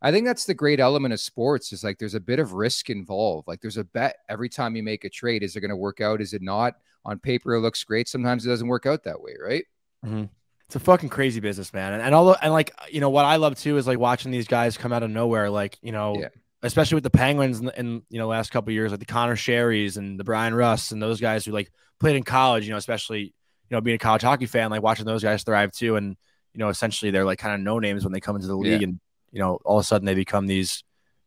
[0.00, 2.88] I think that's the great element of sports is like there's a bit of risk
[2.88, 3.48] involved.
[3.48, 5.42] Like there's a bet every time you make a trade.
[5.42, 6.20] Is it going to work out?
[6.20, 6.74] Is it not?
[7.04, 8.08] On paper, it looks great.
[8.08, 9.64] Sometimes it doesn't work out that way, right?
[10.04, 10.24] Mm-hmm.
[10.66, 11.94] It's a fucking crazy business, man.
[11.94, 14.46] And, and although, and like, you know, what I love too is like watching these
[14.46, 15.48] guys come out of nowhere.
[15.48, 16.28] Like, you know, Yeah.
[16.62, 19.36] especially with the Penguins in, in you know last couple of years, like the Conor
[19.36, 22.64] Shearys and the Bryan Rust and those guys who like played in college.
[22.66, 23.32] You know, especially
[23.70, 25.96] you know being a college hockey fan, like watching those guys thrive too.
[25.96, 26.16] And
[26.54, 28.80] you know, essentially they're like kind of no names when they come into the league,
[28.80, 28.88] Yeah.
[28.88, 29.00] and
[29.32, 30.82] you know, all of a sudden they become these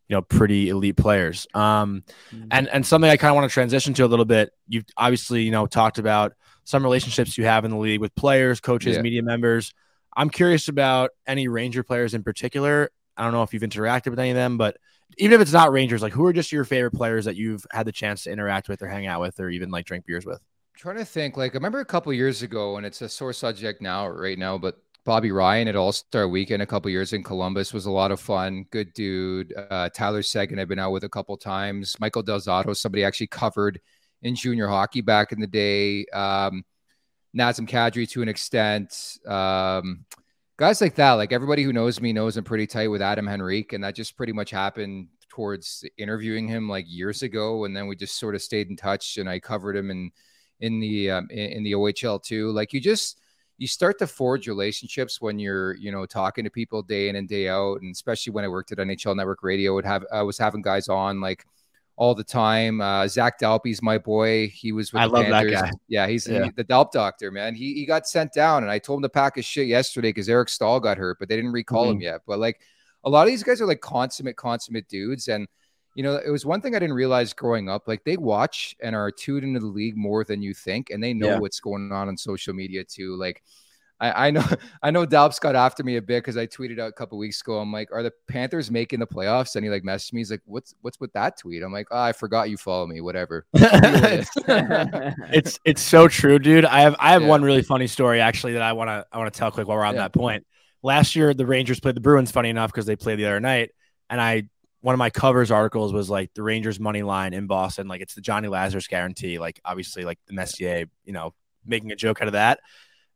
[0.09, 1.47] you know pretty elite players.
[1.53, 2.47] Um, Mhm.
[2.51, 4.51] and and something I kind of want to transition to a little bit.
[4.67, 6.33] You've obviously you know talked about
[6.63, 9.01] some relationships you have in the league with players, coaches, Yeah.
[9.01, 9.73] media members.
[10.15, 12.89] I'm curious about any Ranger players in particular.
[13.17, 14.77] I don't know if you've interacted with any of them, but
[15.17, 17.85] even if it's not Rangers, like who are just your favorite players that you've had
[17.85, 20.41] the chance to interact with or hang out with or even like drink beers with?
[20.81, 23.83] Trying to think like I remember a couple years ago and it's a sore subject
[23.83, 27.71] now right now but Bobby Ryan at All Star Weekend a couple years in Columbus
[27.71, 31.09] was a lot of fun good dude uh, Tyler Seguin I've been out with a
[31.09, 33.79] couple times Michael Del Zotto somebody actually covered
[34.23, 36.65] in junior hockey back in the day um,
[37.37, 40.03] Nazem Kadri to an extent um,
[40.57, 43.73] guys like that like everybody who knows me knows I'm pretty tight with Adam Henrique
[43.73, 47.95] and that just pretty much happened towards interviewing him like years ago and then we
[47.95, 50.11] just sort of stayed in touch and I covered him and
[50.61, 52.51] in the um, in, the OHL too.
[52.51, 53.19] Like you just
[53.57, 57.27] you start to forge relationships when you're you know talking to people day in and
[57.27, 60.37] day out, and especially when I worked at NHL Network Radio, would have I was
[60.37, 61.45] having guys on like
[61.97, 62.81] all the time.
[62.81, 64.47] Uh, Zac Dalpe's my boy.
[64.47, 65.71] He was with I the love that guy.
[65.87, 66.45] Yeah, he's Yeah.
[66.45, 67.53] he- the Dalp doctor, man.
[67.53, 70.29] He he got sent down, and I told him to pack his shit yesterday because
[70.29, 71.97] Eric Staal got hurt, but they didn't recall Mm-hmm.
[71.97, 72.21] him yet.
[72.25, 72.61] But like
[73.03, 75.47] a lot of these guys are like consummate, consummate dudes, and
[75.95, 77.87] you know, it was one thing I didn't realize growing up.
[77.87, 81.13] Like they watch and are tuned into the league more than you think, and they
[81.13, 81.39] know Yeah.
[81.39, 83.15] what's going on on social media too.
[83.17, 83.43] Like
[83.99, 84.43] I, I know,
[84.81, 87.41] I know Dalps got after me a bit because I tweeted out a couple weeks
[87.41, 87.59] ago.
[87.59, 90.21] I'm like, "Are the Panthers making the playoffs?" And he like messaged me.
[90.21, 93.01] He's like, "What's what's with that tweet?" I'm like, oh, "I forgot you follow me.
[93.01, 94.29] Whatever." it's
[95.65, 96.65] it's so true, dude.
[96.65, 97.27] I have I have Yeah.
[97.27, 99.77] one really funny story actually that I want to I want to tell quick while
[99.77, 100.01] we're on Yeah.
[100.03, 100.45] that point.
[100.83, 102.31] Last year, the Rangers played the Bruins.
[102.31, 103.71] Funny enough, because they played the other night,
[104.09, 104.43] and I
[104.81, 108.15] one of my covers articles was like the Rangers money line in Boston, like it's
[108.15, 109.39] the Johnny Lazarus guarantee.
[109.39, 111.33] Like obviously, like the Messier, you know,
[111.65, 112.59] making a joke out of that.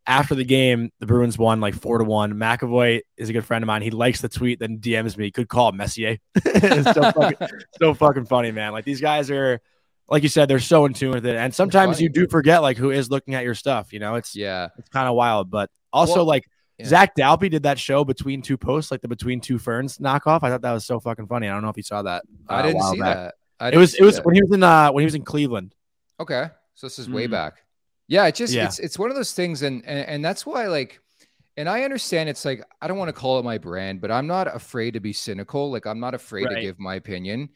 [0.07, 2.35] After the game, the Bruins won like four to one.
[2.35, 3.81] McAvoy is a good friend of mine.
[3.81, 5.31] He likes the tweet, then DMs me.
[5.31, 6.19] Good call, Messier.
[6.35, 7.47] it's so fucking,
[7.79, 8.71] so fucking funny, man.
[8.71, 9.59] Like these guys are,
[10.07, 11.35] like you said, they're so in tune with it.
[11.35, 13.91] And sometimes you do forget like who is looking at your stuff.
[13.93, 15.49] You know, it's yeah, it's kind of wild.
[15.49, 16.45] But also Well, like
[16.77, 16.85] yeah.
[16.87, 20.39] Zac Dalpe did that show between two posts, like the between two ferns knockoff.
[20.43, 21.47] I thought that was so fucking funny.
[21.47, 22.23] I don't know if you saw that.
[22.49, 23.15] uh, I a didn't see back.
[23.15, 23.33] that.
[23.59, 24.25] I It didn't was it was that.
[24.25, 25.73] when he was in uh when he was in Cleveland.
[26.19, 26.49] Okay.
[26.75, 27.31] So this is way Mhm.
[27.31, 27.53] back.
[28.07, 28.65] Yeah, it just Yeah.
[28.65, 30.99] it's it's one of those things and, and and that's why like
[31.57, 34.27] and I understand it's like I don't want to call it my brand, but I'm
[34.27, 35.71] not afraid to be cynical.
[35.71, 37.49] Like I'm not afraid to give my opinion.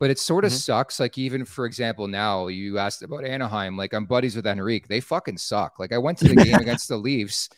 [0.00, 0.56] But it sort of Mhm.
[0.56, 0.98] sucks.
[0.98, 3.76] Like even for example, now you asked about Anaheim.
[3.76, 4.88] Like I'm buddies with Henrique.
[4.88, 5.78] They fucking suck.
[5.78, 7.48] Like I went to the game against the Leafs.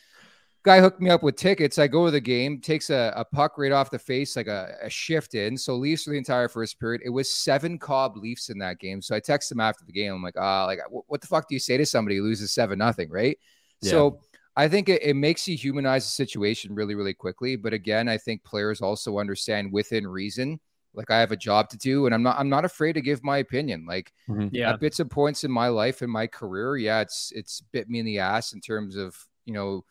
[0.65, 1.77] Guy hooked me up with tickets.
[1.77, 4.75] I go to the game, takes a, a puck right off the face, like a,
[4.81, 5.55] a shift in.
[5.55, 7.03] So Leafs for the entire first period.
[7.05, 8.99] It was seven Cobb Leafs in that game.
[8.99, 10.11] So I text him after the game.
[10.11, 12.51] I'm like, ah, like what, what the fuck do you say to somebody who loses
[12.51, 13.37] seven nothing, right?
[13.81, 13.91] Yeah.
[13.91, 14.19] So
[14.55, 17.55] I think it, it makes you humanize the situation really, really quickly.
[17.57, 20.59] But again, I think players also understand within reason.
[20.95, 23.23] Like I have a job to do, and I'm not I'm not afraid to give
[23.23, 23.85] my opinion.
[23.85, 24.13] Like
[24.51, 24.71] Yeah.
[24.71, 27.99] at bits and points in my life and my career, yeah, it's it's bit me
[27.99, 29.83] in the ass in terms of you know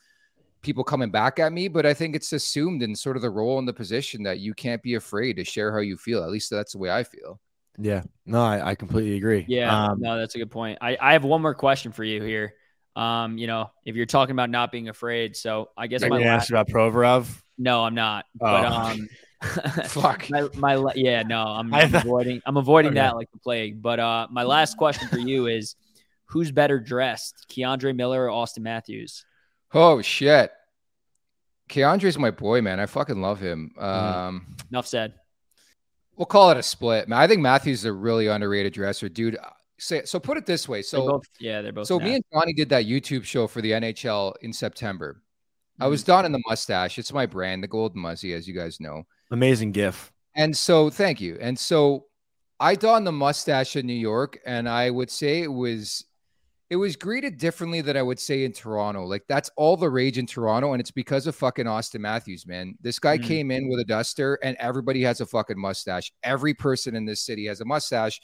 [0.65, 3.59] people coming back at me, but I think it's assumed in sort of the role
[3.61, 6.25] and the position that you can't be afraid to share how you feel.
[6.25, 7.39] At least that's the way I feel.
[7.79, 8.03] Yeah.
[8.27, 9.45] No, I, I completely agree.
[9.49, 10.79] Yeah, Um, no, that's a good point.
[10.81, 12.55] I, I have one more question for you here.
[12.97, 16.25] Um, you know, if you're talking about not being afraid, so I guess my last,
[16.25, 17.29] ask about Provorov.
[17.59, 18.25] no, I'm not.
[18.35, 18.91] But Oh.
[18.93, 19.09] um,
[19.87, 20.31] Fuck.
[20.31, 23.01] my my yeah, no, I'm, I'm thought- avoiding I'm avoiding Okay.
[23.01, 23.83] that like the plague.
[23.83, 25.75] But uh, my last question for you is,
[26.27, 29.25] who's better dressed, K'Andre Miller or Auston Matthews?
[29.75, 30.51] Oh shit.
[31.69, 32.79] K'Andre's my boy, man.
[32.79, 33.73] I fucking love him.
[33.77, 33.85] Mm-hmm.
[33.85, 35.15] Um, Enough said.
[36.17, 37.09] we'll call it a split.
[37.09, 39.37] Man, I think Matthews is a really underrated dresser, dude.
[39.37, 39.49] uh,
[39.79, 40.21] Say so.
[40.21, 40.79] Put it this way.
[40.79, 41.89] They're So both, yeah, they're both.
[41.89, 45.21] So me and Johnny did that YouTube show for the NHL in September.
[45.81, 45.91] I Mm-hmm.
[45.91, 46.97] was donning the mustache.
[46.99, 49.03] It's my brand, the Golden Muzzy, as you guys know.
[49.33, 50.13] Amazing gif.
[50.37, 51.37] And so, thank you.
[51.41, 52.07] And so,
[52.61, 56.05] I donned the mustache in New York, and I would say it was,
[56.75, 59.05] it was greeted differently than I would say in Toronto.
[59.05, 62.75] Like that's all the rage in Toronto, and it's because of fucking Auston Matthews, man.
[62.81, 63.23] This guy Mhm.
[63.23, 66.13] came in with a duster, and everybody has a fucking mustache.
[66.25, 68.21] Every person in this city has a mustache.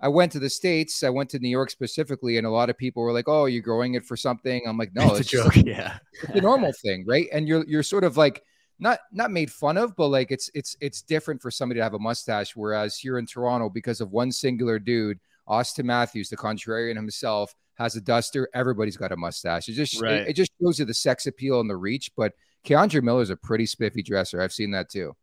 [0.00, 1.04] I went to the states.
[1.04, 3.62] I went to New York specifically, and a lot of people were like, "Oh, you're
[3.62, 5.64] growing it for something." I'm like, "No, it's a it's just- joke.
[5.66, 5.98] Yeah.
[6.24, 7.28] it's the normal thing, right?
[7.32, 8.42] And you're you're sort of like
[8.80, 11.94] not not made fun of, but like it's it's it's different for somebody to have
[11.94, 12.56] a mustache.
[12.56, 17.96] Whereas here in Toronto, because of one singular dude, Auston Matthews, the contrarian himself, has
[17.96, 18.48] a duster.
[18.54, 19.68] Everybody's got a mustache.
[19.68, 20.12] It just Right.
[20.14, 22.10] it, it just shows you the sex appeal and the reach.
[22.16, 22.32] But
[22.64, 24.40] K'Andre Miller's a pretty spiffy dresser.
[24.40, 25.14] I've seen that too.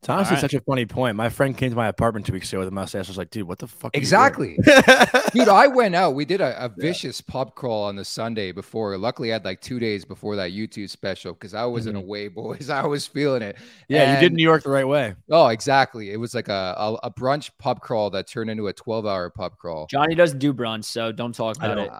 [0.00, 0.50] It's honestly Alright.
[0.50, 1.16] such a funny point.
[1.16, 3.06] My friend came to my apartment two weeks ago with a mustache.
[3.06, 3.96] I was like, dude, what the fuck?
[3.96, 4.58] Exactly.
[5.32, 6.14] Dude, I went out.
[6.14, 8.96] We did a, a vicious pub crawl on the Sunday before.
[8.98, 11.98] Luckily, I had like two days before that YouTube special because I was in a
[11.98, 12.08] mm-hmm.
[12.08, 12.70] way, boys.
[12.70, 13.56] I was feeling it.
[13.88, 15.14] yeah, you did New York the right way.
[15.30, 16.12] Oh, exactly.
[16.12, 19.30] It was like a, a, a brunch pub crawl that turned into a 12 hour
[19.30, 19.86] pub crawl.
[19.90, 21.86] Johnny doesn't do brunch, so don't talk about don't.
[21.86, 21.92] it.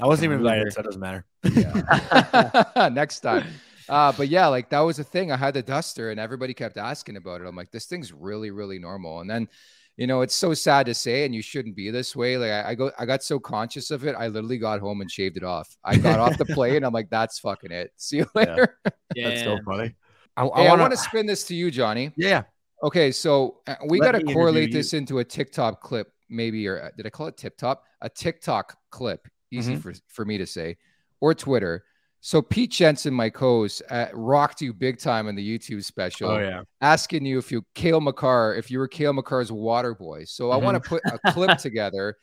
[0.00, 1.26] I wasn't even invited, so it doesn't matter.
[1.44, 2.88] Yeah.
[2.92, 3.44] Next time.
[3.90, 5.32] Uh, but yeah, like that was a thing.
[5.32, 7.46] I had the duster and everybody kept asking about it.
[7.46, 9.20] I'm like, this thing's really, really normal.
[9.20, 9.48] And then,
[9.96, 12.38] you know, it's so sad to say, and you shouldn't be this way.
[12.38, 14.14] Like I, I go, I got so conscious of it.
[14.16, 15.76] I literally got home and shaved it off.
[15.84, 16.84] I got off the plane.
[16.84, 17.92] I'm like, that's fucking it.
[17.96, 18.78] See you later.
[19.14, 19.26] Yeah.
[19.28, 19.30] later.
[19.34, 19.94] That's so funny.
[20.36, 22.12] I, Hey, I wanna- want to spin this to you, Johnny.
[22.16, 22.44] Yeah.
[22.82, 26.88] Okay, so uh, we got to correlate this into a TikTok clip, maybe, or uh,
[26.96, 27.84] did I call it tip top?
[28.00, 29.82] A TikTok clip, easy Mhm.
[29.82, 30.78] for, for me to say,
[31.20, 31.84] or Twitter.
[32.22, 36.38] So Pete Jensen, my co-host, uh, rocked you big time in the YouTube special, Oh
[36.38, 36.62] yeah.
[36.82, 40.24] asking you if you Cale Makar, if you were Cale Makar's water boy.
[40.24, 42.16] So I want to put a clip together,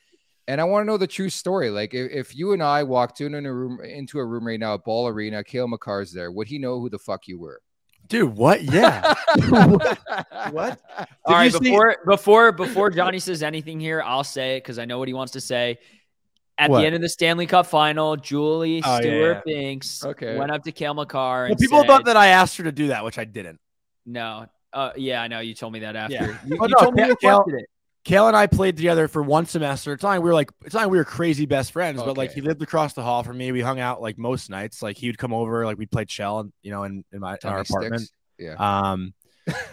[0.46, 1.68] and I want to know the true story.
[1.70, 4.60] Like if, if you and I walked in, in a room into a room right
[4.60, 7.60] now at Ball Arena, Cale Makar's there, would he know who the fuck you were?
[8.06, 8.62] Dude, what?
[8.62, 9.14] Yeah.
[10.50, 10.80] What?
[11.26, 14.78] All right, you see- before before before Johnny says anything here, I'll say it because
[14.78, 15.78] I know what he wants to say.
[16.58, 16.80] At What?
[16.80, 19.54] the end of the Stanley Cup final, Julie Oh, Stewart yeah.
[19.54, 20.36] Binks Okay.
[20.36, 22.72] went up to Cale Makar and Well, people said, thought that I asked her to
[22.72, 23.60] do that, which I didn't.
[24.06, 24.46] no.
[24.70, 25.40] Uh, yeah, I know.
[25.40, 26.12] You told me that after.
[26.14, 26.26] Yeah.
[26.44, 27.64] You, Oh, you no, told me you Cale- it.
[28.04, 29.94] Cale and I played together for one semester.
[29.94, 32.18] It's not like we were like it's not like we were crazy best friends, but
[32.18, 33.50] like he lived across the hall from me.
[33.50, 34.82] We hung out like most nights.
[34.82, 37.38] Like he would come over, like we played shell, and you know, in, in my
[37.42, 38.02] in our apartment.
[38.02, 38.12] Sticks?
[38.38, 38.88] Yeah.
[38.90, 39.14] Um,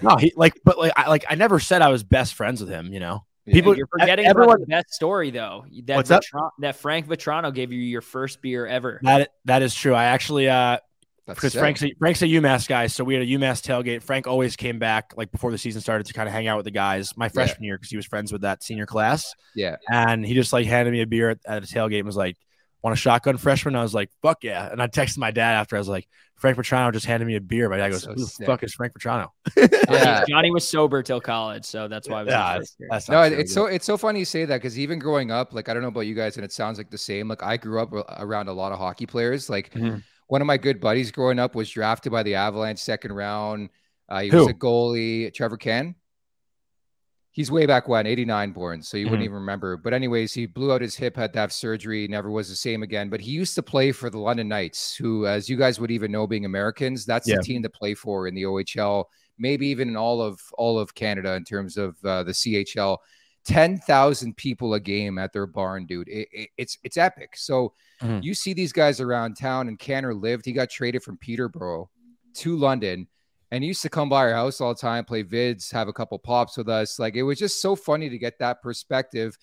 [0.02, 2.70] no, he like, but like, I like I never said I was best friends with
[2.70, 2.94] him.
[2.94, 3.20] You know, Yeah.
[3.48, 5.66] People- You're forgetting everyone- the best story though.
[5.86, 6.24] That up?
[6.60, 9.00] That Frank Vatrano gave you your first beer ever.
[9.04, 9.94] that that is true.
[9.94, 10.78] I actually uh
[11.28, 11.60] That's because sick.
[11.60, 14.04] Frank's a, Frank's a UMass guy, so we had a UMass tailgate.
[14.04, 16.66] Frank always came back like before the season started to kind of hang out with
[16.66, 17.16] the guys.
[17.18, 19.34] My freshman year because he was friends with that senior class.
[19.56, 19.76] Yeah.
[19.90, 22.38] and he just like handed me a beer at, at a tailgate and was like,
[22.86, 25.76] "Want a shotgun freshman?" I was like, "Fuck yeah!" And I texted my dad after
[25.76, 28.22] I was like, "Frank Vatrano just handed me a beer." My dad goes, So "Who
[28.22, 28.46] the sick.
[28.46, 29.30] fuck is Frank Vatrano?"
[29.90, 30.24] Yeah.
[30.30, 32.22] Johnny was sober till college, so that's why.
[32.22, 32.76] It was Yeah, his.
[32.90, 33.56] That's No, not it- true, it's dude.
[33.56, 35.90] so it's so funny you say that because even growing up, like I don't know
[35.90, 37.28] about you guys, and it sounds like the same.
[37.28, 39.50] Like I grew up around a lot of hockey players.
[39.50, 40.04] Like Mhm.
[40.28, 43.70] one of my good buddies growing up was drafted by the Avalanche second round.
[44.08, 44.38] Uh, he Who?
[44.38, 45.96] was a goalie, Trevor Cann.
[47.36, 49.10] He's way back when, 89 born, so you Mhm.
[49.10, 49.76] wouldn't even remember.
[49.76, 52.82] But anyways, he blew out his hip, had to have surgery, never was the same
[52.82, 53.10] again.
[53.10, 56.14] But he used to play for the London Knights, who, as you guys would even
[56.14, 57.36] know, being Americans, that's Yeah.
[57.36, 60.96] the team to play for in the OHL, maybe even in all of all of
[60.96, 63.00] Canada in terms of uh, the CHL.
[63.44, 66.08] 10,000 people a game at their barn, dude.
[66.08, 67.36] It, it- it's it's epic.
[67.36, 68.24] So Mhm.
[68.24, 70.46] you see these guys around town, and Canner lived.
[70.46, 71.90] He got traded from Peterborough
[72.36, 73.08] to London,
[73.52, 75.94] and he used to come by our house all the time, play vids, have a
[75.94, 77.00] couple pops with us.
[77.00, 79.38] Like it was just so funny to get that perspective.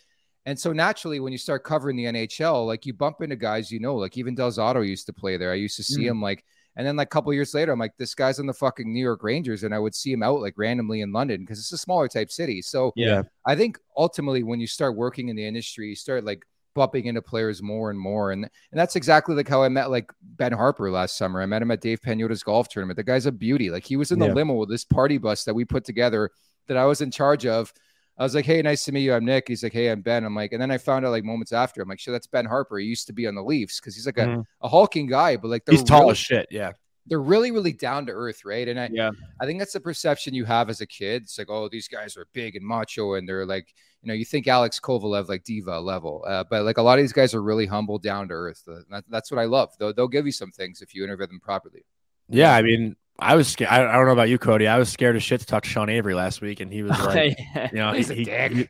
[0.45, 3.79] And so naturally, when you start covering the NHL, like you bump into guys you
[3.79, 5.53] know, like even Del Zotto used to play there.
[5.53, 6.11] I used to see Mm.
[6.11, 8.55] him like, and then like a couple years later, I'm like, this guy's on the
[8.55, 11.59] fucking New York Rangers, and I would see him out like randomly in London because
[11.59, 12.61] it's a smaller type city.
[12.63, 13.23] So Yeah.
[13.47, 17.23] I think ultimately when you start working in the industry, you start like bumping into
[17.23, 18.33] players more and more.
[18.33, 21.41] And and that's exactly like how I met like Ben Harpur last summer.
[21.43, 22.97] I met him at Dave Pagnotta's golf tournament.
[22.97, 23.71] The guy's a beauty.
[23.71, 24.33] Like he was in the Yeah.
[24.35, 26.31] limo with this party bus that we put together
[26.69, 27.73] that I was in charge of.
[28.19, 29.15] I was like, hey, nice to meet you.
[29.15, 29.49] I'm Nick.
[29.49, 30.25] He's like, hey, I'm Ben.
[30.25, 32.47] I'm like, and then I found out like moments after, I'm like, sure, that's Ben
[32.47, 32.79] Harpur.
[32.81, 34.45] He used to be on the Leafs because he's like a, Mhm.
[34.61, 36.47] a hulking guy, but like He's tall really- as shit.
[36.51, 36.73] Yeah.
[37.07, 38.69] They're really, really down to earth, right?
[38.69, 39.11] And I, Yeah.
[39.41, 41.23] I think that's the perception you have as a kid.
[41.23, 44.25] It's like, oh, these guys are big and macho, and they're like, you know, you
[44.25, 47.43] think Alex Kovalev like diva level, uh, but like a lot of these guys are
[47.43, 48.63] really humble, down to earth.
[48.69, 49.71] Uh, that, that's what I love.
[49.79, 51.85] They'll, they'll give you some things if you interview them properly.
[52.29, 52.55] Yeah.
[52.55, 53.71] I mean, I was scared.
[53.71, 54.67] I, I don't know about you, Cody.
[54.67, 56.99] I was scared as shit to talk to Sean Avery last week, and he was
[57.05, 57.37] like,
[57.73, 58.53] you know, He's he, a dick.
[58.53, 58.69] he-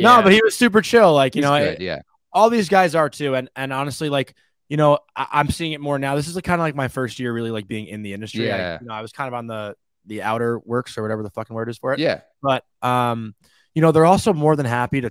[0.00, 0.16] Yeah.
[0.16, 1.12] no, but he was super chill.
[1.14, 2.00] Like you He's know, I- yeah,
[2.32, 3.34] all these guys are too.
[3.34, 4.34] And and honestly, like
[4.70, 6.14] you know, I, I'm seeing it more now.
[6.16, 8.50] This is like, kind of like my first year really like being in the industry.
[8.50, 8.78] I- Yeah.
[8.80, 9.74] you know, I was kind of on the
[10.06, 11.98] the outer works or whatever the fucking word is for it.
[11.98, 13.34] yeah, But um,
[13.74, 15.10] you know, they're also more than happy to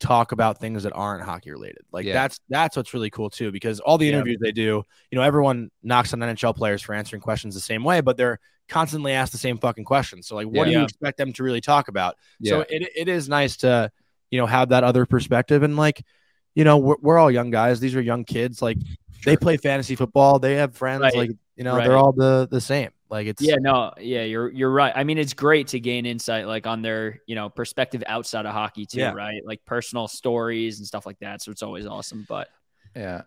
[0.00, 1.82] talk about things that aren't hockey related.
[1.92, 2.14] Like Yeah.
[2.14, 4.12] that's that's what's really cool too, because all the Yeah.
[4.14, 7.84] interviews they do, you know, everyone knocks on NHL players for answering questions the same
[7.84, 10.26] way, but they're constantly asked the same fucking questions.
[10.26, 12.16] So like, what do you expect them to really talk about?
[12.40, 12.50] yeah.
[12.50, 13.90] So it, it is nice to,
[14.30, 15.62] you know, have that other perspective.
[15.62, 16.02] And like,
[16.54, 17.78] you know, we're, we're all young guys.
[17.78, 18.62] These are young kids.
[18.62, 18.78] Like
[19.24, 20.38] they play fantasy football.
[20.38, 21.02] They have friends.
[21.02, 21.14] Right.
[21.14, 21.86] Like, you know, Right.
[21.86, 22.90] they're all the, the same.
[23.10, 24.92] Like it's, Yeah, no, yeah, you're you're right.
[24.94, 28.52] I mean, it's great to gain insight like on their, you know, perspective outside of
[28.52, 29.12] hockey too, Yeah.
[29.12, 29.42] right?
[29.44, 31.42] Like personal stories and stuff like that.
[31.42, 32.24] So it's always awesome.
[32.28, 32.48] But
[32.94, 33.22] Yeah.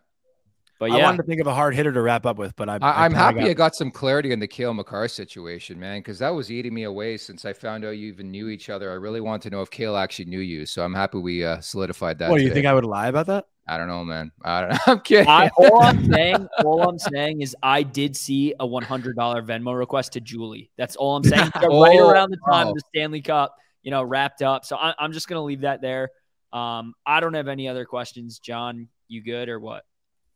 [0.79, 2.67] But I yeah, wanted to think of a hard hitter to wrap up with, but
[2.67, 5.79] I, I, I'm kinda happy got- I got some clarity on the Cale Makar situation,
[5.79, 8.69] man, because that was eating me away since I found out you even knew each
[8.69, 8.91] other.
[8.91, 11.61] I really want to know if Cale actually knew you, so I'm happy we uh,
[11.61, 12.29] solidified that.
[12.31, 13.45] What do you think I would lie about that?
[13.65, 14.31] I don't know, man.
[14.43, 14.77] I don't know.
[14.87, 15.27] I'm kidding.
[15.29, 20.13] I, all I'm saying, all I'm saying is I did see a $100 Venmo request
[20.13, 20.69] to Julie.
[20.77, 21.49] That's all I'm saying.
[21.55, 22.71] right Oh, around the time wow.
[22.71, 24.65] of the Stanley Cup, you know, wrapped up.
[24.65, 26.09] So I, I'm just gonna leave that there.
[26.51, 28.39] Um, I don't have any other questions.
[28.39, 29.85] John, you good or what?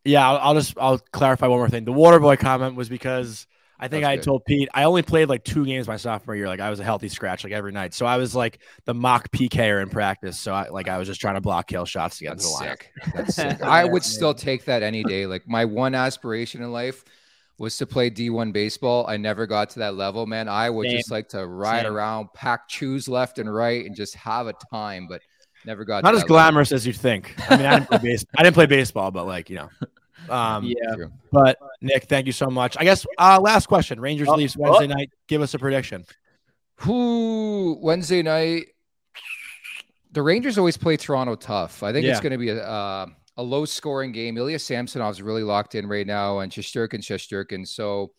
[0.07, 1.85] Yeah, I'll, I'll just I'll clarify one more thing.
[1.85, 3.45] The water boy comment was because
[3.79, 4.23] I think That's I good.
[4.23, 6.47] told Pete I only played like two games my sophomore year.
[6.47, 9.29] Like I was a healthy scratch like every night, so I was like the mock
[9.31, 10.39] PKer in practice.
[10.39, 12.69] So I like I was just trying to block kill shots get That's the lineup.
[12.69, 12.91] sick.
[13.13, 13.61] That's sick.
[13.63, 15.25] I would still take that any day.
[15.27, 17.03] Like my one aspiration in life
[17.59, 19.05] was to play D1 baseball.
[19.07, 20.47] I never got to that level, man.
[20.47, 20.97] I would Same.
[20.97, 21.93] just like to ride Same.
[21.93, 25.21] around, pack chews left and right, and just have a time, but
[25.65, 26.35] never got Not as that level.
[26.35, 27.33] glamorous as you think.
[27.51, 28.25] I mean, I didn't play base.
[28.37, 29.69] I didn't play baseball, but like you know.
[30.29, 30.95] Um, yeah.
[31.31, 32.77] But Nick, thank you so much.
[32.79, 35.09] I guess uh, last question: Rangers Oh, Leafs Wednesday night.
[35.27, 36.05] Give us a prediction.
[36.81, 38.67] Who Wednesday night?
[40.11, 41.83] The Rangers always play Toronto tough.
[41.83, 44.37] I think it's going to be a uh, a low scoring game.
[44.37, 47.67] Ilya Samsonov's really locked in right now, and Shesterkin, Shesterkin.
[47.67, 48.11] So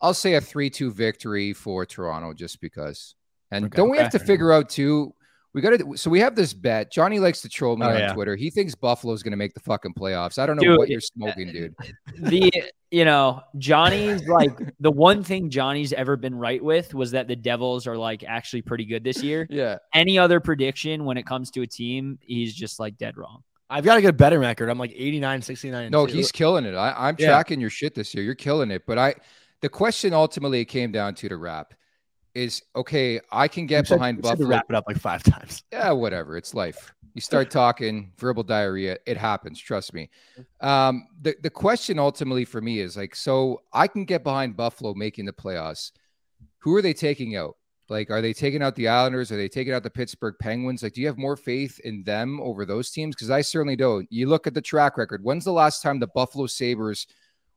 [0.00, 3.14] I'll say a three two victory for Toronto, just because.
[3.50, 3.76] And Okay.
[3.76, 5.14] don't we have to figure out too?
[5.56, 5.96] We got to.
[5.96, 6.92] So we have this bet.
[6.92, 8.12] Johnny likes to troll me Oh, on yeah.
[8.12, 8.36] Twitter.
[8.36, 10.38] He thinks Buffalo's going to make the fucking playoffs.
[10.38, 11.74] I don't know Dude, what you're smoking, dude.
[12.18, 12.52] the
[12.90, 17.36] you know Johnny's like the one thing Johnny's ever been right with was that the
[17.36, 19.46] Devils are like actually pretty good this year.
[19.56, 19.78] Yeah.
[19.94, 23.42] Any other prediction when it comes to a team, he's just like dead wrong.
[23.70, 24.68] I've got to get a better record.
[24.68, 25.90] I'm like 89, 69.
[25.90, 26.12] No, two.
[26.12, 26.74] he's killing it.
[26.74, 27.28] I, I'm Yeah.
[27.28, 28.22] tracking your shit this year.
[28.22, 28.82] You're killing it.
[28.86, 29.14] But I,
[29.62, 31.72] the question ultimately came down to to wrap
[32.36, 33.18] is okay.
[33.32, 34.48] I can get behind Buffalo.
[34.48, 35.64] Wrap it up like five times.
[35.72, 36.36] Yeah, whatever.
[36.36, 36.92] It's life.
[37.14, 38.98] You start talking verbal diarrhea.
[39.06, 39.58] It happens.
[39.58, 40.10] Trust me.
[40.60, 44.92] Um, the the question ultimately for me is like, so I can get behind Buffalo
[44.94, 45.92] making the playoffs.
[46.58, 47.56] Who are they taking out?
[47.88, 49.30] Like, are they taking out the Islanders?
[49.32, 50.82] Are they taking out the Pittsburgh Penguins?
[50.82, 53.14] Like, do you have more faith in them over those teams?
[53.14, 54.06] Because I certainly don't.
[54.10, 55.22] You look at the track record.
[55.22, 57.06] When's the last time the Buffalo Sabres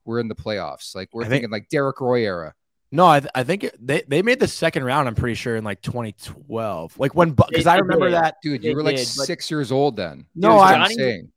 [0.05, 0.95] were in the playoffs?
[0.95, 2.53] Like, we're think- thinking like Derek Roy era.
[2.91, 5.07] No, I, th- I think it, they, they made the second round.
[5.07, 6.97] I'm pretty sure in like 2012.
[6.99, 8.15] Like when because I remember did.
[8.15, 8.35] that.
[8.41, 10.25] Dude, They you were like did, but- six years old then.
[10.35, 11.31] No, I- I'm Johnny- saying.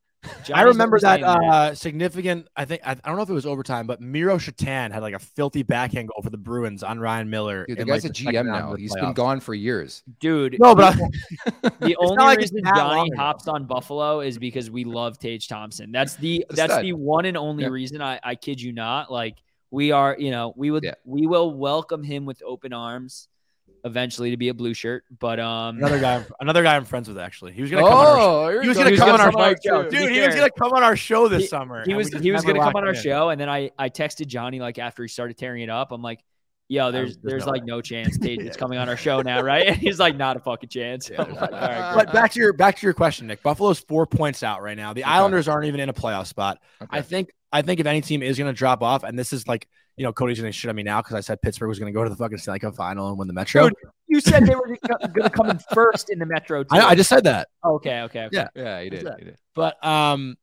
[0.53, 2.47] I remember that uh, significant.
[2.55, 5.13] I think I, I don't know if it was overtime, but Miro Satan had like
[5.13, 7.65] a filthy backhand goal for the Bruins on Ryan Miller.
[7.65, 8.69] Dude, the in, guy's like, a the GM now.
[8.71, 10.01] of the He's been gone for years.
[10.21, 10.55] dude.
[10.61, 15.19] No, but I, The only like reason Johnny hops on Buffalo is because we love
[15.19, 15.91] Tage Thompson.
[15.91, 16.85] That's the that's stud.
[16.85, 17.69] the one and only Yeah.
[17.71, 18.01] reason.
[18.01, 19.11] I, I kid you not.
[19.11, 19.35] Like
[19.73, 20.93] we are, you know, we would Yeah.
[21.03, 23.27] we will welcome him with open arms
[23.85, 25.03] eventually to be a blue shirt.
[25.19, 27.53] But um, another guy, another guy I'm friends with actually.
[27.53, 28.61] He was gonna come on our show.
[28.61, 28.97] He was gonna go.
[28.97, 30.09] come on our come on our show, show, dude.
[30.09, 31.83] be He was gonna come on our show this He- summer.
[31.85, 33.01] he was he was gonna come on our in.
[33.01, 35.91] show, and then I I texted Johnny like after he started tearing it up.
[35.91, 36.23] I'm like,
[36.67, 37.67] yo, there's there's there's no like way.
[37.67, 39.67] no chance Tage is coming on our show now, right?
[39.73, 41.09] And he's like, not a fucking chance.
[41.09, 43.43] Yeah, like, all right, But back to your back to your question, Nick.
[43.43, 44.93] Buffalo's four points out right now.
[44.93, 46.59] The Islanders aren't even in a playoff spot.
[46.81, 46.97] Okay.
[46.97, 49.47] I think I think if any team is going to drop off, and this is
[49.47, 49.67] like
[49.97, 51.91] you know Cody's going to shit on me now because I said Pittsburgh was going
[51.91, 53.69] to go to the fucking Stanley Cup final and win the Metro.
[53.69, 53.77] Dude,
[54.07, 56.65] you said they were going to come in first in the Metro.
[56.71, 56.81] I.
[56.81, 58.29] I just said that, okay, okay, okay.
[58.31, 58.47] Yeah.
[58.55, 59.05] yeah, he did.
[59.05, 59.19] that?
[59.19, 59.37] He did.
[59.55, 60.35] but um,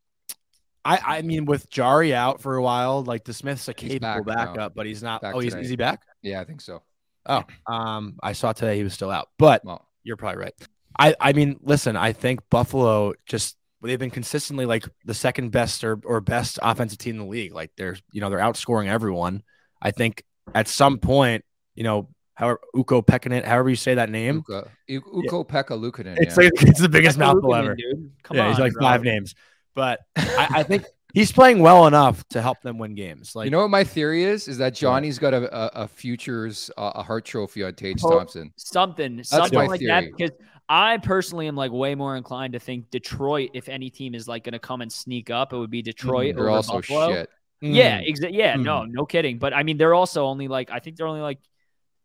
[0.84, 4.36] I I mean with Jarry out for a while, like DeSmith's a He's capable back
[4.36, 4.44] now.
[4.46, 5.22] backup, but he's not.
[5.22, 5.62] Back oh, he's today.
[5.64, 6.02] is he back?
[6.22, 6.82] Yeah, I think so.
[7.26, 10.54] Oh, um, I saw today he was still out, but Well, you're probably right.
[10.98, 15.84] I I mean, listen, I think Buffalo just they've been consistently like the second best
[15.84, 17.52] or, or best offensive team in the league.
[17.54, 19.42] Like they're you know they're outscoring everyone.
[19.82, 20.24] I think
[20.54, 21.44] at some point,
[21.74, 26.16] you know, however Uko Pekkanen, however you say that name, Uka, U- Ukko-Pekka Luukkonen.
[26.18, 26.44] it's yeah.
[26.44, 27.74] like it's the biggest That's mouthful Luukkonen, ever.
[27.76, 28.12] dude.
[28.22, 28.82] Come yeah, on, he's like bro.
[28.82, 29.34] five names,
[29.80, 30.84] but I, I think
[31.14, 33.34] he's playing well enough to help them win games.
[33.34, 34.46] Like you know what my theory is?
[34.46, 38.52] Is that Johnny's got a, a, a futures uh, a Hart Trophy on Tage Thompson.
[38.56, 40.02] something, something my like that.
[40.02, 40.14] theory.
[40.14, 40.36] Because
[40.68, 44.44] I personally am like way more inclined to think Detroit, if any team is like
[44.44, 46.34] going to come and sneak up, it would be Detroit.
[46.34, 47.12] They're over also Buffalo.
[47.14, 47.30] shit.
[47.62, 48.38] Yeah, mm, exactly.
[48.38, 49.38] Yeah, no, no kidding.
[49.38, 51.38] But I mean, they're also only like I think they're only like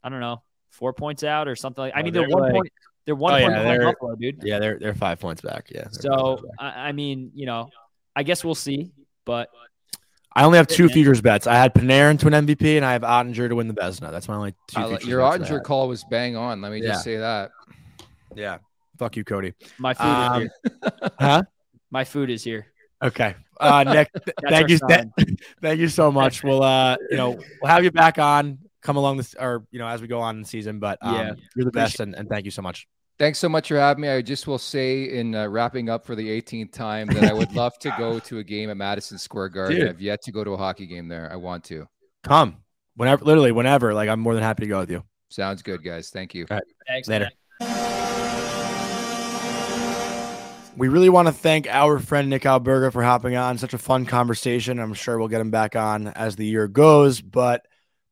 [0.02, 1.94] I don't know four points out or something like.
[1.94, 2.72] I mean, they're, they're one like- point.
[3.06, 4.42] They're one Oh, point yeah, behind they're- Buffalo, dude.
[4.44, 5.68] yeah, they're they're five points back.
[5.70, 5.88] Yeah.
[5.92, 6.76] So back.
[6.76, 7.70] I, I mean, you know,
[8.16, 8.92] I guess we'll see.
[9.26, 9.50] But
[10.36, 10.94] I only have two Yeah.
[10.94, 11.48] futures bets.
[11.48, 14.12] I had Panarin to an MVP, and I have Oettinger to win the Vezina.
[14.12, 14.80] That's my only two.
[14.80, 16.62] I your bets Oettinger call was bang on.
[16.62, 16.90] Let me Yeah.
[16.90, 17.52] just say that.
[18.36, 18.58] Yeah.
[18.98, 19.54] Fuck you, Cody.
[19.78, 21.10] my food Um, is here.
[21.20, 21.44] Huh?
[21.92, 22.68] My food is here.
[23.04, 23.36] Okay.
[23.60, 24.10] Uh, Nick,
[24.50, 24.78] thank you.
[24.78, 25.12] sign.
[25.62, 26.44] Thank you so much.
[26.44, 28.60] We'll, uh, you know, we'll have you back on.
[28.82, 30.80] Come along this, or you know, as we go on in the season.
[30.80, 31.34] But um, Yeah.
[31.56, 32.88] you're the best, and, and thank you so much.
[33.18, 34.10] Thanks so much for having me.
[34.10, 37.54] I just will say, in uh, wrapping up for the 18th time, that I would
[37.56, 39.80] love to go to a game at Madison Square Garden.
[39.80, 39.90] Dude.
[39.90, 41.32] I've yet to go to a hockey game there.
[41.32, 41.88] I want to.
[42.24, 42.58] Come
[42.96, 43.94] whenever, literally whenever.
[43.94, 45.04] Like I'm more than happy to go with you.
[45.30, 46.10] Sounds good, guys.
[46.10, 46.46] Thank you.
[46.88, 47.30] Thanks, Later.
[50.78, 53.58] We really want to thank our friend Nick Alberga for hopping on.
[53.58, 54.78] Such a fun conversation.
[54.78, 57.22] I'm sure we'll get him back on as the year goes.
[57.22, 57.66] But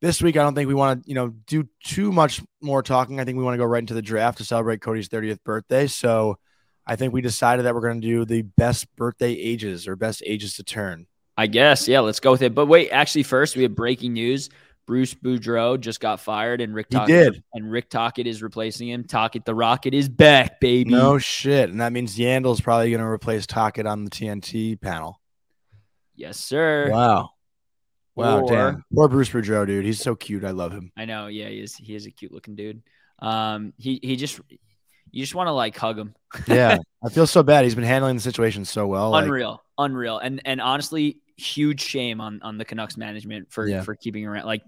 [0.03, 3.21] this week, I don't think we want to, you know, do too much more talking.
[3.21, 5.87] I think we want to go right into the draft to celebrate Cody's 30th birthday.
[5.87, 6.37] So
[6.85, 10.21] I think we decided that we're going to do the best birthday ages or best
[10.25, 11.07] ages to turn.
[11.37, 11.87] I guess.
[11.87, 12.53] Yeah, let's go with it.
[12.53, 14.49] But wait, actually, first we have breaking news.
[14.85, 17.41] Bruce Boudreau just got fired, and Rick He did.
[17.53, 19.05] and Rick Tocchet is replacing him.
[19.05, 20.91] Tocchet the Rocket is back, baby.
[20.91, 21.69] No shit.
[21.69, 25.21] And that means Yandle's probably going to replace Tocchet on the TNT panel.
[26.13, 26.89] Yes, sir.
[26.91, 27.29] Wow.
[28.15, 28.85] Wow, Or- damn.
[28.93, 29.85] Poor Bruce Boudreau, dude.
[29.85, 30.43] He's so cute.
[30.43, 30.91] I love him.
[30.95, 31.27] I know.
[31.27, 31.75] Yeah, he is.
[31.75, 32.81] He is a cute looking dude.
[33.19, 34.39] Um, he he just
[35.11, 36.13] you just want to like hug him.
[36.47, 36.77] Yeah.
[37.05, 37.63] I feel so bad.
[37.63, 39.09] He's been handling the situation so well.
[39.11, 43.81] like- unreal, unreal, and and honestly, huge shame on on the Canucks management for Yeah.
[43.81, 44.63] for keeping around like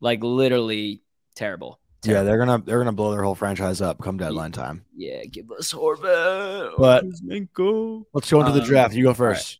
[0.00, 1.02] like literally
[1.34, 1.80] terrible.
[2.04, 4.84] yeah, they're gonna they're gonna blow their whole franchise up come deadline time.
[4.96, 6.72] Yeah, give us Horvat.
[6.78, 7.20] But- Let's
[8.30, 8.94] go into the Um, draft.
[8.94, 9.16] You go right.
[9.16, 9.58] first.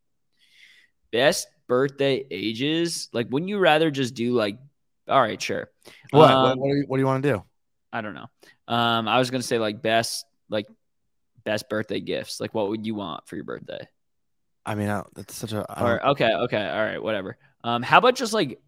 [1.10, 3.08] best birthday ages.
[3.12, 4.58] Like, wouldn't you rather just do like,
[5.08, 5.70] all right, sure.
[6.10, 6.30] What?
[6.30, 7.44] Um, what, do you, what do you want to do?
[7.92, 8.26] I don't know.
[8.68, 10.66] Um, I was gonna say like best like
[11.44, 12.40] best birthday gifts.
[12.40, 13.86] Like, what would you want for your birthday?
[14.64, 15.82] I mean, I, that's such a.
[15.82, 17.36] Or okay, okay, all right, whatever.
[17.62, 18.60] Um, how about just like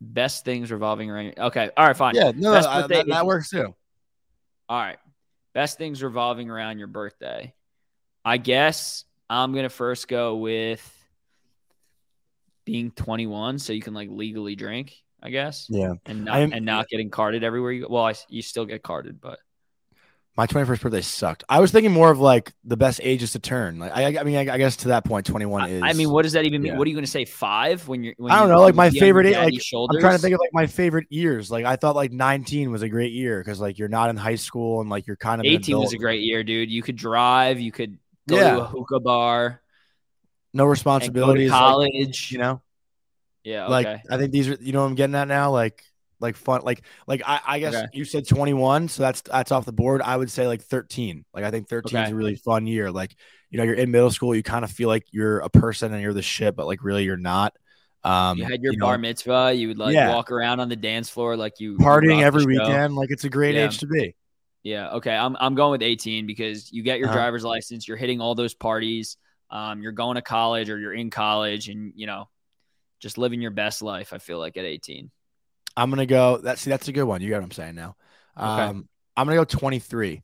[0.00, 1.34] best things revolving around?
[1.38, 2.14] Okay, all right, fine.
[2.14, 3.74] yeah, no, I- birthday that, that works too.
[4.68, 4.98] All right.
[5.52, 7.52] Best things revolving around your birthday.
[8.24, 10.80] I guess I'm going to first go with
[12.64, 15.66] being 21 so you can like legally drink, I guess.
[15.68, 17.88] Yeah, And not I am- and not getting carded everywhere you go.
[17.90, 19.38] Well, I, you still get carded, but
[20.34, 21.44] my 21st birthday sucked.
[21.46, 23.78] I was thinking more of like the best ages to turn.
[23.78, 25.82] Like, I, I mean, I, I guess to that point, 21 I, is.
[25.84, 26.72] I mean, what does that even mean?
[26.72, 26.78] yeah.
[26.78, 28.88] What are you going to say 5 when you're when I don't know, like my
[28.88, 29.96] favorite age- like, shoulders?
[29.96, 31.50] I'm trying to think of like my favorite years.
[31.50, 34.36] Like I thought like 19 was a great year because like you're not in high
[34.36, 36.70] school and like you're kind of an 18 was a great year, dude.
[36.70, 38.54] You could drive, you could go Yeah.
[38.54, 39.60] to a hookah bar,
[40.54, 41.50] no and go to responsibilities.
[41.50, 42.30] like, college.
[42.32, 42.62] you know,
[43.44, 43.86] yeah, like.
[43.86, 45.50] I think these are you know what I'm getting at now.
[45.50, 45.82] Like
[46.20, 46.62] like fun.
[46.62, 47.86] Like like I, I guess Okay.
[47.92, 50.00] you said 21, so that's that's off the board.
[50.02, 51.24] I would say like 13.
[51.34, 52.90] Like I think 13 is a really fun year.
[52.92, 53.14] Like
[53.50, 56.00] you know you're in middle school, you kind of feel like you're a person and
[56.02, 57.54] you're the shit, but like really you're not.
[58.04, 59.52] Um, you had your you know, bar mitzvah.
[59.54, 60.12] You would like Yeah.
[60.14, 62.94] walk around on the dance floor like you partying every weekend.
[62.96, 63.66] Like it's a great Yeah.
[63.66, 64.14] age to be.
[64.64, 64.90] Yeah.
[64.94, 65.14] Okay.
[65.14, 67.16] I'm I'm going with 18 because you get your Uh-huh.
[67.16, 67.86] driver's license.
[67.86, 69.16] You're hitting all those parties.
[69.52, 72.28] Um, you're going to college or you're in college, and you know,
[73.00, 74.12] just living your best life.
[74.12, 75.10] I feel like at 18.
[75.76, 76.38] I'm gonna go.
[76.38, 77.20] That's see, that's a good one.
[77.20, 77.96] You get what I'm saying now.
[78.36, 78.46] Okay.
[78.46, 80.22] Um, I'm gonna go 23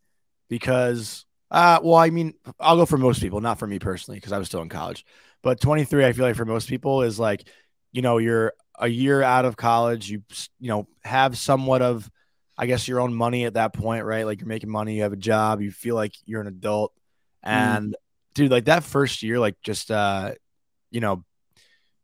[0.49, 4.33] because, uh, well, I mean, I'll go for most people, not for me personally, because
[4.33, 5.05] I was still in college.
[5.43, 7.47] But 23, I feel like for most people is like,
[7.93, 10.11] you know, you're a year out of college.
[10.11, 10.23] You
[10.59, 12.11] you know have somewhat of,
[12.57, 14.25] I guess, your own money at that point, right?
[14.25, 16.93] Like you're making money, you have a job, you feel like you're an adult,
[17.43, 17.95] and
[18.39, 20.33] dude, like that first year, like just uh,
[20.91, 21.25] you know,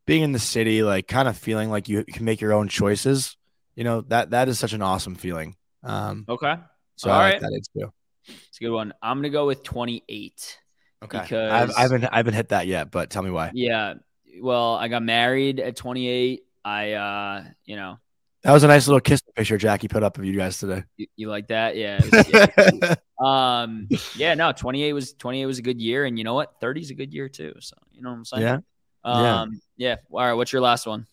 [0.07, 3.37] being in the city, like kind of feeling like you can make your own choices.
[3.77, 5.57] You know that that is such an awesome feeling.
[5.83, 6.57] Um, Okay.
[6.97, 7.41] so All I like right.
[7.43, 7.93] that age too.
[8.27, 8.93] It's a good one.
[9.03, 10.59] I'm gonna go with 28.
[11.05, 13.51] Okay, Because- I've, I haven't I haven't hit that yet, but tell me why.
[13.55, 13.95] Yeah.
[14.41, 16.43] Well, I got married at 28.
[16.65, 17.99] I, uh, you know,
[18.45, 20.85] That was a nice little kiss picture Jackie put up of you guys today.
[20.99, 21.77] you, you like that?
[21.77, 22.01] Yeah.
[22.05, 22.95] was- yeah.
[23.21, 23.89] um.
[24.17, 24.35] Yeah.
[24.35, 24.53] No.
[24.53, 26.61] 28 was 28 was a good year, and you know what?
[26.61, 27.55] 30 is a good year too.
[27.61, 28.43] So you know what I'm saying?
[28.43, 28.59] yeah.
[29.05, 29.41] yeah.
[29.41, 29.61] Um.
[29.79, 29.97] Yeah.
[30.13, 30.35] All right.
[30.35, 31.07] What's your last one?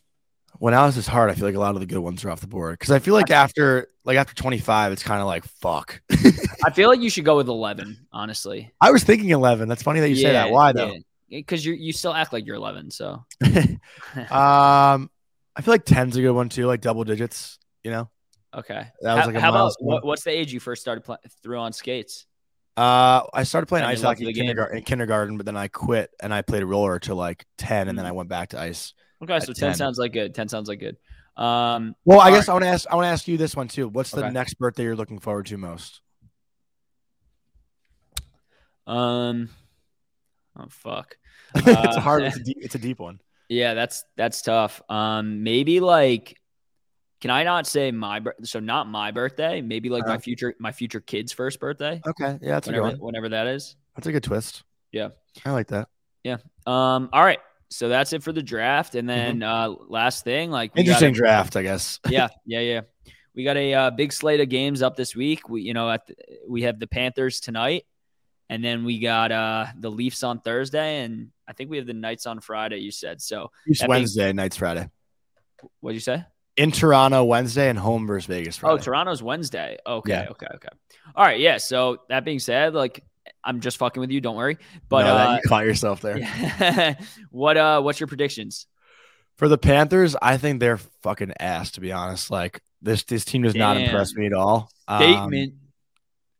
[0.60, 2.41] When Alice is hard, I feel like a lot of the good ones are off
[2.41, 6.02] the board because I feel like after like after 25, it's kind of like fuck.
[6.66, 8.08] I feel like you should go with 11.
[8.12, 8.72] Honestly.
[8.82, 9.70] I was thinking 11.
[9.70, 10.52] That's funny that you say that.
[10.52, 10.95] Why though?
[11.30, 12.91] Because you you still act like you're 11.
[12.91, 13.24] So.
[14.30, 15.10] um,
[15.56, 17.60] I feel like 10's a good one too, like double digits.
[17.84, 18.10] You know,
[18.56, 18.88] okay.
[19.02, 21.19] that was how like a how about what, what's the age you first started playing
[21.41, 22.26] through on skates?
[22.78, 26.10] Uh, I started playing And ice hockey in kindergarten, in kindergarten, but then I quit
[26.22, 28.06] and I played roller to like 10, and then.
[28.06, 28.94] I went back to ice.
[29.22, 29.76] Okay, so 10, 10.
[29.76, 30.34] sounds like good.
[30.34, 30.95] 10 sounds like good.
[31.36, 32.86] Um, Well, I guess I want to ask.
[32.90, 33.88] I want to ask you this one too.
[33.88, 34.32] What's the Okay.
[34.32, 36.02] next birthday you're looking forward to most?
[38.88, 39.49] um,
[40.57, 41.18] oh fuck.
[41.56, 42.23] it's Uh, a hard.
[42.23, 42.57] It's a deep.
[42.61, 43.19] It's a deep one.
[43.52, 44.82] Yeah, that's that's tough.
[44.88, 46.38] Um, maybe like,
[47.19, 49.60] can I not say my so not my birthday?
[49.61, 50.19] Maybe like my Uh-huh.
[50.19, 53.76] future my future kid's first birthday, Okay, yeah, that's a whenever whenever that is.
[53.95, 54.64] That's a good twist.
[54.94, 55.10] Yeah.
[55.45, 55.90] I like that.
[56.23, 56.38] Yeah.
[56.65, 60.72] Um, all right, so that's it for the draft, and then uh, last thing, like
[60.72, 60.80] Mm-hmm.
[60.80, 61.99] Interesting gotta- draft, I guess.
[62.10, 62.82] yeah, yeah, yeah.
[63.36, 65.49] we got a uh, big slate of games up this week.
[65.49, 66.15] We you know at the,
[66.48, 67.84] we have the Panthers tonight,
[68.52, 71.94] and then we got uh the Leafs on Thursday, and I think we have the
[71.94, 72.80] Knights on Friday.
[72.80, 73.49] You said so.
[73.65, 74.90] It's being- Wednesday, nights Friday.
[75.80, 76.26] What'd you say?
[76.57, 79.78] In Toronto, Wednesday, and home versus Vegas Oh, Toronto's Wednesday.
[79.88, 80.28] Okay, Yeah.
[80.32, 80.68] okay, okay.
[81.15, 81.57] All right, yeah.
[81.57, 83.03] So that being said, like
[83.41, 84.19] I'm just fucking with you.
[84.19, 84.57] Don't worry.
[84.90, 86.18] But No, uh, you caught yourself there.
[87.30, 88.68] what uh, what's your predictions?
[89.38, 91.72] For the Panthers, I think they're fucking ass.
[91.72, 94.69] To be honest, like this this team does not impress me at all.
[94.90, 95.53] Um, Statement.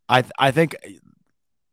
[0.10, 0.76] I I think.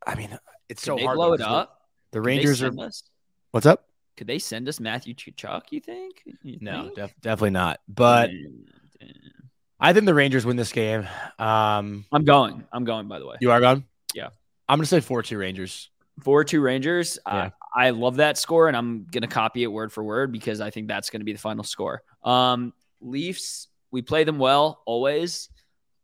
[0.09, 0.37] I mean,
[0.69, 1.15] it's Could so they hard.
[1.15, 1.81] blow it up?
[2.11, 2.71] The Rangers are.
[2.79, 3.03] us-
[3.51, 3.85] What's up?
[4.17, 5.63] Could they send us Matthew Tkachuk?
[5.71, 6.23] You think?
[6.43, 6.95] You No, think?
[6.95, 7.79] def- definitely not.
[7.87, 8.65] But Damn,
[8.99, 9.09] damn.
[9.79, 11.07] I think the Rangers win this game.
[11.37, 12.65] Um, I'm going.
[12.71, 13.07] I'm going.
[13.07, 13.85] By the way, you are gone.
[14.13, 14.29] Yeah.
[14.67, 15.89] I'm gonna say four two Rangers.
[16.21, 17.17] four two Rangers.
[17.25, 17.51] Yeah.
[17.75, 20.69] I, I love that score, and I'm gonna copy it word for word because I
[20.69, 22.01] think that's gonna be the final score.
[22.23, 23.67] Um, Leafs.
[23.91, 25.49] We play them well always.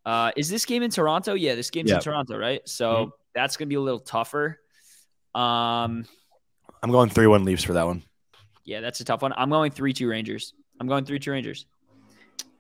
[0.06, 1.34] Uh, is this game in Toronto?
[1.34, 1.98] Yeah, this game's Yeah.
[1.98, 2.61] in Toronto, right?
[2.68, 3.11] So Mhm.
[3.36, 4.60] That's gonna be a little tougher.
[5.36, 6.06] Um,
[6.82, 8.02] I'm going three one Leafs for that one.
[8.64, 9.34] yeah, that's a tough one.
[9.36, 10.53] I'm going three two Rangers.
[10.80, 11.66] I'm going three two Rangers.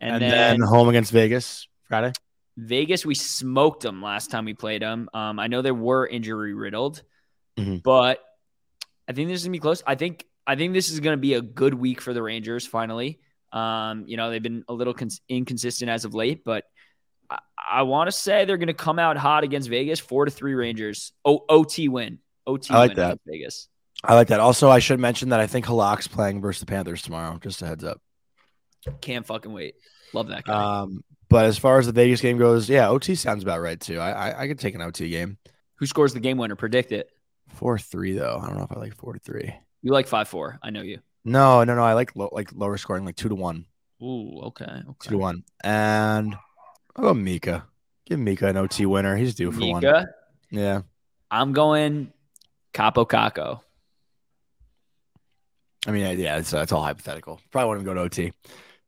[0.01, 2.11] And, And, then, then, home against Vegas Friday.
[2.57, 5.09] Vegas, we smoked them last time we played them.
[5.13, 7.01] Um, I know they were injury riddled,
[7.57, 7.81] Mhm.
[7.81, 8.19] but
[9.07, 9.81] I think this is gonna be close.
[9.87, 12.65] I think I think this is gonna be a good week for the Rangers.
[12.67, 13.19] Finally,
[13.51, 16.65] um, you know they've been a little cons- inconsistent as of late, but
[17.29, 17.37] I,
[17.71, 21.11] I want to say they're gonna come out hot against Vegas, four to three Rangers.
[21.23, 22.19] O- OT win.
[22.47, 23.05] OT I like win that.
[23.05, 23.67] against Vegas.
[24.03, 24.39] I like that.
[24.39, 27.39] Also, I should mention that I think Halak's playing versus the Panthers tomorrow.
[27.41, 28.01] Just a heads up.
[29.01, 29.75] Can't fucking wait.
[30.13, 30.81] Love that guy.
[30.81, 33.99] Um, but as far as the Vegas game goes, yeah, OT sounds about right too.
[33.99, 35.37] I I, I could take an OT game.
[35.77, 36.55] Who scores the game winner?
[36.55, 37.09] Predict it.
[37.55, 38.39] Four three though.
[38.41, 39.53] I don't know if I like four to three.
[39.81, 40.59] You like five four.
[40.61, 40.99] I know you.
[41.23, 41.83] No, no, no.
[41.83, 43.65] I like low, like lower scoring, like two to one,
[44.01, 46.35] Ooh, okay, Two to one, And
[46.95, 47.65] I'll go Mika.
[48.05, 49.15] Give Mika an OT winner.
[49.15, 49.81] He's due for one.
[49.83, 50.07] Mika,
[50.51, 50.81] Yeah.
[51.31, 52.13] I'm going
[52.73, 53.61] Kaapo Kakko.
[55.87, 57.39] I mean, yeah, it's, uh, it's all hypothetical.
[57.51, 58.33] Probably won't even go to OT.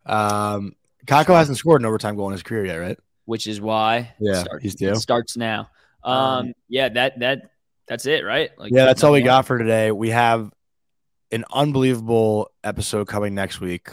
[0.06, 0.76] Um,
[1.06, 2.98] Kakko hasn't scored an overtime goal in his career yet, right?
[3.26, 4.96] which is why Yeah, starts, he's due.
[4.96, 5.70] starts now.
[6.02, 7.42] Um, Um, yeah, that that
[7.86, 8.52] that's it, right?
[8.58, 9.92] Like Yeah, that's all we got for today.
[9.92, 10.50] We have
[11.34, 13.90] an unbelievable episode coming next week.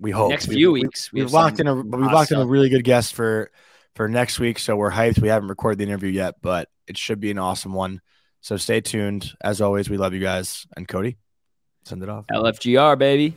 [0.00, 2.46] We hope Next few we- weeks, we We've locked in a we've locked in a
[2.46, 3.50] really good guest for
[3.94, 5.20] for next week, so we're hyped.
[5.20, 8.00] We haven't recorded the interview yet, but it should be an awesome one.
[8.40, 9.32] So stay tuned.
[9.42, 10.66] As always, we love you guys.
[10.74, 11.18] And Cody,
[11.84, 12.26] send it off.
[12.28, 13.36] LFGR, baby.